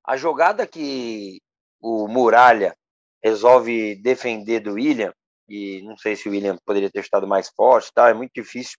A 0.06 0.18
jogada 0.18 0.68
que 0.68 1.40
o 1.80 2.10
Muralha 2.10 2.76
resolve 3.24 3.96
defender 4.02 4.60
do 4.60 4.74
William, 4.74 5.14
e 5.48 5.82
não 5.84 5.96
sei 5.96 6.18
se 6.18 6.28
o 6.28 6.32
William 6.34 6.58
poderia 6.66 6.92
ter 6.92 7.00
estado 7.00 7.26
mais 7.26 7.48
forte, 7.48 7.90
tá? 7.94 8.10
é 8.10 8.14
muito 8.14 8.34
difícil 8.36 8.78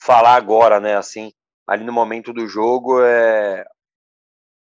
falar 0.00 0.36
agora, 0.36 0.78
né? 0.78 0.96
Assim, 0.96 1.32
ali 1.66 1.82
no 1.82 1.92
momento 1.92 2.32
do 2.32 2.46
jogo, 2.46 3.02
é... 3.02 3.62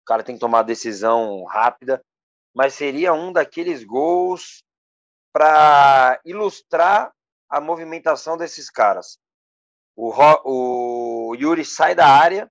o 0.02 0.04
cara 0.04 0.22
tem 0.22 0.34
que 0.34 0.40
tomar 0.40 0.62
decisão 0.62 1.44
rápida, 1.44 2.02
mas 2.58 2.74
seria 2.74 3.12
um 3.12 3.32
daqueles 3.32 3.84
gols 3.84 4.64
para 5.32 6.20
ilustrar 6.24 7.12
a 7.48 7.60
movimentação 7.60 8.36
desses 8.36 8.68
caras. 8.68 9.16
O, 9.94 10.12
o 10.44 11.36
Yuri 11.36 11.64
sai 11.64 11.94
da 11.94 12.08
área, 12.08 12.50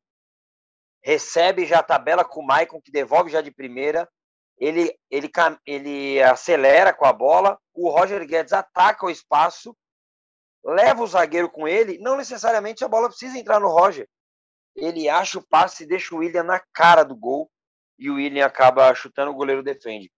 recebe 1.03 1.65
já 1.65 1.79
a 1.79 1.83
tabela 1.83 2.23
com 2.23 2.39
o 2.39 2.45
Maicon, 2.45 2.79
que 2.81 2.89
devolve 2.89 3.29
já 3.29 3.41
de 3.41 3.51
primeira. 3.51 4.09
Ele, 4.57 4.97
ele, 5.11 5.29
ele 5.65 6.23
acelera 6.23 6.93
com 6.93 7.05
a 7.05 7.11
bola. 7.11 7.59
O 7.73 7.89
Roger 7.89 8.25
Guedes 8.25 8.53
ataca 8.53 9.05
o 9.05 9.09
espaço, 9.09 9.75
leva 10.63 11.03
o 11.03 11.07
zagueiro 11.07 11.49
com 11.49 11.67
ele. 11.67 11.97
Não 11.97 12.15
necessariamente 12.15 12.81
a 12.85 12.87
bola 12.87 13.09
precisa 13.09 13.37
entrar 13.37 13.59
no 13.59 13.67
Roger. 13.67 14.07
Ele 14.73 15.09
acha 15.09 15.37
o 15.37 15.45
passe 15.45 15.83
e 15.83 15.87
deixa 15.87 16.15
o 16.15 16.19
William 16.19 16.43
na 16.43 16.61
cara 16.71 17.03
do 17.03 17.13
gol. 17.13 17.51
E 17.97 18.09
o 18.09 18.15
William 18.15 18.45
acaba 18.45 18.93
chutando, 18.93 19.31
o 19.31 19.35
goleiro 19.35 19.63
defende. 19.63 20.11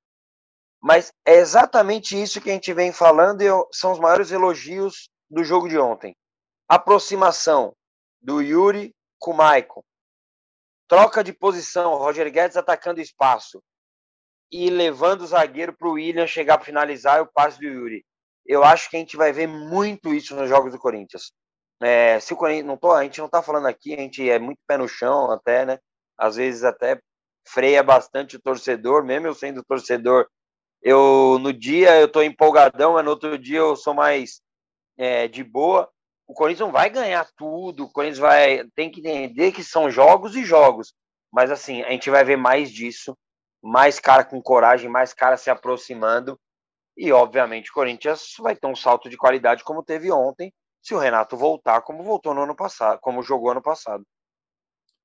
Mas 0.81 1.11
é 1.25 1.35
exatamente 1.35 2.19
isso 2.21 2.41
que 2.41 2.49
a 2.49 2.53
gente 2.53 2.73
vem 2.73 2.91
falando 2.91 3.41
e 3.41 3.47
são 3.71 3.91
os 3.91 3.99
maiores 3.99 4.31
elogios 4.31 5.09
do 5.29 5.43
jogo 5.43 5.67
de 5.67 5.77
ontem. 5.77 6.15
Aproximação 6.67 7.75
do 8.21 8.41
Yuri 8.41 8.95
com 9.17 9.31
o 9.31 9.37
Maicon. 9.37 9.83
Troca 10.87 11.23
de 11.23 11.33
posição, 11.33 11.95
Roger 11.95 12.31
Guedes 12.31 12.57
atacando 12.57 13.01
espaço 13.01 13.61
e 14.51 14.69
levando 14.69 15.21
o 15.21 15.27
zagueiro 15.27 15.75
para 15.77 15.87
o 15.87 15.93
William 15.93 16.25
chegar 16.25 16.57
para 16.57 16.65
finalizar 16.65 17.21
o 17.21 17.27
passe 17.27 17.59
do 17.59 17.65
Yuri. 17.65 18.03
Eu 18.45 18.63
acho 18.63 18.89
que 18.89 18.95
a 18.95 18.99
gente 18.99 19.15
vai 19.15 19.31
ver 19.31 19.47
muito 19.47 20.13
isso 20.13 20.35
nos 20.35 20.49
jogos 20.49 20.71
do 20.71 20.79
Corinthians. 20.79 21.31
É, 21.81 22.19
se 22.19 22.33
o 22.33 22.37
Corinthians 22.37 22.65
não 22.65 22.77
tô, 22.77 22.91
a 22.91 23.03
gente 23.03 23.19
não 23.19 23.27
está 23.27 23.43
falando 23.43 23.67
aqui, 23.67 23.93
a 23.93 23.97
gente 23.97 24.27
é 24.27 24.39
muito 24.39 24.59
pé 24.67 24.77
no 24.77 24.87
chão 24.87 25.31
até, 25.31 25.65
né? 25.65 25.77
Às 26.17 26.35
vezes 26.35 26.63
até 26.63 26.99
freia 27.53 27.83
bastante 27.83 28.35
o 28.35 28.41
torcedor, 28.41 29.03
mesmo 29.03 29.27
eu 29.27 29.33
sendo 29.33 29.63
torcedor 29.63 30.27
eu 30.81 31.37
no 31.39 31.51
dia 31.51 31.99
eu 31.99 32.09
tô 32.09 32.21
empolgadão, 32.21 32.93
mas 32.93 33.03
no 33.03 33.11
outro 33.11 33.37
dia 33.37 33.59
eu 33.59 33.75
sou 33.75 33.93
mais 33.93 34.41
é, 34.97 35.27
de 35.27 35.43
boa. 35.43 35.89
O 36.27 36.33
Corinthians 36.33 36.67
não 36.67 36.71
vai 36.71 36.89
ganhar 36.89 37.27
tudo, 37.35 37.85
o 37.85 37.91
Corinthians 37.91 38.19
vai 38.19 38.63
tem 38.75 38.89
que 38.89 38.99
entender 38.99 39.51
que 39.51 39.63
são 39.63 39.89
jogos 39.89 40.35
e 40.35 40.45
jogos. 40.45 40.93
Mas 41.31 41.51
assim, 41.51 41.81
a 41.83 41.91
gente 41.91 42.09
vai 42.09 42.23
ver 42.23 42.37
mais 42.37 42.71
disso, 42.71 43.17
mais 43.61 43.99
cara 43.99 44.23
com 44.23 44.41
coragem, 44.41 44.89
mais 44.89 45.13
cara 45.13 45.37
se 45.37 45.49
aproximando. 45.49 46.39
E 46.97 47.11
obviamente 47.11 47.71
o 47.71 47.73
Corinthians 47.73 48.33
vai 48.39 48.55
ter 48.55 48.67
um 48.67 48.75
salto 48.75 49.09
de 49.09 49.17
qualidade 49.17 49.63
como 49.63 49.83
teve 49.83 50.11
ontem, 50.11 50.53
se 50.81 50.93
o 50.93 50.99
Renato 50.99 51.35
voltar 51.35 51.81
como 51.81 52.03
voltou 52.03 52.33
no 52.33 52.43
ano 52.43 52.55
passado, 52.55 52.99
como 53.01 53.23
jogou 53.23 53.51
ano 53.51 53.61
passado. 53.61 54.03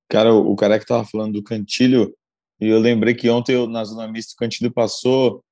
Cara, 0.08 0.32
o 0.32 0.54
cara 0.54 0.78
que 0.78 0.86
tava 0.86 1.04
falando 1.04 1.34
do 1.34 1.42
Cantilho, 1.42 2.14
e 2.60 2.68
eu 2.68 2.78
lembrei 2.78 3.14
que 3.14 3.28
ontem 3.28 3.54
eu, 3.54 3.66
na 3.66 3.84
zona 3.84 4.06
mista 4.08 4.32
o 4.34 4.36
Cantilho 4.36 4.72
passou 4.72 5.42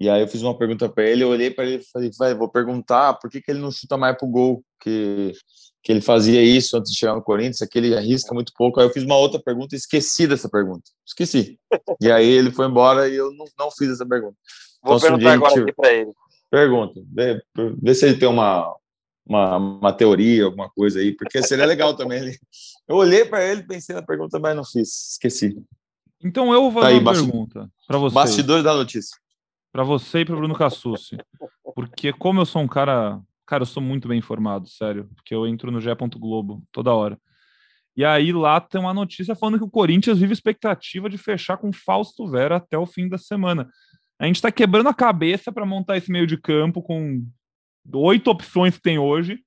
e 0.00 0.08
aí 0.08 0.22
eu 0.22 0.28
fiz 0.28 0.40
uma 0.40 0.56
pergunta 0.56 0.88
para 0.88 1.04
ele, 1.04 1.22
eu 1.22 1.28
olhei 1.28 1.50
para 1.50 1.66
ele 1.66 1.82
e 1.82 1.90
falei, 1.92 2.10
vai, 2.18 2.34
vou 2.34 2.48
perguntar 2.48 3.12
por 3.14 3.30
que, 3.30 3.42
que 3.42 3.50
ele 3.50 3.60
não 3.60 3.70
chuta 3.70 3.98
mais 3.98 4.16
pro 4.16 4.26
gol, 4.26 4.64
que, 4.82 5.34
que 5.82 5.92
ele 5.92 6.00
fazia 6.00 6.42
isso 6.42 6.74
antes 6.78 6.90
de 6.90 6.98
chegar 6.98 7.14
no 7.14 7.22
Corinthians, 7.22 7.68
que 7.70 7.78
ele 7.78 7.94
arrisca 7.94 8.32
muito 8.32 8.50
pouco. 8.56 8.80
Aí 8.80 8.86
eu 8.86 8.90
fiz 8.90 9.04
uma 9.04 9.18
outra 9.18 9.38
pergunta 9.38 9.74
e 9.74 9.78
esqueci 9.78 10.26
dessa 10.26 10.48
pergunta. 10.48 10.84
Esqueci. 11.06 11.60
E 12.00 12.10
aí 12.10 12.26
ele 12.26 12.50
foi 12.50 12.66
embora 12.66 13.10
e 13.10 13.14
eu 13.14 13.30
não, 13.34 13.44
não 13.58 13.70
fiz 13.70 13.90
essa 13.90 14.06
pergunta. 14.06 14.34
Vou 14.82 14.96
então, 14.96 15.08
perguntar 15.10 15.30
um 15.30 15.34
agora 15.34 15.54
gente... 15.54 15.62
aqui 15.64 15.72
para 15.74 15.92
ele. 15.92 16.12
Pergunta, 16.50 17.00
vê, 17.12 17.42
vê, 17.82 17.94
se 17.94 18.06
ele 18.06 18.18
tem 18.18 18.28
uma, 18.28 18.74
uma, 19.26 19.56
uma 19.58 19.92
teoria, 19.92 20.46
alguma 20.46 20.70
coisa 20.70 20.98
aí, 20.98 21.14
porque 21.14 21.42
seria 21.42 21.66
legal 21.66 21.94
também. 21.94 22.34
Eu 22.88 22.96
olhei 22.96 23.26
para 23.26 23.44
ele, 23.44 23.62
pensei 23.64 23.94
na 23.94 24.02
pergunta, 24.02 24.38
mas 24.38 24.56
não 24.56 24.64
fiz, 24.64 25.12
esqueci. 25.12 25.62
Então 26.22 26.52
eu 26.52 26.62
vou 26.62 26.72
fazer 26.72 26.86
tá 26.86 26.92
aí, 26.92 26.98
uma 26.98 27.12
pergunta 27.12 27.70
para 27.86 27.98
você. 27.98 28.14
Bastidores 28.14 28.64
da 28.64 28.74
notícia 28.74 29.16
para 29.72 29.84
você 29.84 30.20
e 30.20 30.24
para 30.24 30.36
Bruno 30.36 30.54
Cassucci. 30.54 31.18
Porque 31.74 32.12
como 32.12 32.40
eu 32.40 32.46
sou 32.46 32.62
um 32.62 32.68
cara, 32.68 33.20
cara, 33.46 33.62
eu 33.62 33.66
sou 33.66 33.82
muito 33.82 34.08
bem 34.08 34.18
informado, 34.18 34.68
sério, 34.68 35.08
porque 35.14 35.34
eu 35.34 35.46
entro 35.46 35.70
no 35.70 35.80
G. 35.80 35.94
Globo 36.16 36.62
toda 36.72 36.94
hora. 36.94 37.18
E 37.96 38.04
aí 38.04 38.32
lá 38.32 38.60
tem 38.60 38.80
uma 38.80 38.94
notícia 38.94 39.34
falando 39.34 39.58
que 39.58 39.64
o 39.64 39.70
Corinthians 39.70 40.18
vive 40.18 40.32
expectativa 40.32 41.08
de 41.08 41.18
fechar 41.18 41.56
com 41.56 41.72
Fausto 41.72 42.26
Vera 42.28 42.56
até 42.56 42.78
o 42.78 42.86
fim 42.86 43.08
da 43.08 43.18
semana. 43.18 43.68
A 44.18 44.26
gente 44.26 44.36
está 44.36 44.50
quebrando 44.50 44.88
a 44.88 44.94
cabeça 44.94 45.52
para 45.52 45.66
montar 45.66 45.96
esse 45.96 46.10
meio 46.10 46.26
de 46.26 46.36
campo 46.36 46.82
com 46.82 47.24
oito 47.92 48.30
opções 48.30 48.76
que 48.76 48.82
tem 48.82 48.98
hoje. 48.98 49.40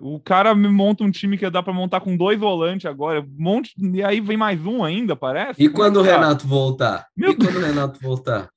O 0.00 0.20
cara 0.20 0.54
me 0.54 0.68
monta 0.68 1.04
um 1.04 1.10
time 1.10 1.36
que 1.36 1.48
dá 1.50 1.62
para 1.62 1.72
montar 1.72 2.00
com 2.00 2.16
dois 2.16 2.38
volantes 2.38 2.86
agora, 2.86 3.20
um 3.20 3.26
monte, 3.36 3.72
e 3.78 4.02
aí 4.02 4.20
vem 4.20 4.36
mais 4.36 4.64
um 4.64 4.84
ainda, 4.84 5.16
parece. 5.16 5.62
E 5.62 5.68
quando 5.68 6.00
é 6.00 6.02
o 6.02 6.04
tá? 6.04 6.12
Renato 6.12 6.46
voltar? 6.46 7.06
Meu 7.16 7.32
e 7.32 7.36
quando 7.36 7.56
o 7.56 7.60
Renato 7.60 8.00
voltar? 8.00 8.48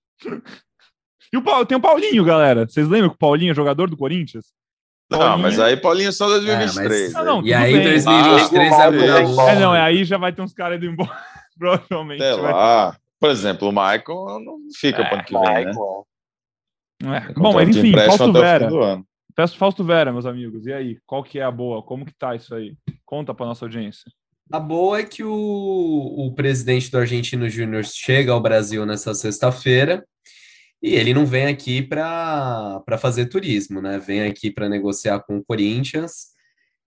E 1.33 1.37
o 1.37 1.41
Paulo, 1.41 1.65
tem 1.65 1.77
o 1.77 1.81
Paulinho, 1.81 2.23
galera. 2.25 2.67
Vocês 2.67 2.87
lembram 2.87 3.09
que 3.09 3.15
o 3.15 3.19
Paulinho 3.19 3.51
é 3.51 3.55
jogador 3.55 3.89
do 3.89 3.97
Corinthians? 3.97 4.45
Paulinho. 5.09 5.29
Não, 5.29 5.37
mas 5.39 5.59
aí 5.59 5.77
Paulinho 5.77 6.09
é 6.09 6.11
só 6.11 6.27
2023. 6.27 7.11
É, 7.11 7.13
mas... 7.13 7.25
não, 7.25 7.45
e 7.45 7.53
aí 7.53 7.75
em 7.75 7.83
2023 7.83 8.73
ah, 8.73 8.85
é, 8.85 9.55
é, 9.55 9.59
não, 9.59 9.75
é 9.75 9.81
aí 9.81 10.03
já 10.03 10.17
vai 10.17 10.31
ter 10.31 10.41
uns 10.41 10.53
caras 10.53 10.77
indo 10.77 10.87
embora. 10.87 11.17
Provavelmente. 11.57 12.21
Sei 12.21 12.33
lá. 12.33 12.95
Por 13.19 13.29
exemplo, 13.29 13.69
o 13.69 13.71
Michael 13.71 14.39
não 14.43 14.57
fica 14.75 15.01
é, 15.01 15.05
para 15.05 15.15
ano 15.15 15.23
que 15.23 15.33
vem, 15.33 15.65
né? 15.65 15.71
É. 17.03 17.33
Bom, 17.33 17.53
mas 17.53 17.75
enfim, 17.75 17.93
Fausto 17.93 18.33
Vera. 18.33 18.69
Peço 19.35 19.57
Fausto 19.57 19.83
Vera, 19.83 20.11
meus 20.11 20.25
amigos. 20.25 20.65
E 20.65 20.73
aí, 20.73 20.97
qual 21.05 21.23
que 21.23 21.39
é 21.39 21.43
a 21.43 21.51
boa? 21.51 21.83
Como 21.83 22.05
que 22.05 22.13
tá 22.13 22.35
isso 22.35 22.53
aí? 22.53 22.75
Conta 23.05 23.33
para 23.33 23.45
nossa 23.45 23.65
audiência. 23.65 24.11
A 24.51 24.59
boa 24.59 24.99
é 24.99 25.03
que 25.03 25.23
o, 25.23 25.31
o 25.31 26.33
presidente 26.35 26.91
do 26.91 26.97
Argentino 26.97 27.49
Júnior 27.49 27.85
chega 27.85 28.33
ao 28.33 28.41
Brasil 28.41 28.85
nessa 28.85 29.13
sexta-feira 29.13 30.05
e 30.81 30.95
ele 30.95 31.13
não 31.13 31.25
vem 31.25 31.45
aqui 31.45 31.81
para 31.81 32.83
fazer 32.99 33.27
turismo, 33.27 33.81
né? 33.81 33.97
Vem 33.99 34.23
aqui 34.23 34.51
para 34.51 34.67
negociar 34.67 35.19
com 35.21 35.37
o 35.37 35.43
Corinthians. 35.43 36.31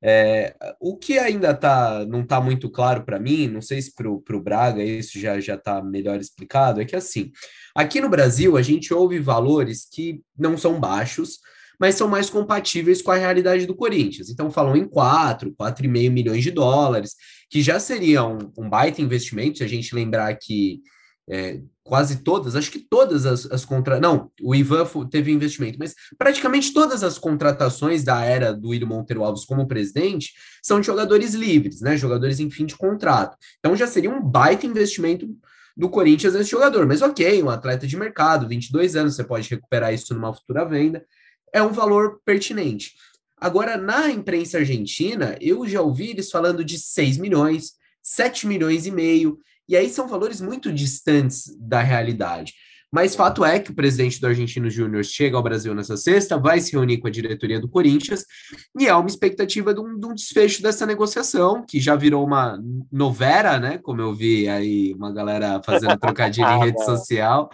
É, 0.02 0.54
o 0.78 0.98
que 0.98 1.18
ainda 1.18 1.54
tá, 1.54 2.04
não 2.04 2.20
está 2.20 2.38
muito 2.38 2.68
claro 2.68 3.04
para 3.04 3.18
mim, 3.18 3.48
não 3.48 3.62
sei 3.62 3.80
se 3.80 3.94
para 3.94 4.10
o 4.10 4.42
Braga 4.42 4.82
isso 4.82 5.18
já 5.18 5.40
já 5.40 5.54
está 5.54 5.82
melhor 5.82 6.20
explicado, 6.20 6.78
é 6.78 6.84
que 6.84 6.94
assim, 6.94 7.32
aqui 7.74 8.02
no 8.02 8.10
Brasil 8.10 8.58
a 8.58 8.60
gente 8.60 8.92
ouve 8.92 9.18
valores 9.18 9.88
que 9.90 10.20
não 10.38 10.58
são 10.58 10.78
baixos, 10.78 11.38
mas 11.80 11.94
são 11.94 12.08
mais 12.08 12.30
compatíveis 12.30 13.02
com 13.02 13.10
a 13.10 13.16
realidade 13.16 13.66
do 13.66 13.74
Corinthians. 13.74 14.30
Então 14.30 14.50
falam 14.50 14.76
em 14.76 14.86
4, 14.86 15.52
4,5 15.52 16.10
milhões 16.10 16.42
de 16.42 16.50
dólares, 16.50 17.14
que 17.50 17.62
já 17.62 17.78
seria 17.78 18.24
um, 18.24 18.52
um 18.58 18.68
baita 18.68 19.02
investimento, 19.02 19.58
se 19.58 19.64
a 19.64 19.68
gente 19.68 19.94
lembrar 19.94 20.34
que 20.36 20.80
é, 21.28 21.60
quase 21.82 22.22
todas, 22.22 22.54
acho 22.56 22.70
que 22.70 22.78
todas 22.78 23.24
as, 23.26 23.50
as. 23.50 23.66
Não, 24.00 24.30
o 24.42 24.54
Ivan 24.54 24.86
teve 25.10 25.32
investimento, 25.32 25.78
mas 25.78 25.94
praticamente 26.18 26.72
todas 26.72 27.02
as 27.02 27.18
contratações 27.18 28.04
da 28.04 28.22
era 28.24 28.52
do 28.52 28.70
William 28.70 28.88
Monteiro 28.88 29.24
Alves 29.24 29.44
como 29.44 29.66
presidente 29.66 30.32
são 30.62 30.80
de 30.80 30.86
jogadores 30.86 31.34
livres, 31.34 31.80
né? 31.80 31.96
Jogadores 31.96 32.40
em 32.40 32.50
fim 32.50 32.66
de 32.66 32.76
contrato. 32.76 33.36
Então 33.58 33.76
já 33.76 33.86
seria 33.86 34.10
um 34.10 34.22
baita 34.22 34.66
investimento 34.66 35.26
do 35.76 35.88
Corinthians 35.88 36.34
esse 36.34 36.50
jogador. 36.50 36.86
Mas 36.86 37.02
ok, 37.02 37.42
um 37.42 37.50
atleta 37.50 37.86
de 37.86 37.96
mercado, 37.96 38.48
22 38.48 38.96
anos, 38.96 39.14
você 39.14 39.24
pode 39.24 39.48
recuperar 39.48 39.92
isso 39.92 40.14
numa 40.14 40.32
futura 40.32 40.64
venda. 40.64 41.04
É 41.54 41.62
um 41.62 41.72
valor 41.72 42.20
pertinente. 42.24 42.94
Agora, 43.36 43.76
na 43.76 44.10
imprensa 44.10 44.58
argentina, 44.58 45.38
eu 45.40 45.64
já 45.68 45.80
ouvi 45.80 46.10
eles 46.10 46.28
falando 46.28 46.64
de 46.64 46.76
6 46.76 47.16
milhões, 47.16 47.74
7 48.02 48.48
milhões 48.48 48.86
e 48.86 48.90
meio. 48.90 49.38
E 49.68 49.76
aí 49.76 49.88
são 49.88 50.08
valores 50.08 50.40
muito 50.40 50.72
distantes 50.72 51.56
da 51.60 51.80
realidade. 51.80 52.54
Mas 52.94 53.16
fato 53.16 53.44
é 53.44 53.58
que 53.58 53.72
o 53.72 53.74
presidente 53.74 54.20
do 54.20 54.28
Argentino 54.28 54.70
Júnior 54.70 55.04
chega 55.04 55.36
ao 55.36 55.42
Brasil 55.42 55.74
nessa 55.74 55.96
sexta, 55.96 56.38
vai 56.38 56.60
se 56.60 56.70
reunir 56.70 56.98
com 56.98 57.08
a 57.08 57.10
diretoria 57.10 57.58
do 57.58 57.68
Corinthians, 57.68 58.24
e 58.78 58.88
há 58.88 58.96
uma 58.96 59.08
expectativa 59.08 59.74
de 59.74 59.80
um, 59.80 59.98
de 59.98 60.06
um 60.06 60.14
desfecho 60.14 60.62
dessa 60.62 60.86
negociação, 60.86 61.66
que 61.66 61.80
já 61.80 61.96
virou 61.96 62.24
uma 62.24 62.56
novera, 62.92 63.58
né? 63.58 63.78
Como 63.78 64.00
eu 64.00 64.14
vi 64.14 64.48
aí 64.48 64.94
uma 64.94 65.12
galera 65.12 65.60
fazendo 65.64 65.98
trocadilho 65.98 66.46
em 66.46 66.60
rede 66.70 66.84
social. 66.84 67.50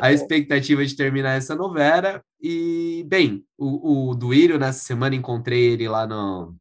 A 0.00 0.14
expectativa 0.14 0.82
de 0.82 0.96
terminar 0.96 1.36
essa 1.36 1.54
novera. 1.54 2.24
E, 2.40 3.04
bem, 3.06 3.44
o, 3.58 4.08
o 4.08 4.14
Duírio, 4.14 4.58
nessa 4.58 4.82
semana, 4.82 5.14
encontrei 5.14 5.72
ele 5.72 5.88
lá 5.90 6.06
no, 6.06 6.54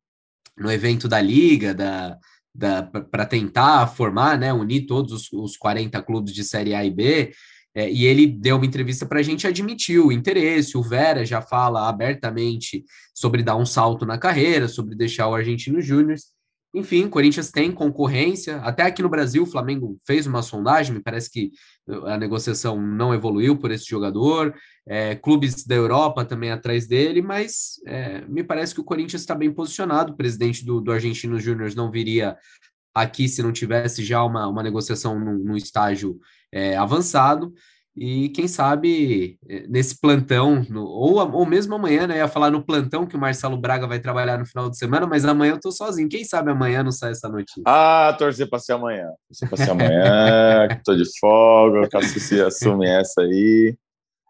no 0.58 0.70
evento 0.70 1.08
da 1.08 1.22
Liga, 1.22 1.74
da, 1.74 2.18
para 2.84 3.26
tentar 3.26 3.88
formar, 3.88 4.38
né, 4.38 4.52
unir 4.52 4.86
todos 4.86 5.14
os, 5.14 5.32
os 5.32 5.56
40 5.56 6.02
clubes 6.04 6.34
de 6.34 6.44
Série 6.44 6.76
A 6.76 6.84
e 6.84 6.90
B, 6.90 7.32
é, 7.76 7.90
e 7.90 8.06
ele 8.06 8.26
deu 8.26 8.56
uma 8.56 8.66
entrevista 8.66 9.06
para 9.06 9.20
a 9.20 9.24
gente, 9.24 9.48
admitiu 9.48 10.08
o 10.08 10.12
interesse, 10.12 10.78
o 10.78 10.82
Vera 10.82 11.26
já 11.26 11.42
fala 11.42 11.88
abertamente 11.88 12.84
sobre 13.14 13.44
dar 13.44 13.56
um 13.56 13.66
salto 13.66 14.06
na 14.06 14.18
carreira, 14.18 14.68
sobre 14.68 14.96
deixar 14.96 15.28
o 15.28 15.36
Argentino 15.36 15.82
Júnior. 15.82 16.18
Enfim, 16.74 17.08
Corinthians 17.08 17.50
tem 17.50 17.72
concorrência. 17.72 18.58
Até 18.58 18.84
aqui 18.84 19.02
no 19.02 19.10
Brasil, 19.10 19.42
o 19.42 19.48
Flamengo 19.48 20.00
fez 20.06 20.28
uma 20.28 20.44
sondagem, 20.44 20.94
me 20.94 21.02
parece 21.02 21.30
que 21.32 21.52
a 22.06 22.16
negociação 22.16 22.80
não 22.80 23.14
evoluiu 23.14 23.58
por 23.58 23.72
esse 23.72 23.86
jogador. 23.86 24.54
É, 24.88 25.16
clubes 25.16 25.66
da 25.66 25.76
Europa 25.76 26.24
também 26.26 26.52
atrás 26.52 26.88
dele, 26.88 27.22
mas 27.22 27.82
é, 27.88 28.22
me 28.28 28.44
parece 28.44 28.74
que 28.74 28.82
o 28.82 28.84
Corinthians 28.84 29.22
está 29.22 29.34
bem 29.34 29.52
posicionado. 29.52 30.14
O 30.14 30.18
presidente 30.18 30.64
do, 30.64 30.80
do 30.80 30.92
Argentino 30.92 31.40
Júnior 31.40 31.74
não 31.76 31.90
viria 31.90 32.38
aqui 32.94 33.28
se 33.28 33.42
não 33.42 33.52
tivesse 33.52 34.04
já 34.04 34.24
uma, 34.24 34.48
uma 34.48 34.64
negociação 34.64 35.20
no 35.20 35.56
estágio 35.56 36.20
é, 36.52 36.76
avançado. 36.78 37.54
E 38.02 38.30
quem 38.30 38.48
sabe 38.48 39.38
é, 39.50 39.68
nesse 39.68 40.00
plantão, 40.00 40.66
no, 40.70 40.86
ou, 40.86 41.18
ou 41.32 41.46
mesmo 41.46 41.76
amanhã, 41.76 42.08
né? 42.08 42.18
Ia 42.18 42.30
falar 42.30 42.50
no 42.50 42.64
plantão 42.64 43.06
que 43.06 43.16
o 43.16 43.20
Marcelo 43.20 43.58
Braga 43.58 43.88
vai 43.88 44.00
trabalhar 44.00 44.38
no 44.38 44.46
final 44.46 44.70
de 44.70 44.78
semana, 44.78 45.06
mas 45.06 45.26
amanhã 45.26 45.52
eu 45.52 45.60
tô 45.60 45.72
sozinho. 45.72 46.08
Quem 46.08 46.24
sabe 46.24 46.52
amanhã 46.52 46.82
não 46.82 46.92
sai 46.92 47.12
essa 47.12 47.28
notícia? 47.28 47.62
Ah, 47.66 48.16
torcer 48.18 48.50
para 48.50 48.60
ser 48.60 48.74
amanhã. 48.74 49.10
Torcer 49.28 49.50
para 49.50 49.58
ser 49.58 49.72
amanhã, 49.72 50.68
que 50.70 50.84
tô 50.84 50.96
de 50.96 51.04
folga, 51.20 51.82
o 51.82 51.90
Cassucci 51.90 52.40
assume 52.42 52.88
essa 52.88 53.22
aí. 53.22 53.76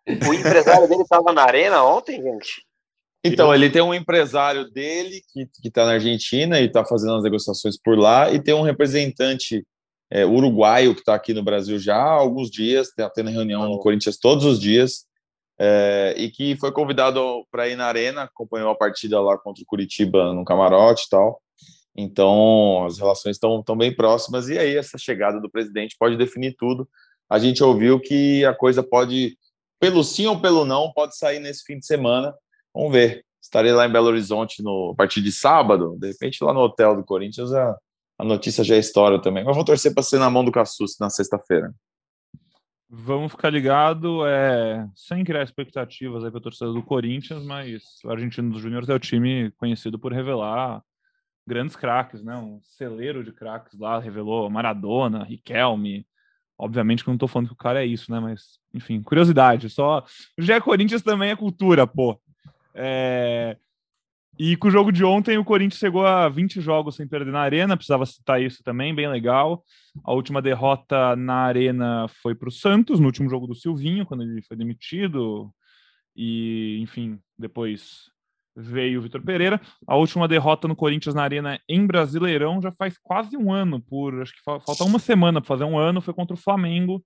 O 0.08 0.34
empresário 0.34 0.88
dele 0.88 1.04
estava 1.04 1.32
na 1.32 1.44
arena 1.44 1.84
ontem, 1.84 2.22
gente? 2.24 2.66
Então, 3.24 3.54
ele 3.54 3.70
tem 3.70 3.82
um 3.82 3.94
empresário 3.94 4.70
dele 4.70 5.22
que 5.34 5.50
está 5.68 5.86
na 5.86 5.94
Argentina 5.94 6.60
e 6.60 6.66
está 6.66 6.86
fazendo 6.86 7.16
as 7.16 7.24
negociações 7.24 7.78
por 7.78 7.98
lá, 7.98 8.32
e 8.32 8.42
tem 8.42 8.54
um 8.54 8.62
representante 8.62 9.66
é, 10.10 10.26
uruguaio 10.26 10.94
que 10.94 11.02
está 11.02 11.16
aqui 11.16 11.34
no 11.34 11.44
Brasil 11.44 11.78
já 11.78 11.98
há 11.98 12.12
alguns 12.12 12.50
dias, 12.50 12.88
está 12.88 13.10
tendo 13.10 13.30
reunião 13.30 13.68
no 13.68 13.80
Corinthians 13.80 14.18
todos 14.18 14.46
os 14.46 14.60
dias, 14.60 15.06
é, 15.60 16.16
e 16.18 16.32
que 16.32 16.56
foi 16.56 16.72
convidado 16.72 17.46
para 17.52 17.68
ir 17.68 17.76
na 17.76 17.86
arena, 17.86 18.24
acompanhou 18.24 18.70
a 18.70 18.76
partida 18.76 19.20
lá 19.20 19.38
contra 19.38 19.62
o 19.62 19.66
Curitiba 19.66 20.34
no 20.34 20.46
camarote 20.46 21.04
e 21.06 21.10
tal. 21.10 21.42
Então, 21.94 22.86
as 22.86 22.98
relações 22.98 23.36
estão 23.36 23.62
tão 23.62 23.76
bem 23.76 23.94
próximas, 23.94 24.48
e 24.48 24.58
aí 24.58 24.78
essa 24.78 24.98
chegada 24.98 25.42
do 25.42 25.50
presidente 25.50 25.98
pode 26.00 26.16
definir 26.16 26.56
tudo. 26.58 26.88
A 27.30 27.38
gente 27.38 27.62
ouviu 27.62 28.00
que 28.00 28.46
a 28.46 28.54
coisa 28.54 28.82
pode, 28.82 29.38
pelo 29.78 30.04
sim 30.06 30.26
ou 30.26 30.40
pelo 30.40 30.64
não, 30.64 30.94
pode 30.94 31.18
sair 31.18 31.40
nesse 31.40 31.64
fim 31.66 31.78
de 31.78 31.86
semana. 31.86 32.34
Vamos 32.80 32.94
ver. 32.94 33.26
Estarei 33.42 33.74
lá 33.74 33.86
em 33.86 33.92
Belo 33.92 34.08
Horizonte 34.08 34.64
no 34.64 34.92
a 34.92 34.96
partir 34.96 35.22
de 35.22 35.34
sábado, 35.34 35.98
de 36.00 36.08
repente 36.08 36.42
lá 36.42 36.54
no 36.54 36.62
hotel 36.62 36.96
do 36.96 37.04
Corinthians 37.04 37.52
a, 37.52 37.78
a 38.18 38.24
notícia 38.24 38.64
já 38.64 38.76
é 38.76 38.80
história 38.80 39.22
também. 39.22 39.44
Mas 39.44 39.54
vou 39.54 39.66
torcer 39.66 39.94
para 39.94 40.02
ser 40.02 40.18
na 40.18 40.30
mão 40.30 40.46
do 40.46 40.52
Cassus 40.52 40.98
na 40.98 41.10
sexta-feira. 41.10 41.74
Vamos 42.90 43.34
ficar 43.34 43.50
ligado, 43.50 44.26
é, 44.26 44.88
sem 44.96 45.26
criar 45.26 45.44
expectativas 45.44 46.24
aí 46.24 46.32
para 46.32 46.40
a 46.40 46.44
torcida 46.44 46.72
do 46.72 46.82
Corinthians, 46.82 47.44
mas 47.44 47.84
o 48.04 48.10
Argentino 48.10 48.50
dos 48.52 48.62
Júniores 48.62 48.88
é 48.88 48.94
o 48.94 49.00
time 49.00 49.52
conhecido 49.58 50.00
por 50.00 50.14
revelar 50.14 50.82
grandes 51.46 51.76
craques, 51.76 52.24
né? 52.24 52.38
Um 52.38 52.62
celeiro 52.64 53.24
de 53.26 53.34
craques 53.34 53.78
lá, 53.78 54.00
revelou 54.00 54.50
Maradona, 54.50 55.26
Riquelme. 55.26 56.08
Obviamente 56.58 57.04
que 57.04 57.10
não 57.10 57.16
estou 57.16 57.28
falando 57.28 57.48
que 57.48 57.54
o 57.54 57.58
cara 57.58 57.84
é 57.84 57.86
isso, 57.86 58.10
né? 58.12 58.20
Mas, 58.20 58.58
enfim, 58.74 59.04
curiosidade. 59.04 59.70
Só. 59.70 60.04
Já 60.38 60.56
é 60.56 60.62
Corinthians 60.62 61.02
também 61.02 61.30
é 61.30 61.36
cultura, 61.36 61.86
pô. 61.86 62.20
É... 62.74 63.58
E 64.38 64.56
com 64.56 64.70
o 64.70 64.72
jogo 64.72 64.92
de 64.92 65.04
ontem, 65.04 65.38
o 65.38 65.44
Corinthians 65.44 65.80
chegou 65.80 66.06
a 66.06 66.30
20 66.30 66.62
jogos 66.62 66.96
sem 66.96 67.06
perder 67.06 67.32
na 67.32 67.42
Arena, 67.42 67.76
precisava 67.76 68.06
citar 68.06 68.42
isso 68.42 68.64
também, 68.64 68.96
bem 68.96 69.10
legal. 69.10 69.66
A 70.02 70.14
última 70.14 70.42
derrota 70.42 71.14
na 71.16 71.36
Arena 71.36 72.08
foi 72.22 72.34
para 72.34 72.48
o 72.48 72.52
Santos, 72.52 73.02
no 73.02 73.08
último 73.08 73.30
jogo 73.30 73.46
do 73.46 73.54
Silvinho, 73.54 74.06
quando 74.06 74.24
ele 74.24 74.42
foi 74.42 74.56
demitido. 74.56 75.54
E, 76.16 76.80
enfim, 76.82 77.20
depois 77.38 78.10
veio 78.56 79.00
o 79.00 79.04
Vitor 79.04 79.22
Pereira. 79.22 79.60
A 79.86 79.96
última 79.96 80.28
derrota 80.28 80.68
no 80.68 80.76
Corinthians 80.76 81.16
na 81.16 81.24
Arena 81.24 81.60
em 81.68 81.86
Brasileirão 81.86 82.62
já 82.62 82.72
faz 82.72 82.98
quase 82.98 83.36
um 83.36 83.52
ano, 83.52 83.82
por 83.82 84.22
acho 84.22 84.34
que 84.34 84.44
falta 84.44 84.84
uma 84.84 85.00
semana 85.00 85.42
para 85.42 85.48
fazer 85.48 85.64
um 85.64 85.78
ano, 85.78 86.02
foi 86.02 86.14
contra 86.14 86.34
o 86.34 86.40
Flamengo 86.40 87.04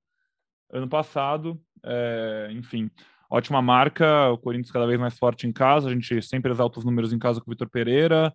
ano 0.71 0.87
passado. 0.87 1.59
É, 1.83 2.49
enfim, 2.51 2.89
ótima 3.33 3.63
marca, 3.63 4.29
o 4.29 4.37
Corinthians 4.37 4.71
cada 4.71 4.85
vez 4.85 4.99
mais 4.99 5.17
forte 5.17 5.47
em 5.47 5.51
casa, 5.51 5.89
a 5.89 5.91
gente 5.91 6.21
sempre 6.21 6.51
exalta 6.51 6.77
os 6.77 6.85
números 6.85 7.11
em 7.11 7.17
casa 7.17 7.41
com 7.41 7.49
o 7.49 7.53
Vitor 7.53 7.67
Pereira, 7.67 8.31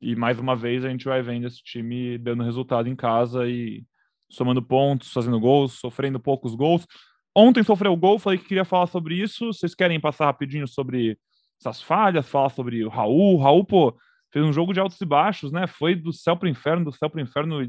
e 0.00 0.16
mais 0.16 0.40
uma 0.40 0.56
vez 0.56 0.84
a 0.84 0.88
gente 0.88 1.04
vai 1.04 1.22
vendo 1.22 1.46
esse 1.46 1.62
time 1.62 2.18
dando 2.18 2.42
resultado 2.42 2.88
em 2.88 2.96
casa 2.96 3.48
e 3.48 3.84
somando 4.28 4.60
pontos, 4.60 5.12
fazendo 5.12 5.38
gols, 5.38 5.74
sofrendo 5.74 6.18
poucos 6.18 6.56
gols. 6.56 6.84
Ontem 7.32 7.62
sofreu 7.62 7.94
gol, 7.96 8.18
falei 8.18 8.38
que 8.40 8.48
queria 8.48 8.64
falar 8.64 8.88
sobre 8.88 9.14
isso. 9.14 9.52
Vocês 9.52 9.72
querem 9.72 10.00
passar 10.00 10.26
rapidinho 10.26 10.66
sobre 10.66 11.16
essas 11.60 11.80
falhas, 11.80 12.28
falar 12.28 12.48
sobre 12.48 12.84
o 12.84 12.88
Raul? 12.88 13.34
O 13.34 13.38
Raul, 13.38 13.64
pô, 13.64 13.96
fez 14.32 14.44
um 14.44 14.52
jogo 14.52 14.72
de 14.72 14.80
altos 14.80 15.00
e 15.00 15.04
baixos, 15.04 15.52
né? 15.52 15.66
Foi 15.68 15.94
do 15.94 16.12
céu 16.12 16.36
para 16.36 16.46
o 16.46 16.50
inferno, 16.50 16.86
do 16.86 16.92
céu 16.92 17.08
para 17.08 17.18
o 17.18 17.22
inferno 17.22 17.62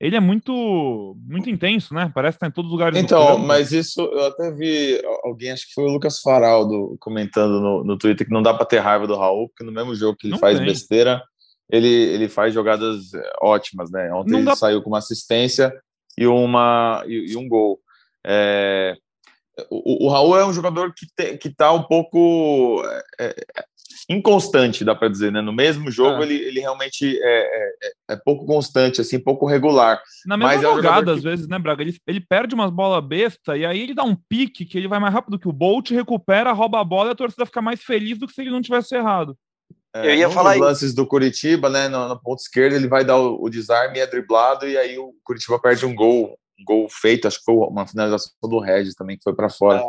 ele 0.00 0.16
é 0.16 0.20
muito 0.20 1.16
muito 1.26 1.50
intenso, 1.50 1.92
né? 1.92 2.10
Parece 2.14 2.36
que 2.36 2.40
tá 2.40 2.46
em 2.46 2.52
todos 2.52 2.70
os 2.70 2.72
lugares. 2.72 2.98
Então, 2.98 3.38
mas 3.38 3.72
isso 3.72 4.00
eu 4.00 4.26
até 4.26 4.50
vi 4.52 5.00
alguém, 5.24 5.50
acho 5.50 5.66
que 5.66 5.74
foi 5.74 5.84
o 5.84 5.92
Lucas 5.92 6.20
Faraldo, 6.20 6.96
comentando 7.00 7.60
no, 7.60 7.84
no 7.84 7.98
Twitter 7.98 8.26
que 8.26 8.32
não 8.32 8.42
dá 8.42 8.54
para 8.54 8.66
ter 8.66 8.78
raiva 8.78 9.06
do 9.06 9.16
Raul, 9.16 9.48
porque 9.48 9.64
no 9.64 9.72
mesmo 9.72 9.94
jogo 9.94 10.16
que 10.16 10.26
ele 10.26 10.32
não 10.32 10.38
faz 10.38 10.58
tem. 10.58 10.66
besteira, 10.66 11.22
ele, 11.70 11.88
ele 11.88 12.28
faz 12.28 12.54
jogadas 12.54 13.12
é, 13.12 13.32
ótimas, 13.42 13.90
né? 13.90 14.12
Ontem 14.12 14.32
não 14.32 14.38
ele 14.38 14.46
dá... 14.46 14.56
saiu 14.56 14.82
com 14.82 14.90
uma 14.90 14.98
assistência 14.98 15.74
e, 16.16 16.26
uma, 16.26 17.02
e, 17.06 17.32
e 17.32 17.36
um 17.36 17.48
gol. 17.48 17.80
É, 18.24 18.96
o, 19.70 20.06
o, 20.06 20.10
Raul 20.10 20.38
é 20.38 20.46
um 20.46 20.52
jogador 20.52 20.94
que, 20.94 21.06
te, 21.06 21.36
que 21.36 21.50
tá 21.50 21.72
um 21.72 21.82
pouco. 21.82 22.82
É, 23.18 23.34
é 23.56 23.64
inconstante, 24.08 24.84
dá 24.84 24.94
para 24.94 25.08
dizer, 25.08 25.30
né? 25.30 25.42
No 25.42 25.52
mesmo 25.52 25.90
jogo, 25.90 26.22
é. 26.22 26.26
ele, 26.26 26.34
ele 26.34 26.60
realmente 26.60 27.18
é, 27.22 27.40
é, 27.82 28.14
é, 28.14 28.16
pouco 28.16 28.46
constante, 28.46 29.00
assim, 29.00 29.18
pouco 29.18 29.46
regular. 29.46 30.00
Na 30.24 30.36
mesma 30.36 30.54
Mas 30.54 30.62
jogada, 30.62 31.10
é 31.10 31.14
um 31.14 31.16
às 31.16 31.22
que... 31.22 31.28
vezes, 31.28 31.48
né, 31.48 31.58
Braga? 31.58 31.82
Ele, 31.82 31.96
ele 32.06 32.20
perde 32.20 32.54
umas 32.54 32.70
bolas 32.70 33.04
besta 33.04 33.56
e 33.56 33.66
aí 33.66 33.80
ele 33.80 33.94
dá 33.94 34.04
um 34.04 34.16
pique 34.16 34.64
que 34.64 34.78
ele 34.78 34.88
vai 34.88 34.98
mais 34.98 35.12
rápido 35.12 35.38
que 35.38 35.48
o 35.48 35.52
Bolt, 35.52 35.90
recupera, 35.90 36.52
rouba 36.52 36.80
a 36.80 36.84
bola 36.84 37.10
e 37.10 37.12
a 37.12 37.16
torcida 37.16 37.44
fica 37.44 37.60
mais 37.60 37.82
feliz 37.82 38.18
do 38.18 38.26
que 38.26 38.32
se 38.32 38.40
ele 38.40 38.50
não 38.50 38.62
tivesse 38.62 38.94
errado. 38.94 39.36
É, 39.94 40.06
Eu 40.06 40.14
ia 40.14 40.28
um 40.28 40.32
falar 40.32 40.52
dos 40.52 40.60
lances 40.62 40.94
do 40.94 41.06
Curitiba, 41.06 41.68
né? 41.68 41.88
No, 41.88 42.08
no 42.08 42.20
ponto 42.20 42.40
esquerdo, 42.40 42.74
ele 42.74 42.88
vai 42.88 43.04
dar 43.04 43.16
o, 43.16 43.42
o 43.42 43.50
desarme 43.50 43.98
e 43.98 44.00
é 44.00 44.06
driblado, 44.06 44.66
e 44.66 44.76
aí 44.76 44.98
o 44.98 45.14
Curitiba 45.22 45.58
perde 45.58 45.84
um 45.84 45.94
gol, 45.94 46.38
um 46.58 46.64
gol 46.64 46.88
feito, 46.88 47.28
acho 47.28 47.38
que 47.38 47.44
foi 47.44 47.54
uma 47.54 47.86
finalização 47.86 48.32
do 48.42 48.58
Regis 48.58 48.94
também, 48.94 49.16
que 49.16 49.22
foi 49.22 49.34
para 49.34 49.50
fora. 49.50 49.82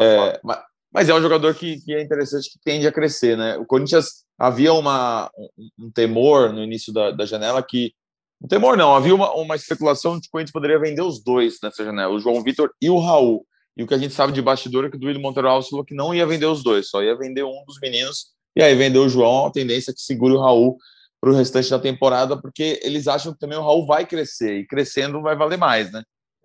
É, 0.00 0.40
mas, 0.42 0.58
mas 0.94 1.08
é 1.08 1.14
um 1.14 1.20
jogador 1.20 1.54
que, 1.54 1.80
que 1.80 1.92
é 1.92 2.00
interessante, 2.00 2.48
que 2.50 2.58
tende 2.64 2.86
a 2.86 2.92
crescer, 2.92 3.36
né? 3.36 3.56
O 3.58 3.66
Corinthians 3.66 4.24
havia 4.38 4.72
uma, 4.72 5.28
um, 5.36 5.86
um 5.86 5.90
temor 5.90 6.52
no 6.52 6.62
início 6.62 6.92
da, 6.92 7.10
da, 7.10 7.26
janela 7.26 7.60
que. 7.62 7.92
Um 8.40 8.46
temor 8.46 8.76
não, 8.76 8.94
havia 8.94 9.14
uma, 9.14 9.32
uma 9.34 9.56
especulação 9.56 10.14
de 10.14 10.22
que 10.22 10.28
o 10.28 10.30
Corinthians 10.30 10.52
poderia 10.52 10.78
vender 10.78 11.02
os 11.02 11.22
dois 11.22 11.58
nessa 11.62 11.84
janela, 11.84 12.12
o 12.12 12.20
João 12.20 12.42
Vitor 12.42 12.70
e 12.80 12.88
o 12.88 12.98
Raul. 12.98 13.44
E 13.76 13.82
o 13.82 13.86
que 13.88 13.94
a 13.94 13.98
gente 13.98 14.14
sabe 14.14 14.32
de 14.32 14.40
bastidor 14.40 14.84
é 14.84 14.90
que 14.90 14.96
o 14.96 15.00
Duílio 15.00 15.20
Monteiro 15.20 15.48
Alves 15.48 15.68
falou 15.68 15.84
que 15.84 15.94
não 15.94 16.14
ia 16.14 16.26
vender 16.26 16.46
os 16.46 16.62
dois, 16.62 16.88
só 16.88 17.02
ia 17.02 17.16
vender 17.16 17.42
um 17.42 17.64
dos 17.66 17.80
meninos. 17.80 18.32
E 18.54 18.62
aí 18.62 18.74
vendeu 18.76 19.02
o 19.02 19.08
João, 19.08 19.46
a 19.46 19.50
tendência 19.50 19.90
é 19.90 19.94
que 19.94 20.00
segure 20.00 20.34
o 20.34 20.40
Raul 20.40 20.78
para 21.20 21.30
o 21.30 21.34
restante 21.34 21.70
da 21.70 21.78
temporada, 21.78 22.40
porque 22.40 22.78
eles 22.84 23.08
acham 23.08 23.32
que 23.32 23.38
também 23.38 23.58
o 23.58 23.62
Raul 23.62 23.86
vai 23.86 24.06
crescer, 24.06 24.58
e 24.58 24.66
crescendo 24.66 25.22
vai 25.22 25.34
valer 25.34 25.58
mais, 25.58 25.90
né? 25.90 26.02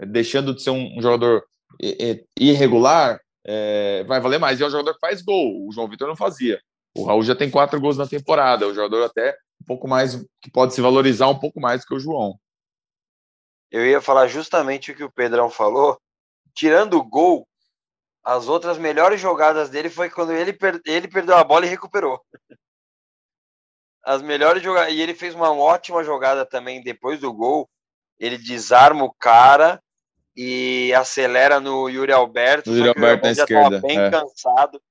deixando 0.07 0.55
de 0.55 0.63
ser 0.63 0.71
um, 0.71 1.01
jogador 1.01 1.43
irregular, 2.39 3.19
é, 3.51 4.03
vai 4.03 4.19
valer 4.19 4.39
mais. 4.39 4.59
E 4.59 4.63
é 4.63 4.67
um 4.67 4.69
jogador 4.69 4.93
que 4.93 4.99
faz 4.99 5.23
gol. 5.23 5.67
O 5.67 5.71
João 5.71 5.87
Vitor 5.87 6.07
não 6.07 6.15
fazia. 6.15 6.61
O 6.95 7.03
Raul 7.03 7.23
já 7.23 7.35
tem 7.35 7.49
quatro 7.49 7.81
gols 7.81 7.97
na 7.97 8.05
temporada. 8.05 8.63
É 8.63 8.67
um 8.67 8.73
jogador 8.75 9.03
até 9.03 9.35
um 9.59 9.65
pouco 9.65 9.87
mais 9.87 10.23
que 10.39 10.51
pode 10.51 10.75
se 10.75 10.81
valorizar 10.81 11.27
um 11.27 11.39
pouco 11.39 11.59
mais 11.59 11.83
que 11.83 11.95
o 11.95 11.99
João. 11.99 12.39
Eu 13.71 13.83
ia 13.87 13.99
falar 13.99 14.27
justamente 14.27 14.91
o 14.91 14.95
que 14.95 15.03
o 15.03 15.11
Pedrão 15.11 15.49
falou. 15.49 15.99
Tirando 16.53 16.95
o 16.95 17.03
gol, 17.03 17.47
as 18.23 18.47
outras 18.47 18.77
melhores 18.77 19.19
jogadas 19.19 19.69
dele 19.69 19.89
foi 19.89 20.11
quando 20.11 20.31
ele, 20.31 20.53
per 20.53 20.79
ele 20.85 21.07
perdeu 21.07 21.35
a 21.35 21.43
bola 21.43 21.65
e 21.65 21.69
recuperou. 21.69 22.23
As 24.03 24.21
melhores 24.21 24.61
jogadas. 24.61 24.93
E 24.93 25.01
ele 25.01 25.15
fez 25.15 25.33
uma 25.33 25.51
ótima 25.51 26.03
jogada 26.03 26.45
também 26.45 26.83
depois 26.83 27.19
do 27.19 27.33
gol. 27.33 27.67
Ele 28.19 28.37
desarma 28.37 29.03
o 29.05 29.13
cara 29.13 29.81
e 30.41 30.93
acelera 30.93 31.59
no 31.59 31.89
Yuri 31.89 32.13
Alberto. 32.13 32.71
O 32.71 32.73
Yuri 32.73 32.87
Alberto 32.87 33.25
na 33.25 33.31
esquerda. 33.31 33.81
bem 33.81 33.99
é. 33.99 34.09
cansado. 34.09 34.81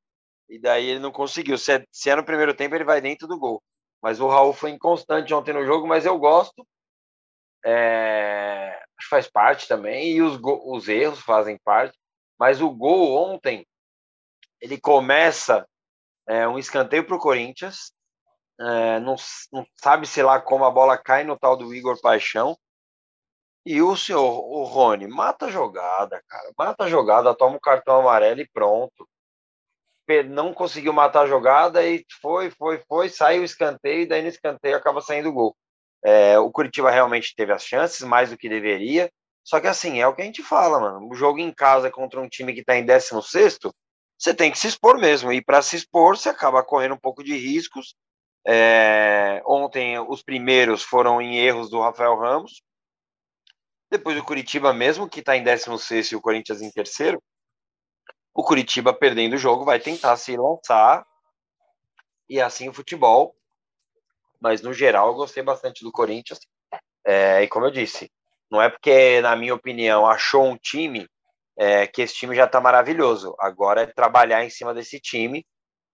E 0.47 0.59
daí 0.59 0.91
ele 0.91 0.99
não 1.01 1.11
conseguiu. 1.11 1.57
Se 1.57 1.73
é, 1.73 1.87
se 1.91 2.11
é 2.11 2.17
no 2.17 2.23
primeiro 2.23 2.53
tempo, 2.53 2.75
ele 2.75 2.85
vai 2.85 3.01
dentro 3.01 3.27
do 3.27 3.39
gol. 3.39 3.63
Mas 4.03 4.21
o 4.21 4.29
Raul 4.29 4.53
foi 4.53 4.73
inconstante 4.73 5.33
ontem 5.33 5.55
no 5.55 5.65
jogo, 5.65 5.87
mas 5.87 6.05
eu 6.05 6.19
gosto. 6.19 6.69
É, 7.65 8.79
acho 8.99 9.09
que 9.09 9.09
faz 9.09 9.27
parte 9.27 9.67
também. 9.67 10.13
E 10.13 10.21
os, 10.21 10.39
os 10.43 10.87
erros 10.87 11.21
fazem 11.21 11.59
parte. 11.65 11.97
Mas 12.39 12.61
o 12.61 12.71
gol 12.71 13.33
ontem, 13.33 13.67
ele 14.61 14.79
começa 14.79 15.67
é, 16.29 16.47
um 16.47 16.59
escanteio 16.59 17.07
para 17.07 17.17
o 17.17 17.21
Corinthians. 17.21 17.91
É, 18.61 19.01
não, 19.01 19.17
não 19.51 19.67
sabe 19.77 20.07
se 20.07 20.23
lá 20.23 20.43
como 20.43 20.67
a 20.67 20.71
bola 20.71 20.99
cai 20.99 21.25
no 21.25 21.39
tal 21.39 21.57
do 21.57 21.75
Igor 21.75 21.99
Paixão. 22.03 22.55
E 23.71 23.83
o 23.83 23.95
senhor, 23.95 24.25
o 24.25 24.65
Rony, 24.65 25.07
mata 25.07 25.45
a 25.45 25.51
jogada, 25.51 26.25
cara. 26.27 26.51
Mata 26.57 26.85
a 26.85 26.89
jogada, 26.89 27.35
toma 27.35 27.59
o 27.59 27.61
cartão 27.61 28.01
amarelo 28.01 28.41
e 28.41 28.49
pronto. 28.49 29.07
Não 30.31 30.55
conseguiu 30.55 30.91
matar 30.91 31.25
a 31.25 31.27
jogada 31.27 31.87
e 31.87 32.03
foi, 32.23 32.51
foi, 32.51 32.83
foi, 32.89 33.11
saiu 33.11 33.43
o 33.43 33.45
escanteio, 33.45 34.01
e 34.01 34.07
daí 34.07 34.23
no 34.23 34.29
escanteio 34.29 34.75
acaba 34.75 35.03
saindo 35.03 35.29
o 35.29 35.33
gol. 35.35 35.57
É, 36.03 36.39
o 36.39 36.51
Curitiba 36.51 36.91
realmente 36.91 37.35
teve 37.37 37.53
as 37.53 37.63
chances, 37.63 38.01
mais 38.01 38.31
do 38.31 38.39
que 38.39 38.49
deveria. 38.49 39.11
Só 39.45 39.61
que 39.61 39.67
assim, 39.67 40.01
é 40.01 40.07
o 40.09 40.15
que 40.15 40.23
a 40.23 40.25
gente 40.25 40.43
fala, 40.43 40.81
mano. 40.81 41.07
O 41.07 41.15
jogo 41.15 41.39
em 41.39 41.53
casa 41.53 41.91
contra 41.91 42.19
um 42.23 42.29
time 42.29 42.55
que 42.55 42.65
tá 42.65 42.75
em 42.75 42.87
16, 42.87 43.59
você 44.19 44.33
tem 44.33 44.51
que 44.51 44.59
se 44.59 44.69
expor 44.69 44.99
mesmo. 44.99 45.31
E 45.31 45.45
para 45.45 45.61
se 45.61 45.77
expor, 45.77 46.17
você 46.17 46.31
acaba 46.31 46.65
correndo 46.65 46.95
um 46.95 46.99
pouco 46.99 47.23
de 47.23 47.37
riscos. 47.37 47.95
É... 48.47 49.43
Ontem, 49.45 49.99
os 49.99 50.23
primeiros 50.23 50.83
foram 50.83 51.21
em 51.21 51.37
erros 51.37 51.69
do 51.69 51.83
Rafael 51.83 52.17
Ramos. 52.17 52.63
Depois, 53.91 54.19
o 54.19 54.25
Curitiba, 54.25 54.73
mesmo 54.73 55.09
que 55.09 55.21
está 55.21 55.37
em 55.37 55.43
16 55.43 56.13
e 56.13 56.17
o 56.17 56.21
Corinthians 56.21 56.61
em 56.61 56.71
terceiro, 56.71 57.23
o 58.35 58.45
Curitiba 58.45 58.93
perdendo 58.93 59.35
o 59.35 59.39
jogo 59.39 59.65
vai 59.65 59.81
tentar 59.81 60.17
se 60.17 60.37
lançar. 60.37 61.07
E 62.29 62.41
assim 62.41 62.69
o 62.69 62.75
futebol. 62.75 63.35
Mas 64.41 64.63
no 64.63 64.73
geral, 64.73 65.09
eu 65.09 65.15
gostei 65.15 65.43
bastante 65.43 65.83
do 65.83 65.91
Corinthians. 65.91 66.39
É... 67.05 67.43
e 67.43 67.49
como 67.49 67.67
eu 67.67 67.71
disse, 67.71 68.11
não 68.51 68.63
é 68.63 68.69
porque, 68.69 69.21
na 69.21 69.35
minha 69.35 69.55
opinião, 69.55 70.07
achou 70.07 70.45
um 70.45 70.57
time 70.57 71.09
é, 71.57 71.87
que 71.87 72.03
esse 72.03 72.15
time 72.15 72.37
já 72.37 72.45
está 72.45 72.61
maravilhoso. 72.61 73.35
Agora 73.39 73.83
é 73.83 73.87
trabalhar 73.87 74.45
em 74.45 74.51
cima 74.51 74.73
desse 74.73 75.01
time 75.01 75.45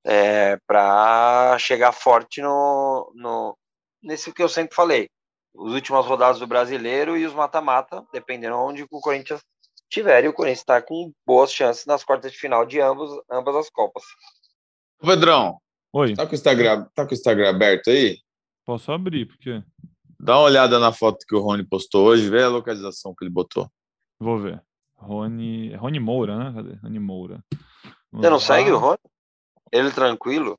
é, 0.04 0.58
para 0.66 1.56
chegar 1.58 1.92
forte 1.92 2.42
no, 2.42 3.10
no 3.14 3.56
nesse 4.02 4.32
que 4.32 4.42
eu 4.42 4.48
sempre 4.48 4.74
falei. 4.74 5.08
As 5.56 5.72
últimas 5.72 6.06
rodadas 6.06 6.38
do 6.38 6.46
brasileiro 6.46 7.16
e 7.16 7.24
os 7.24 7.32
mata-mata, 7.32 8.04
dependendo 8.12 8.56
onde 8.56 8.82
o 8.82 9.00
Corinthians 9.00 9.40
tiver. 9.88 10.24
E 10.24 10.28
o 10.28 10.32
Corinthians 10.32 10.60
está 10.60 10.82
com 10.82 11.12
boas 11.26 11.52
chances 11.52 11.86
nas 11.86 12.02
quartas 12.02 12.32
de 12.32 12.38
final 12.38 12.66
de 12.66 12.80
ambos, 12.80 13.10
ambas 13.30 13.54
as 13.56 13.70
Copas. 13.70 14.02
Pedrão, 15.00 15.58
Oi. 15.92 16.14
Tá 16.14 16.26
com 16.26 16.32
o 16.32 16.34
Instagram, 16.34 16.86
tá 16.94 17.04
com 17.04 17.12
o 17.12 17.14
Instagram 17.14 17.50
aberto 17.50 17.88
aí? 17.88 18.18
Posso 18.66 18.90
abrir, 18.90 19.26
porque 19.26 19.62
Dá 20.24 20.38
uma 20.38 20.44
olhada 20.46 20.78
na 20.78 20.90
foto 20.90 21.18
que 21.28 21.34
o 21.34 21.40
Rony 21.40 21.62
postou 21.64 22.06
hoje, 22.06 22.30
vê 22.30 22.42
a 22.42 22.48
localização 22.48 23.14
que 23.14 23.24
ele 23.24 23.30
botou. 23.30 23.70
Vou 24.18 24.38
ver. 24.38 24.62
Rony. 24.96 25.74
Rony 25.76 26.00
Moura, 26.00 26.38
né? 26.38 26.52
Cadê? 26.54 26.74
Rony 26.82 26.98
Moura. 26.98 27.44
Vamos 28.10 28.24
Você 28.24 28.30
não 28.30 28.36
lá. 28.36 28.40
segue 28.40 28.70
o 28.70 28.78
Rony? 28.78 28.98
Ele 29.70 29.90
tranquilo? 29.90 30.58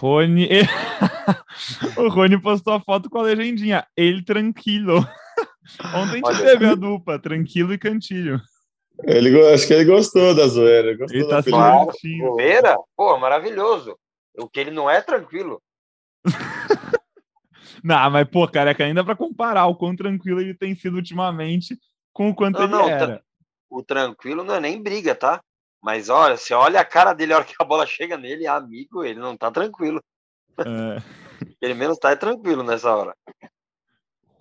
Rony. 0.00 0.48
o 1.96 2.08
Rony 2.08 2.40
postou 2.40 2.74
a 2.74 2.80
foto 2.80 3.08
com 3.08 3.18
a 3.18 3.22
legendinha. 3.22 3.86
Ele 3.96 4.22
tranquilo. 4.22 4.96
Ontem 5.94 6.22
a 6.24 6.32
gente 6.32 6.42
teve 6.42 6.66
a 6.66 6.74
dupla, 6.74 7.18
tranquilo 7.18 7.72
e 7.72 7.78
cantilho. 7.78 8.40
Ele, 9.02 9.52
acho 9.52 9.66
que 9.66 9.72
ele 9.72 9.84
gostou 9.84 10.34
da 10.34 10.46
zoeira. 10.46 10.96
Gostou 10.96 11.18
ele 11.18 11.28
tá 11.28 11.42
claro, 11.42 11.90
zoeira? 12.02 12.76
Pô, 12.96 13.18
maravilhoso. 13.18 13.98
O 14.38 14.48
que 14.48 14.60
ele 14.60 14.70
não 14.70 14.88
é 14.88 15.00
tranquilo. 15.00 15.60
Não, 17.82 18.10
mas, 18.10 18.26
pô, 18.30 18.48
careca, 18.48 18.82
ainda 18.82 19.04
para 19.04 19.14
comparar 19.14 19.66
o 19.66 19.76
quão 19.76 19.94
tranquilo 19.94 20.40
ele 20.40 20.54
tem 20.54 20.74
sido 20.74 20.94
ultimamente 20.94 21.78
com 22.14 22.30
o 22.30 22.34
quanto 22.34 22.60
não, 22.60 22.64
ele 22.64 22.72
não, 22.72 22.88
era. 22.88 23.22
O 23.68 23.82
tranquilo 23.82 24.42
não 24.42 24.54
é 24.54 24.60
nem 24.60 24.82
briga, 24.82 25.14
tá? 25.14 25.42
Mas 25.82 26.08
olha, 26.08 26.34
você 26.34 26.54
olha 26.54 26.80
a 26.80 26.84
cara 26.84 27.12
dele 27.12 27.34
a 27.34 27.36
hora 27.36 27.44
que 27.44 27.54
a 27.60 27.64
bola 27.64 27.84
chega 27.84 28.16
nele, 28.16 28.46
amigo, 28.46 29.04
ele 29.04 29.20
não 29.20 29.36
tá 29.36 29.50
tranquilo. 29.50 30.02
É. 30.58 31.74
menos 31.74 31.98
tá 31.98 32.14
tranquilo 32.16 32.62
nessa 32.62 32.94
hora. 32.94 33.14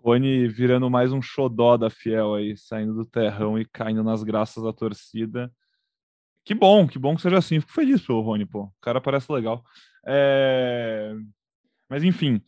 Rony 0.04 0.48
virando 0.48 0.90
mais 0.90 1.12
um 1.12 1.22
xodó 1.22 1.78
da 1.78 1.90
Fiel 1.90 2.36
aí, 2.36 2.58
saindo 2.58 2.94
do 2.94 3.06
terrão 3.06 3.58
e 3.58 3.66
caindo 3.66 4.04
nas 4.04 4.24
graças 4.24 4.64
da 4.64 4.74
torcida. 4.74 5.52
Que 6.44 6.54
bom, 6.54 6.88
que 6.88 7.00
bom 7.00 7.16
que 7.16 7.22
seja 7.22 7.38
assim. 7.38 7.62
Fico 7.62 7.72
feliz 7.72 8.06
pelo 8.06 8.22
Rony, 8.22 8.46
pô. 8.46 8.64
O 8.64 8.74
cara 8.82 9.00
parece 9.00 9.32
legal. 9.32 9.64
É... 10.06 11.14
Mas 11.90 12.04
enfim, 12.04 12.42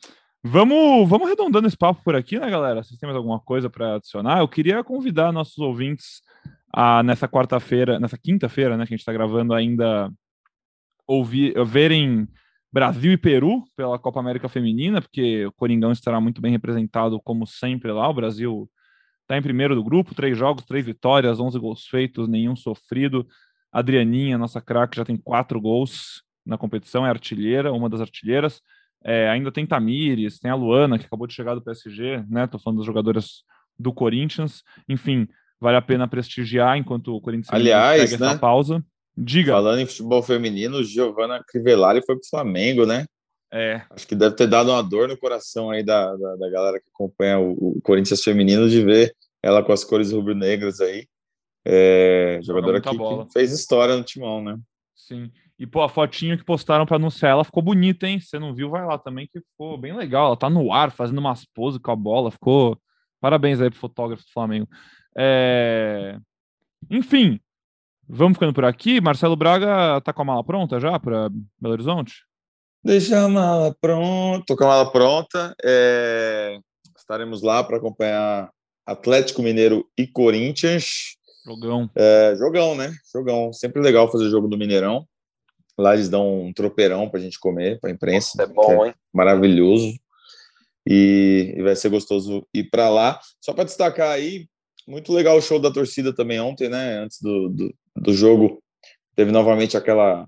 Vamos, 0.47 1.09
vamos 1.09 1.25
arredondando 1.25 1.67
esse 1.67 1.75
papo 1.75 2.03
por 2.03 2.15
aqui, 2.15 2.37
né, 2.37 2.47
galera? 2.47 2.83
Vocês 2.83 2.99
têm 2.99 3.07
mais 3.07 3.17
alguma 3.17 3.39
coisa 3.39 3.67
para 3.67 3.95
adicionar? 3.95 4.41
Eu 4.41 4.47
queria 4.47 4.83
convidar 4.83 5.31
nossos 5.31 5.57
ouvintes 5.57 6.21
a, 6.71 7.01
nessa 7.01 7.27
quarta-feira, 7.27 7.99
nessa 7.99 8.15
quinta-feira, 8.15 8.77
né, 8.77 8.85
que 8.85 8.93
a 8.93 8.95
gente 8.95 8.99
está 8.99 9.11
gravando 9.11 9.55
ainda, 9.55 10.13
ouvir, 11.07 11.55
verem 11.65 12.27
Brasil 12.75 13.13
e 13.13 13.17
Peru 13.17 13.63
pela 13.73 13.97
Copa 13.97 14.19
América 14.19 14.49
Feminina, 14.49 15.01
porque 15.01 15.45
o 15.45 15.51
Coringão 15.53 15.93
estará 15.93 16.19
muito 16.19 16.41
bem 16.41 16.51
representado, 16.51 17.21
como 17.23 17.47
sempre, 17.47 17.89
lá. 17.89 18.09
O 18.09 18.13
Brasil 18.13 18.69
está 19.21 19.37
em 19.37 19.41
primeiro 19.41 19.75
do 19.75 19.81
grupo, 19.81 20.13
três 20.13 20.37
jogos, 20.37 20.65
três 20.65 20.85
vitórias, 20.85 21.39
11 21.39 21.57
gols 21.57 21.87
feitos, 21.87 22.27
nenhum 22.27 22.53
sofrido. 22.53 23.25
Adrianinha, 23.71 24.37
nossa 24.37 24.59
craque, 24.59 24.97
já 24.97 25.05
tem 25.05 25.15
quatro 25.15 25.61
gols 25.61 26.21
na 26.45 26.57
competição, 26.57 27.05
é 27.05 27.09
artilheira, 27.09 27.71
uma 27.71 27.89
das 27.89 28.01
artilheiras. 28.01 28.61
É, 29.05 29.29
ainda 29.29 29.53
tem 29.53 29.65
Tamires, 29.65 30.37
tem 30.37 30.51
a 30.51 30.55
Luana, 30.55 30.99
que 30.99 31.05
acabou 31.05 31.27
de 31.27 31.33
chegar 31.33 31.55
do 31.55 31.63
PSG, 31.63 32.25
né? 32.27 32.45
Tô 32.45 32.59
falando 32.59 32.79
das 32.79 32.85
jogadoras 32.85 33.45
do 33.79 33.93
Corinthians. 33.93 34.63
Enfim, 34.89 35.29
vale 35.61 35.77
a 35.77 35.81
pena 35.81 36.09
prestigiar 36.09 36.77
enquanto 36.77 37.15
o 37.15 37.21
Corinthians 37.21 37.53
Aliás, 37.53 38.11
pega 38.11 38.25
né? 38.25 38.31
essa 38.31 38.37
pausa. 38.37 38.83
Diga. 39.17 39.53
Falando 39.53 39.79
em 39.79 39.85
futebol 39.85 40.21
feminino, 40.21 40.83
Giovanna 40.83 41.43
Crivellari 41.47 42.03
foi 42.05 42.15
pro 42.15 42.29
Flamengo, 42.29 42.85
né? 42.85 43.05
É. 43.51 43.81
Acho 43.89 44.07
que 44.07 44.15
deve 44.15 44.35
ter 44.35 44.47
dado 44.47 44.71
uma 44.71 44.81
dor 44.81 45.07
no 45.07 45.17
coração 45.17 45.69
aí 45.69 45.81
da, 45.83 46.13
da, 46.15 46.35
da 46.35 46.49
galera 46.49 46.79
que 46.79 46.89
acompanha 46.93 47.39
o, 47.39 47.77
o, 47.77 47.81
Corinthians 47.81 48.21
feminino 48.21 48.67
de 48.69 48.83
ver 48.83 49.15
ela 49.41 49.63
com 49.63 49.71
as 49.71 49.83
cores 49.83 50.11
rubro-negras 50.11 50.81
aí. 50.81 51.07
É, 51.63 52.39
jogadora 52.43 52.81
que, 52.81 52.89
que, 52.89 53.33
fez 53.33 53.53
história 53.53 53.95
no 53.95 54.03
timão, 54.03 54.43
né? 54.43 54.57
Sim. 54.93 55.31
E, 55.57 55.65
pô, 55.65 55.81
a 55.81 55.89
fotinha 55.89 56.37
que 56.37 56.43
postaram 56.43 56.85
para 56.85 56.97
anunciar 56.97 57.31
ela 57.31 57.45
ficou 57.45 57.63
bonita, 57.63 58.05
hein? 58.05 58.19
Você 58.19 58.37
não 58.37 58.53
viu, 58.53 58.69
vai 58.69 58.85
lá 58.85 58.97
também, 58.97 59.27
que 59.31 59.39
ficou 59.39 59.77
bem 59.77 59.95
legal. 59.95 60.27
Ela 60.27 60.37
tá 60.37 60.49
no 60.49 60.73
ar, 60.73 60.91
fazendo 60.91 61.19
umas 61.19 61.45
poses 61.45 61.79
com 61.79 61.91
a 61.91 61.95
bola. 61.95 62.31
Ficou. 62.31 62.77
Parabéns 63.21 63.61
aí 63.61 63.69
pro 63.69 63.79
fotógrafo 63.79 64.23
do 64.23 64.31
Flamengo. 64.31 64.67
É... 65.17 66.19
Enfim, 66.89 67.39
vamos 68.07 68.35
ficando 68.35 68.53
por 68.53 68.65
aqui. 68.65 69.01
Marcelo 69.01 69.35
Braga 69.35 70.01
tá 70.01 70.13
com 70.13 70.21
a 70.21 70.25
mala 70.25 70.43
pronta 70.43 70.79
já 70.79 70.99
para 70.99 71.29
Belo 71.59 71.73
Horizonte? 71.73 72.23
Deixa 72.83 73.23
a 73.23 73.27
mala 73.27 73.75
pronta. 73.81 74.43
Tô 74.47 74.55
com 74.55 74.63
a 74.63 74.67
mala 74.67 74.91
pronta. 74.91 75.55
É... 75.63 76.57
Estaremos 76.97 77.41
lá 77.41 77.63
para 77.63 77.77
acompanhar 77.77 78.49
Atlético 78.85 79.41
Mineiro 79.41 79.87
e 79.97 80.05
Corinthians. 80.05 81.15
Jogão. 81.45 81.89
É, 81.95 82.35
jogão, 82.37 82.75
né? 82.75 82.91
Jogão. 83.13 83.53
Sempre 83.53 83.81
legal 83.81 84.11
fazer 84.11 84.29
jogo 84.29 84.47
do 84.47 84.57
Mineirão. 84.57 85.07
Lá 85.77 85.93
eles 85.93 86.09
dão 86.09 86.45
um 86.45 86.53
tropeirão 86.53 87.09
para 87.09 87.19
a 87.19 87.23
gente 87.23 87.39
comer, 87.39 87.79
para 87.79 87.89
a 87.89 87.93
imprensa. 87.93 88.41
É 88.41 88.47
bom, 88.47 88.85
hein? 88.85 88.93
Maravilhoso. 89.13 89.93
E, 90.87 91.53
e, 91.57 91.63
vai 91.63 91.75
ser 91.75 91.89
gostoso 91.89 92.45
ir 92.53 92.65
para 92.65 92.89
lá. 92.89 93.19
Só 93.41 93.53
para 93.53 93.65
destacar 93.65 94.11
aí, 94.11 94.47
muito 94.87 95.11
legal 95.11 95.37
o 95.37 95.41
show 95.41 95.59
da 95.59 95.71
torcida 95.71 96.13
também 96.13 96.39
ontem, 96.39 96.69
né? 96.69 96.99
Antes 96.99 97.21
do, 97.21 97.49
do, 97.49 97.75
do 97.95 98.13
jogo, 98.13 98.61
teve 99.15 99.31
novamente 99.31 99.77
aquela 99.77 100.27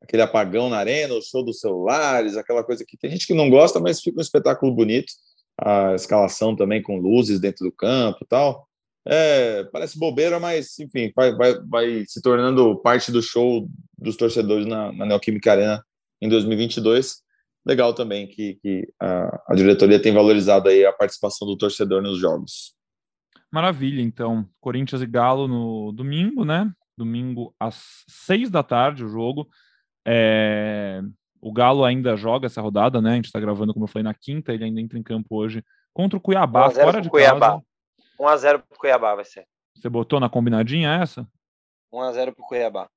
aquele 0.00 0.22
apagão 0.22 0.70
na 0.70 0.78
arena, 0.78 1.14
o 1.14 1.22
show 1.22 1.44
dos 1.44 1.60
celulares, 1.60 2.36
aquela 2.36 2.62
coisa 2.62 2.84
que 2.86 2.96
tem 2.96 3.10
gente 3.10 3.26
que 3.26 3.34
não 3.34 3.50
gosta, 3.50 3.80
mas 3.80 4.00
fica 4.00 4.18
um 4.18 4.22
espetáculo 4.22 4.72
bonito. 4.72 5.12
A 5.60 5.94
escalação 5.94 6.54
também 6.54 6.80
com 6.80 6.98
luzes 6.98 7.40
dentro 7.40 7.64
do 7.64 7.72
campo 7.72 8.20
e 8.22 8.26
tal. 8.26 8.68
É, 9.04 9.64
parece 9.72 9.98
bobeira, 9.98 10.38
mas 10.38 10.78
enfim, 10.78 11.10
vai, 11.16 11.34
vai, 11.34 11.54
vai 11.66 12.04
se 12.06 12.22
tornando 12.22 12.76
parte 12.80 13.10
do 13.10 13.20
show 13.20 13.68
dos 13.96 14.16
torcedores 14.16 14.66
na, 14.66 14.92
na 14.92 15.06
Neoquímica 15.06 15.50
Arena 15.50 15.84
em 16.20 16.28
2022. 16.28 17.16
Legal 17.66 17.92
também 17.92 18.26
que, 18.28 18.54
que 18.62 18.88
a, 19.00 19.42
a 19.48 19.54
diretoria 19.54 20.00
tem 20.00 20.12
valorizado 20.12 20.68
aí 20.68 20.84
a 20.84 20.92
participação 20.92 21.46
do 21.46 21.56
torcedor 21.56 22.02
nos 22.02 22.18
jogos. 22.18 22.77
Maravilha, 23.50 24.02
então. 24.02 24.48
Corinthians 24.60 25.02
e 25.02 25.06
Galo 25.06 25.48
no 25.48 25.92
domingo, 25.92 26.44
né? 26.44 26.70
Domingo 26.96 27.54
às 27.58 28.04
seis 28.06 28.50
da 28.50 28.62
tarde 28.62 29.04
o 29.04 29.08
jogo. 29.08 29.48
É... 30.06 31.00
O 31.40 31.52
Galo 31.52 31.84
ainda 31.84 32.16
joga 32.16 32.46
essa 32.46 32.60
rodada, 32.60 33.00
né? 33.00 33.12
A 33.12 33.14
gente 33.14 33.26
está 33.26 33.38
gravando, 33.38 33.72
como 33.72 33.84
eu 33.84 33.88
falei, 33.88 34.02
na 34.02 34.14
quinta. 34.14 34.52
Ele 34.52 34.64
ainda 34.64 34.80
entra 34.80 34.98
em 34.98 35.02
campo 35.02 35.36
hoje 35.36 35.64
contra 35.94 36.18
o 36.18 36.20
Cuiabá, 36.20 36.70
fora 36.70 37.00
de 37.00 37.08
Cuiabá. 37.08 37.52
casa. 37.52 37.62
1x0 38.18 38.62
pro 38.68 38.78
Cuiabá 38.78 39.14
vai 39.14 39.24
ser. 39.24 39.46
Você 39.74 39.88
botou 39.88 40.18
na 40.18 40.28
combinadinha 40.28 40.94
essa? 40.94 41.26
1x0 41.92 42.34
pro 42.34 42.44
Cuiabá. 42.44 42.88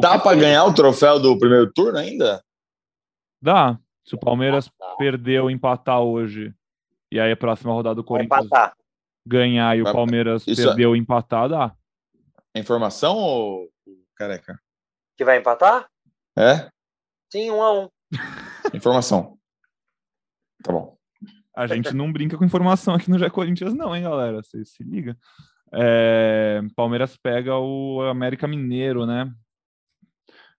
Dá 0.00 0.18
para 0.18 0.36
ganhar 0.36 0.64
o 0.64 0.74
troféu 0.74 1.20
do 1.20 1.38
primeiro 1.38 1.70
turno 1.72 1.98
ainda? 1.98 2.42
Dá. 3.40 3.78
Se 4.04 4.14
o 4.14 4.18
Palmeiras 4.18 4.70
ah, 4.80 4.94
perder 4.96 5.42
ou 5.42 5.50
empatar 5.50 6.00
hoje, 6.00 6.54
e 7.10 7.20
aí 7.20 7.30
a 7.30 7.36
próxima 7.36 7.72
rodada 7.72 7.96
do 7.96 8.04
Corinthians 8.04 8.48
ganhar 9.26 9.76
e 9.76 9.82
o 9.82 9.84
Palmeiras 9.84 10.46
Isso 10.46 10.64
perder 10.64 10.88
é... 10.92 10.96
empatar, 10.96 11.48
dá. 11.48 11.74
Informação 12.54 13.16
ou 13.16 13.68
careca? 14.16 14.60
Que 15.16 15.24
vai 15.24 15.38
empatar? 15.38 15.88
É? 16.36 16.68
Sim, 17.30 17.50
um 17.50 17.62
a 17.62 17.82
um. 17.82 17.88
Informação. 18.74 19.38
Tá 20.62 20.72
bom. 20.72 20.96
A 21.54 21.66
gente 21.66 21.94
não 21.94 22.10
brinca 22.10 22.38
com 22.38 22.44
informação 22.44 22.94
aqui 22.94 23.10
no 23.10 23.18
Jé 23.18 23.28
Corinthians, 23.28 23.74
não, 23.74 23.94
hein, 23.94 24.04
galera? 24.04 24.42
Você 24.42 24.64
se 24.64 24.82
liga. 24.82 25.16
É, 25.74 26.60
Palmeiras 26.74 27.16
pega 27.16 27.56
o 27.58 28.02
América 28.02 28.46
Mineiro, 28.46 29.04
né? 29.04 29.30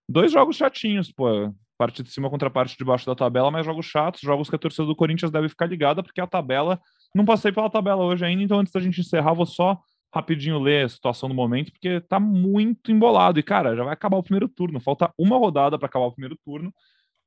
Dois 0.07 0.31
jogos 0.31 0.55
chatinhos, 0.55 1.11
pô. 1.11 1.53
Parte 1.77 2.03
de 2.03 2.11
cima 2.11 2.29
contra 2.29 2.47
a 2.47 2.51
parte 2.51 2.77
de 2.77 2.85
baixo 2.85 3.05
da 3.05 3.15
tabela, 3.15 3.49
mas 3.49 3.65
jogos 3.65 3.87
chatos, 3.87 4.21
jogos 4.21 4.49
que 4.49 4.55
a 4.55 4.59
torcida 4.59 4.85
do 4.85 4.95
Corinthians 4.95 5.31
deve 5.31 5.49
ficar 5.49 5.65
ligada, 5.65 6.03
porque 6.03 6.21
a 6.21 6.27
tabela. 6.27 6.79
Não 7.13 7.25
passei 7.25 7.51
pela 7.51 7.69
tabela 7.69 8.03
hoje 8.03 8.25
ainda, 8.25 8.43
então 8.43 8.59
antes 8.59 8.73
da 8.73 8.79
gente 8.79 9.01
encerrar, 9.01 9.33
vou 9.33 9.45
só 9.45 9.79
rapidinho 10.13 10.59
ler 10.59 10.85
a 10.85 10.89
situação 10.89 11.27
do 11.27 11.35
momento, 11.35 11.71
porque 11.71 11.99
tá 12.01 12.19
muito 12.19 12.91
embolado. 12.91 13.39
E, 13.39 13.43
cara, 13.43 13.75
já 13.75 13.83
vai 13.83 13.93
acabar 13.93 14.17
o 14.17 14.23
primeiro 14.23 14.47
turno. 14.47 14.79
Falta 14.79 15.11
uma 15.17 15.37
rodada 15.37 15.77
para 15.77 15.87
acabar 15.87 16.05
o 16.05 16.11
primeiro 16.11 16.37
turno. 16.45 16.73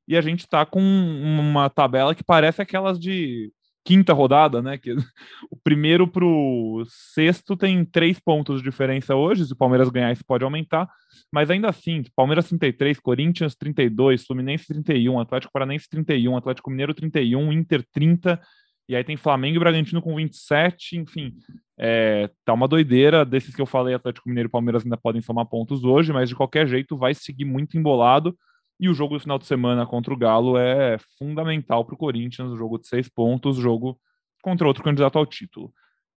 E 0.07 0.17
a 0.17 0.21
gente 0.21 0.47
tá 0.49 0.65
com 0.65 0.81
uma 0.81 1.69
tabela 1.69 2.15
que 2.15 2.23
parece 2.23 2.63
aquelas 2.63 2.99
de 2.99 3.53
quinta 3.85 4.13
rodada, 4.13 4.63
né? 4.63 4.79
Que 4.79 4.95
o 5.51 5.57
primeiro 5.57 6.07
para 6.07 6.25
o 6.25 6.85
sexto 6.87 7.57
tem 7.57 7.85
três 7.85 8.21
pontos 8.21 8.59
de 8.59 8.69
diferença 8.69 9.17
hoje. 9.17 9.47
Se 9.47 9.53
o 9.53 9.57
Palmeiras 9.57 9.89
ganhar, 9.89 10.13
isso 10.13 10.25
pode 10.25 10.45
aumentar. 10.45 10.89
Mas 11.33 11.51
ainda 11.51 11.69
assim, 11.69 12.05
Palmeiras 12.15 12.49
33, 12.49 13.01
Corinthians 13.01 13.57
32, 13.57 14.25
Fluminense 14.25 14.67
31, 14.67 15.19
Atlético 15.19 15.53
Paranaense 15.53 15.89
31, 15.89 16.37
Atlético 16.37 16.71
Mineiro 16.71 16.95
31, 16.95 17.53
Inter 17.53 17.85
30. 17.93 18.41
E 18.89 18.95
aí 18.95 19.03
tem 19.03 19.17
Flamengo 19.17 19.57
e 19.57 19.59
Bragantino 19.59 20.01
com 20.01 20.15
27, 20.15 20.97
enfim. 20.97 21.35
É, 21.79 22.31
tá 22.45 22.53
uma 22.53 22.69
doideira. 22.69 23.25
Desses 23.25 23.55
que 23.55 23.61
eu 23.61 23.67
falei, 23.67 23.95
Atlético 23.95 24.29
Mineiro 24.29 24.49
e 24.49 24.51
Palmeiras 24.51 24.85
ainda 24.85 24.97
podem 24.97 25.21
somar 25.21 25.47
pontos 25.47 25.83
hoje, 25.85 26.13
mas 26.13 26.29
de 26.29 26.37
qualquer 26.37 26.67
jeito 26.69 26.97
vai 26.97 27.13
seguir 27.13 27.45
muito 27.45 27.77
embolado. 27.77 28.37
E 28.79 28.89
o 28.89 28.95
jogo 28.95 29.15
do 29.15 29.21
final 29.21 29.39
de 29.39 29.47
semana 29.47 29.87
contra 29.87 30.13
o 30.13 30.17
Galo 30.17 30.57
é 30.57 30.99
fundamental 31.19 31.85
para 31.85 31.95
o 31.95 31.99
Corinthians, 31.99 32.53
o 32.53 32.57
jogo 32.57 32.79
de 32.79 32.87
seis 32.87 33.09
pontos, 33.09 33.57
jogo 33.57 33.99
contra 34.43 34.67
outro 34.67 34.85
candidato 34.85 35.19
ao 35.19 35.27
título. 35.27 35.73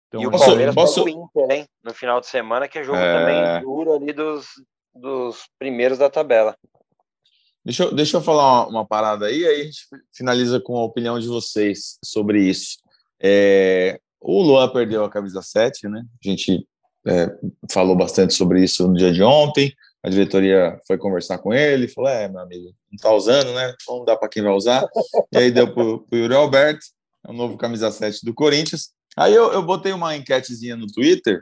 Então, 0.07 0.21
e 0.21 0.27
o 0.27 0.31
Palmeiras 0.31 0.75
posso... 0.75 1.03
o 1.03 1.09
Inter, 1.09 1.51
hein? 1.51 1.65
No 1.83 1.93
final 1.93 2.19
de 2.19 2.27
semana, 2.27 2.67
que 2.67 2.79
é 2.79 2.83
jogo 2.83 2.97
é... 2.97 3.13
também 3.13 3.61
duro 3.61 3.93
ali 3.93 4.11
dos, 4.11 4.47
dos 4.93 5.47
primeiros 5.59 5.97
da 5.97 6.09
tabela. 6.09 6.57
Deixa 7.67 7.83
eu, 7.83 7.93
deixa 7.93 8.17
eu 8.17 8.21
falar 8.21 8.63
uma, 8.63 8.67
uma, 8.67 8.87
parada 8.87 9.25
aí, 9.25 9.45
aí 9.45 9.61
a 9.61 9.63
gente 9.65 9.81
finaliza 10.15 10.59
com 10.59 10.77
a 10.77 10.83
opinião 10.85 11.19
de 11.19 11.27
vocês 11.27 11.97
sobre 12.03 12.41
isso. 12.41 12.77
É, 13.21 13.99
o 14.21 14.41
Luan 14.41 14.69
perdeu 14.69 15.03
a 15.03 15.09
camisa 15.09 15.41
7, 15.41 15.87
né? 15.89 16.03
A 16.23 16.29
gente 16.29 16.65
é, 17.05 17.29
falou 17.69 17.95
bastante 17.95 18.33
sobre 18.33 18.63
isso 18.63 18.87
no 18.87 18.95
dia 18.95 19.11
de 19.11 19.21
ontem 19.21 19.73
a 20.07 20.09
diretoria 20.09 20.79
foi 20.87 20.97
conversar 20.97 21.37
com 21.39 21.53
ele, 21.53 21.87
falou: 21.87 22.09
É, 22.09 22.29
meu 22.29 22.39
amigo, 22.39 22.73
não 22.89 22.97
tá 22.97 23.13
usando, 23.13 23.53
né? 23.53 23.73
Vamos 23.85 24.05
dar 24.05 24.15
para 24.15 24.29
quem 24.29 24.41
vai 24.41 24.53
usar. 24.53 24.87
E 25.33 25.37
aí 25.37 25.51
deu 25.51 25.73
para 25.73 25.83
o 25.83 26.07
Yuri 26.13 26.33
Alberto, 26.33 26.85
é 27.25 27.31
o 27.31 27.33
novo 27.33 27.57
camisa 27.57 27.91
7 27.91 28.23
do 28.23 28.33
Corinthians. 28.33 28.91
Aí 29.17 29.33
eu, 29.33 29.51
eu 29.51 29.61
botei 29.61 29.91
uma 29.91 30.15
enquetezinha 30.15 30.77
no 30.77 30.87
Twitter 30.87 31.41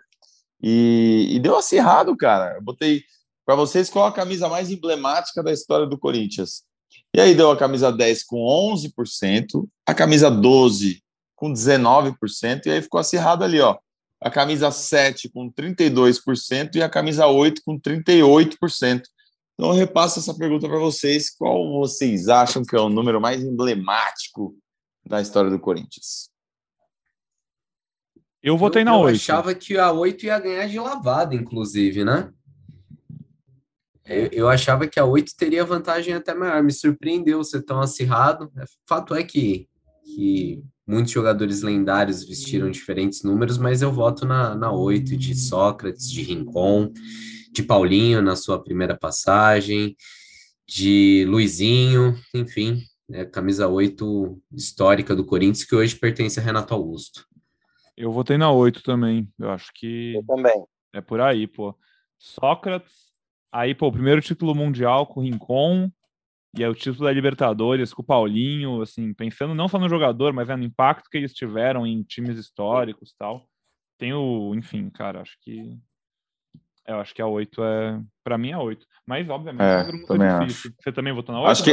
e, 0.62 1.28
e 1.32 1.40
deu 1.40 1.56
acirrado, 1.56 2.18
cara. 2.18 2.56
Eu 2.56 2.62
botei 2.62 3.04
para 3.46 3.56
vocês 3.56 3.90
qual 3.90 4.08
a 4.08 4.12
camisa 4.12 4.50
mais 4.50 4.72
emblemática 4.72 5.44
da 5.44 5.52
história 5.52 5.86
do 5.86 5.98
Corinthians. 5.98 6.64
E 7.16 7.22
aí 7.22 7.36
deu 7.36 7.52
a 7.52 7.58
camisa 7.58 7.92
10 7.92 8.24
com 8.24 8.38
11%, 8.74 9.68
a 9.86 9.94
camisa 9.94 10.30
12 10.32 11.04
com 11.36 11.52
19%, 11.52 12.66
e 12.66 12.72
aí 12.72 12.82
ficou 12.82 13.00
acirrado 13.00 13.44
ali, 13.44 13.60
ó 13.60 13.78
a 14.26 14.30
camisa 14.32 14.72
7 14.72 15.30
com 15.30 15.52
32% 15.52 16.76
e 16.76 16.82
a 16.82 16.90
camisa 16.90 17.28
8 17.28 17.62
com 17.64 17.80
38%. 17.80 19.04
Então, 19.54 19.70
eu 19.70 19.74
repasso 19.74 20.20
essa 20.20 20.34
pergunta 20.34 20.68
para 20.68 20.80
vocês: 20.80 21.30
qual 21.30 21.72
vocês 21.80 22.28
acham 22.28 22.64
que 22.64 22.76
é 22.76 22.80
o 22.80 22.90
número 22.90 23.22
mais 23.22 23.44
emblemático 23.44 24.58
da 25.06 25.22
história 25.22 25.50
do 25.50 25.60
Corinthians? 25.60 26.30
Eu 28.42 28.58
votei 28.58 28.84
na 28.84 28.98
8. 28.98 29.10
Eu 29.10 29.16
achava 29.16 29.54
que 29.54 29.78
a 29.78 29.92
8 29.92 30.26
ia 30.26 30.40
ganhar 30.40 30.68
de 30.68 30.80
lavada, 30.80 31.36
inclusive, 31.36 32.04
né? 32.04 32.32
Eu, 34.06 34.30
eu 34.32 34.50
achava 34.50 34.88
que 34.88 35.00
a 35.00 35.06
8 35.06 35.34
teria 35.38 35.66
vantagem 35.66 36.14
até 36.14 36.34
maior. 36.34 36.62
Me 36.64 36.72
surpreendeu 36.72 37.44
ser 37.44 37.64
tão 37.64 37.82
acirrado. 37.82 38.52
Fato 38.88 39.16
é 39.16 39.24
que, 39.24 39.68
que 40.04 40.64
Muitos 40.88 41.12
jogadores 41.12 41.64
lendários 41.64 42.24
vestiram 42.24 42.70
diferentes 42.70 43.24
números, 43.24 43.58
mas 43.58 43.82
eu 43.82 43.92
voto 43.92 44.24
na, 44.24 44.54
na 44.54 44.72
8 44.72 45.18
de 45.18 45.34
Sócrates, 45.34 46.12
de 46.12 46.22
Rincon, 46.22 46.94
de 47.52 47.64
Paulinho 47.64 48.22
na 48.22 48.36
sua 48.36 48.64
primeira 48.64 48.96
passagem, 48.96 49.96
de 50.68 51.26
Luizinho, 51.28 52.16
enfim, 52.36 52.84
é 53.12 53.26
camisa 53.26 53.68
8 53.68 54.40
histórica 54.54 55.16
do 55.16 55.26
Corinthians, 55.26 55.64
que 55.64 55.76
hoje 55.76 55.96
pertence 55.96 56.40
a 56.40 56.44
Renato 56.44 56.76
Augusto. 56.76 57.26
Eu 57.98 58.12
votei 58.12 58.38
na 58.38 58.52
8 58.52 58.84
também. 58.84 59.28
Eu 59.40 59.50
acho 59.50 59.72
que. 59.74 60.14
Eu 60.14 60.24
também. 60.24 60.66
É 60.94 61.02
por 61.02 61.20
aí, 61.20 61.48
pô. 61.48 61.76
Sócrates, 62.20 63.05
aí, 63.56 63.74
pô, 63.74 63.88
o 63.88 63.92
primeiro 63.92 64.22
título 64.22 64.54
mundial 64.54 65.08
com 65.08 65.22
o 65.22 65.24
Rincon, 65.24 65.90
e 66.58 66.64
é 66.64 66.70
o 66.70 66.76
título 66.76 67.06
da 67.06 67.12
Libertadores 67.12 67.94
com 67.94 68.02
o 68.02 68.06
Paulinho, 68.06 68.82
assim, 68.82 69.14
pensando 69.14 69.56
não 69.56 69.68
só 69.68 69.80
no 69.80 69.90
jogador, 69.90 70.34
mas 70.34 70.50
é 70.50 70.56
no 70.56 70.64
impacto 70.64 71.10
que 71.10 71.18
eles 71.18 71.34
tiveram 71.34 71.86
em 71.86 72.04
times 72.04 72.38
históricos 72.38 73.14
tal. 73.18 73.48
Tem 73.98 74.14
o, 74.14 74.54
enfim, 74.56 74.90
cara, 74.90 75.22
acho 75.22 75.38
que 75.42 75.78
eu 76.88 77.00
acho 77.00 77.16
que 77.16 77.22
a 77.22 77.28
8 77.28 77.64
é. 77.64 78.02
Pra 78.24 78.38
mim 78.38 78.52
é 78.52 78.58
8. 78.58 78.86
Mas, 79.08 79.28
obviamente, 79.28 79.64
é, 79.64 79.80
é 79.82 80.06
também 80.06 80.40
difícil. 80.40 80.72
Acho. 80.72 80.84
Você 80.84 80.92
também 80.92 81.14
votou 81.14 81.34
na 81.34 81.42
8? 81.42 81.52
Acho 81.52 81.64
que... 81.64 81.72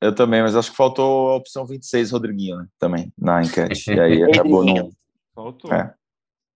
Eu 0.00 0.14
também, 0.14 0.42
mas 0.42 0.54
acho 0.54 0.70
que 0.70 0.76
faltou 0.76 1.30
a 1.30 1.36
opção 1.36 1.66
26, 1.66 2.10
Rodriguinho, 2.10 2.56
né? 2.58 2.66
Também, 2.78 3.12
na 3.18 3.42
enquete. 3.42 3.92
E 3.92 4.00
aí 4.00 4.22
acabou 4.30 4.64
no. 4.64 4.92
Faltou. 5.34 5.72
É. 5.72 5.94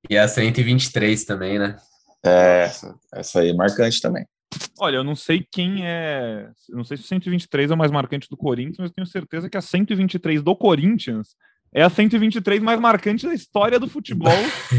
E 0.08 0.16
a 0.16 0.28
123 0.28 1.24
também, 1.24 1.58
né? 1.58 1.76
É, 2.24 2.64
essa, 2.64 2.98
essa 3.14 3.40
aí 3.40 3.50
é 3.50 3.54
marcante 3.54 4.00
também. 4.00 4.26
Olha, 4.78 4.96
eu 4.96 5.04
não 5.04 5.14
sei 5.14 5.46
quem 5.50 5.86
é. 5.86 6.50
Não 6.70 6.84
sei 6.84 6.96
se 6.96 7.04
o 7.04 7.06
123 7.06 7.70
é 7.70 7.74
o 7.74 7.76
mais 7.76 7.90
marcante 7.90 8.28
do 8.28 8.36
Corinthians, 8.36 8.78
mas 8.78 8.90
tenho 8.90 9.06
certeza 9.06 9.48
que 9.48 9.56
a 9.56 9.60
123 9.60 10.42
do 10.42 10.56
Corinthians 10.56 11.36
é 11.72 11.82
a 11.82 11.90
123 11.90 12.60
mais 12.60 12.80
marcante 12.80 13.26
da 13.26 13.34
história 13.34 13.78
do 13.78 13.88
futebol 13.88 14.32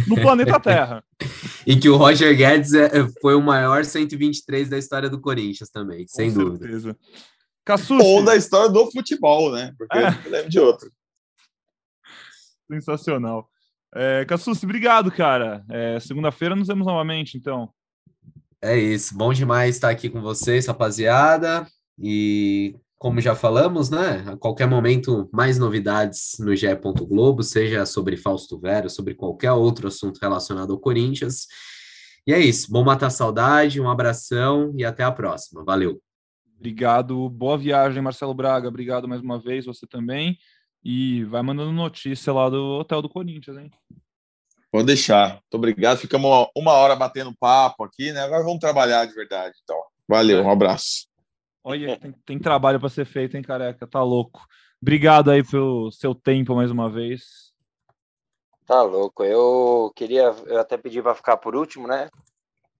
no 0.08 0.16
planeta 0.16 0.60
Terra. 0.60 1.04
E 1.66 1.76
que 1.76 1.88
o 1.88 1.96
Roger 1.96 2.36
Guedes 2.36 2.74
é, 2.74 2.90
foi 3.22 3.36
o 3.36 3.42
maior 3.42 3.86
123 3.86 4.68
da 4.68 4.80
história 4.80 5.08
do 5.08 5.22
Corinthians 5.22 5.70
também, 5.70 6.08
Com 6.08 6.08
sem 6.08 6.32
certeza. 6.32 6.50
dúvida. 6.50 6.98
Cassucci. 7.64 8.04
Ou 8.04 8.26
da 8.26 8.36
história 8.36 8.72
do 8.72 8.90
futebol, 8.90 9.52
né? 9.52 9.72
Porque 9.78 9.96
é. 9.96 10.08
eu 10.26 10.32
lembro 10.32 10.50
de 10.50 10.60
outro. 10.60 10.92
Sensacional. 12.68 13.48
É, 13.94 14.26
Cassucci, 14.26 14.66
obrigado, 14.66 15.12
cara. 15.12 15.64
É, 15.70 16.00
Segunda-feira 16.00 16.56
nos 16.56 16.68
vemos 16.68 16.88
novamente, 16.88 17.38
então. 17.38 17.72
É 18.64 18.78
isso, 18.78 19.18
bom 19.18 19.34
demais 19.34 19.76
estar 19.76 19.90
aqui 19.90 20.08
com 20.08 20.22
vocês, 20.22 20.68
rapaziada. 20.68 21.68
E 21.98 22.76
como 22.96 23.20
já 23.20 23.34
falamos, 23.34 23.90
né? 23.90 24.24
A 24.28 24.38
qualquer 24.38 24.68
momento, 24.68 25.28
mais 25.34 25.58
novidades 25.58 26.34
no 26.40 26.56
GE. 26.56 26.68
Globo, 27.08 27.42
seja 27.42 27.84
sobre 27.88 28.16
Fausto 28.16 28.60
Vero, 28.60 28.88
sobre 28.88 29.16
qualquer 29.16 29.52
outro 29.52 29.88
assunto 29.88 30.20
relacionado 30.20 30.74
ao 30.74 30.80
Corinthians. 30.80 31.48
E 32.28 32.32
é 32.32 32.40
isso, 32.40 32.72
bom 32.72 32.84
matar 32.84 33.08
a 33.08 33.10
saudade, 33.10 33.82
um 33.82 33.90
abração 33.90 34.72
e 34.78 34.86
até 34.86 35.04
a 35.04 35.12
próxima. 35.12 35.64
Valeu. 35.64 36.00
Obrigado, 36.56 37.28
boa 37.28 37.58
viagem, 37.58 38.04
Marcelo 38.04 38.36
Braga. 38.36 38.68
Obrigado 38.68 39.08
mais 39.08 39.22
uma 39.22 39.40
vez, 39.40 39.66
você 39.66 39.88
também. 39.88 40.38
E 40.84 41.24
vai 41.24 41.42
mandando 41.42 41.72
notícia 41.72 42.32
lá 42.32 42.48
do 42.48 42.78
hotel 42.80 43.02
do 43.02 43.10
Corinthians, 43.10 43.58
hein? 43.58 43.72
Pode 44.72 44.86
deixar. 44.86 45.34
Muito 45.34 45.56
obrigado. 45.56 45.98
Ficamos 45.98 46.30
uma, 46.30 46.50
uma 46.56 46.72
hora 46.74 46.96
batendo 46.96 47.36
papo 47.38 47.84
aqui, 47.84 48.14
né? 48.14 48.22
Agora 48.22 48.44
vamos 48.44 48.60
trabalhar 48.60 49.06
de 49.06 49.14
verdade, 49.14 49.54
então. 49.62 49.78
Valeu, 50.08 50.44
um 50.44 50.50
abraço. 50.50 51.08
Olha, 51.64 52.00
tem, 52.00 52.12
tem 52.26 52.40
trabalho 52.40 52.80
para 52.80 52.90
ser 52.90 53.06
feito, 53.06 53.36
hein, 53.36 53.44
careca? 53.44 53.86
Tá 53.86 54.02
louco. 54.02 54.42
Obrigado 54.82 55.30
aí 55.30 55.44
pelo 55.44 55.92
seu 55.92 56.16
tempo 56.16 56.56
mais 56.56 56.72
uma 56.72 56.90
vez. 56.90 57.52
Tá 58.66 58.82
louco. 58.82 59.24
Eu 59.24 59.92
queria, 59.96 60.34
eu 60.48 60.60
até 60.60 60.78
pedi 60.78 61.02
para 61.02 61.14
ficar 61.14 61.38
por 61.38 61.56
último, 61.56 61.88
né? 61.88 62.10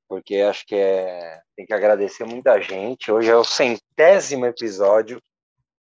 Porque 0.08 0.38
acho 0.38 0.66
que 0.66 0.76
é, 0.76 1.42
tem 1.56 1.66
que 1.66 1.74
agradecer 1.74 2.24
muita 2.24 2.60
gente. 2.62 3.12
Hoje 3.12 3.30
é 3.30 3.36
o 3.36 3.44
centésimo 3.44 4.46
episódio 4.46 5.22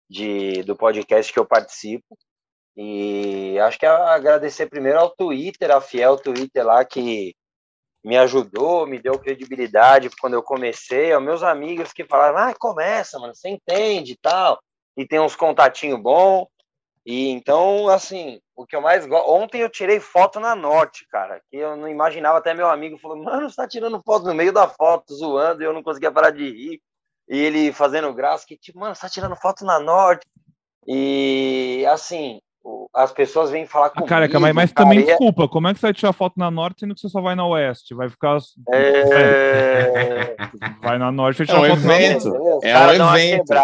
de, 0.08 0.62
do 0.62 0.76
podcast 0.76 1.32
que 1.32 1.38
eu 1.38 1.44
participo. 1.44 2.16
E 2.76 3.58
acho 3.60 3.78
que 3.78 3.86
agradecer 3.86 4.66
primeiro 4.66 4.98
ao 4.98 5.10
Twitter, 5.10 5.70
a 5.70 5.80
fiel 5.80 6.18
Twitter 6.18 6.64
lá 6.64 6.84
que 6.84 7.34
me 8.04 8.16
ajudou, 8.18 8.86
me 8.86 9.00
deu 9.00 9.18
credibilidade 9.18 10.10
quando 10.20 10.34
eu 10.34 10.42
comecei, 10.42 11.12
aos 11.12 11.24
meus 11.24 11.42
amigos 11.42 11.92
que 11.92 12.04
falaram, 12.04 12.38
ah, 12.38 12.54
começa, 12.54 13.18
mano, 13.18 13.34
você 13.34 13.48
entende 13.48 14.12
e 14.12 14.16
tal, 14.16 14.60
e 14.96 15.04
tem 15.04 15.18
uns 15.18 15.34
contatinhos 15.34 16.00
bons, 16.00 16.46
e 17.04 17.30
então, 17.30 17.88
assim, 17.88 18.40
o 18.54 18.64
que 18.64 18.76
eu 18.76 18.80
mais 18.80 19.04
gosto, 19.06 19.28
ontem 19.28 19.60
eu 19.60 19.68
tirei 19.68 19.98
foto 19.98 20.38
na 20.38 20.54
Norte, 20.54 21.04
cara, 21.08 21.40
que 21.50 21.56
eu 21.56 21.76
não 21.76 21.88
imaginava, 21.88 22.38
até 22.38 22.54
meu 22.54 22.68
amigo 22.68 22.96
falou, 22.98 23.16
mano, 23.16 23.50
você 23.50 23.56
tá 23.56 23.66
tirando 23.66 24.00
foto 24.04 24.26
no 24.26 24.34
meio 24.34 24.52
da 24.52 24.68
foto, 24.68 25.12
zoando, 25.12 25.62
e 25.62 25.64
eu 25.64 25.72
não 25.72 25.82
conseguia 25.82 26.12
parar 26.12 26.30
de 26.30 26.44
rir, 26.44 26.80
e 27.28 27.36
ele 27.36 27.72
fazendo 27.72 28.14
graça, 28.14 28.46
que 28.46 28.56
tipo, 28.56 28.78
mano, 28.78 28.94
você 28.94 29.00
tá 29.00 29.08
tirando 29.08 29.34
foto 29.34 29.64
na 29.64 29.80
Norte, 29.80 30.24
e 30.86 31.84
assim, 31.90 32.40
as 32.94 33.12
pessoas 33.12 33.50
vêm 33.50 33.66
falar 33.66 33.90
comigo. 33.90 34.08
Careca, 34.08 34.40
mas, 34.40 34.54
mas 34.54 34.72
também 34.72 35.04
desculpa, 35.04 35.46
como 35.46 35.68
é 35.68 35.74
que 35.74 35.80
você 35.80 35.86
vai 35.86 35.94
tirar 35.94 36.12
foto 36.12 36.34
na 36.38 36.50
norte 36.50 36.80
sendo 36.80 36.94
que 36.94 37.00
você 37.00 37.08
só 37.08 37.20
vai 37.20 37.34
na 37.34 37.46
oeste? 37.46 37.94
Vai 37.94 38.08
ficar. 38.08 38.38
É... 38.72 40.36
Vai 40.80 40.98
na 40.98 41.10
norte 41.10 41.42
e 41.42 41.46
tira 41.46 41.58
é 41.58 41.60
um 41.60 41.66
evento. 41.66 42.60
É 42.62 42.78
um 42.78 43.16
evento. 43.16 43.54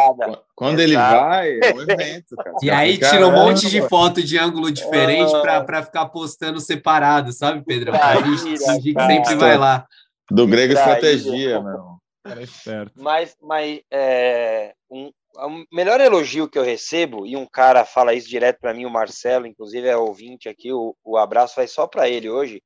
Quando 0.55 0.81
ele 0.81 0.97
vai, 0.97 1.59
é 1.63 1.75
um 1.75 1.81
evento, 1.89 2.37
cara. 2.37 2.57
E 2.63 2.71
aí 2.71 2.99
tira 2.99 3.27
um 3.27 3.33
monte 3.33 3.71
de 3.71 3.81
foto 3.89 4.23
de 4.23 4.39
ângulo 4.39 4.71
diferente 4.71 5.31
para 5.41 5.63
pra 5.63 5.83
ficar 5.83 6.07
postando 6.07 6.61
separado, 6.61 7.33
sabe, 7.33 7.63
Pedro? 7.65 7.93
a 7.95 8.17
gente, 8.17 8.59
sempre 8.59 9.35
vai 9.37 9.57
lá. 9.57 9.87
Do 10.31 10.47
grego 10.47 10.75
estratégia, 10.75 11.61
meu. 11.61 11.93
Cara 12.25 12.43
é 12.43 12.87
Mas, 12.97 13.37
mas 13.43 13.81
é, 13.91 14.75
um, 14.91 15.11
o 15.35 15.65
melhor 15.73 16.01
elogio 16.01 16.49
que 16.49 16.59
eu 16.59 16.63
recebo, 16.63 17.27
e 17.27 17.37
um 17.37 17.47
cara 17.47 17.85
fala 17.85 18.15
isso 18.15 18.29
direto 18.29 18.61
para 18.61 18.75
mim, 18.75 18.85
o 18.85 18.91
Marcelo, 18.91 19.47
inclusive 19.47 19.89
é 19.89 19.97
ouvinte 19.97 20.49
aqui, 20.49 20.73
o, 20.73 20.97
o 21.05 21.17
abraço 21.17 21.57
vai 21.57 21.67
só 21.67 21.87
para 21.87 22.09
ele 22.09 22.29
hoje, 22.29 22.63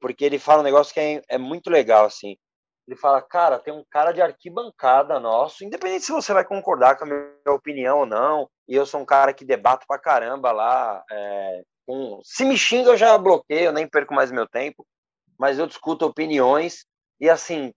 porque 0.00 0.24
ele 0.24 0.38
fala 0.38 0.60
um 0.60 0.64
negócio 0.64 0.92
que 0.92 1.00
é, 1.00 1.22
é 1.28 1.38
muito 1.38 1.70
legal, 1.70 2.04
assim. 2.04 2.36
Ele 2.88 2.96
fala, 2.96 3.22
cara, 3.22 3.60
tem 3.60 3.72
um 3.72 3.84
cara 3.88 4.12
de 4.12 4.20
arquibancada 4.20 5.20
nosso, 5.20 5.64
independente 5.64 6.04
se 6.04 6.12
você 6.12 6.32
vai 6.32 6.44
concordar 6.44 6.96
com 6.96 7.04
a 7.04 7.06
minha 7.06 7.54
opinião 7.54 8.00
ou 8.00 8.06
não, 8.06 8.50
e 8.68 8.74
eu 8.74 8.84
sou 8.84 9.00
um 9.00 9.06
cara 9.06 9.32
que 9.32 9.44
debato 9.44 9.86
pra 9.86 9.98
caramba 9.98 10.50
lá, 10.50 11.02
é, 11.10 11.62
com... 11.86 12.20
se 12.24 12.44
me 12.44 12.58
xinga 12.58 12.90
eu 12.90 12.96
já 12.96 13.16
bloqueio, 13.16 13.66
eu 13.66 13.72
nem 13.72 13.88
perco 13.88 14.12
mais 14.12 14.32
meu 14.32 14.48
tempo, 14.48 14.84
mas 15.38 15.58
eu 15.58 15.66
discuto 15.66 16.04
opiniões, 16.04 16.84
e 17.20 17.30
assim, 17.30 17.72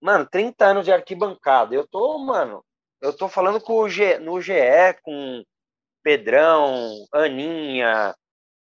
mano, 0.00 0.26
30 0.26 0.64
anos 0.64 0.84
de 0.86 0.92
arquibancada, 0.92 1.74
eu 1.74 1.86
tô, 1.86 2.18
mano, 2.18 2.64
eu 3.00 3.12
tô 3.12 3.28
falando 3.28 3.60
com 3.60 3.74
o 3.74 3.88
G, 3.88 4.18
no 4.18 4.40
GE, 4.40 4.52
com 5.02 5.42
Pedrão, 6.02 7.06
Aninha, 7.12 8.14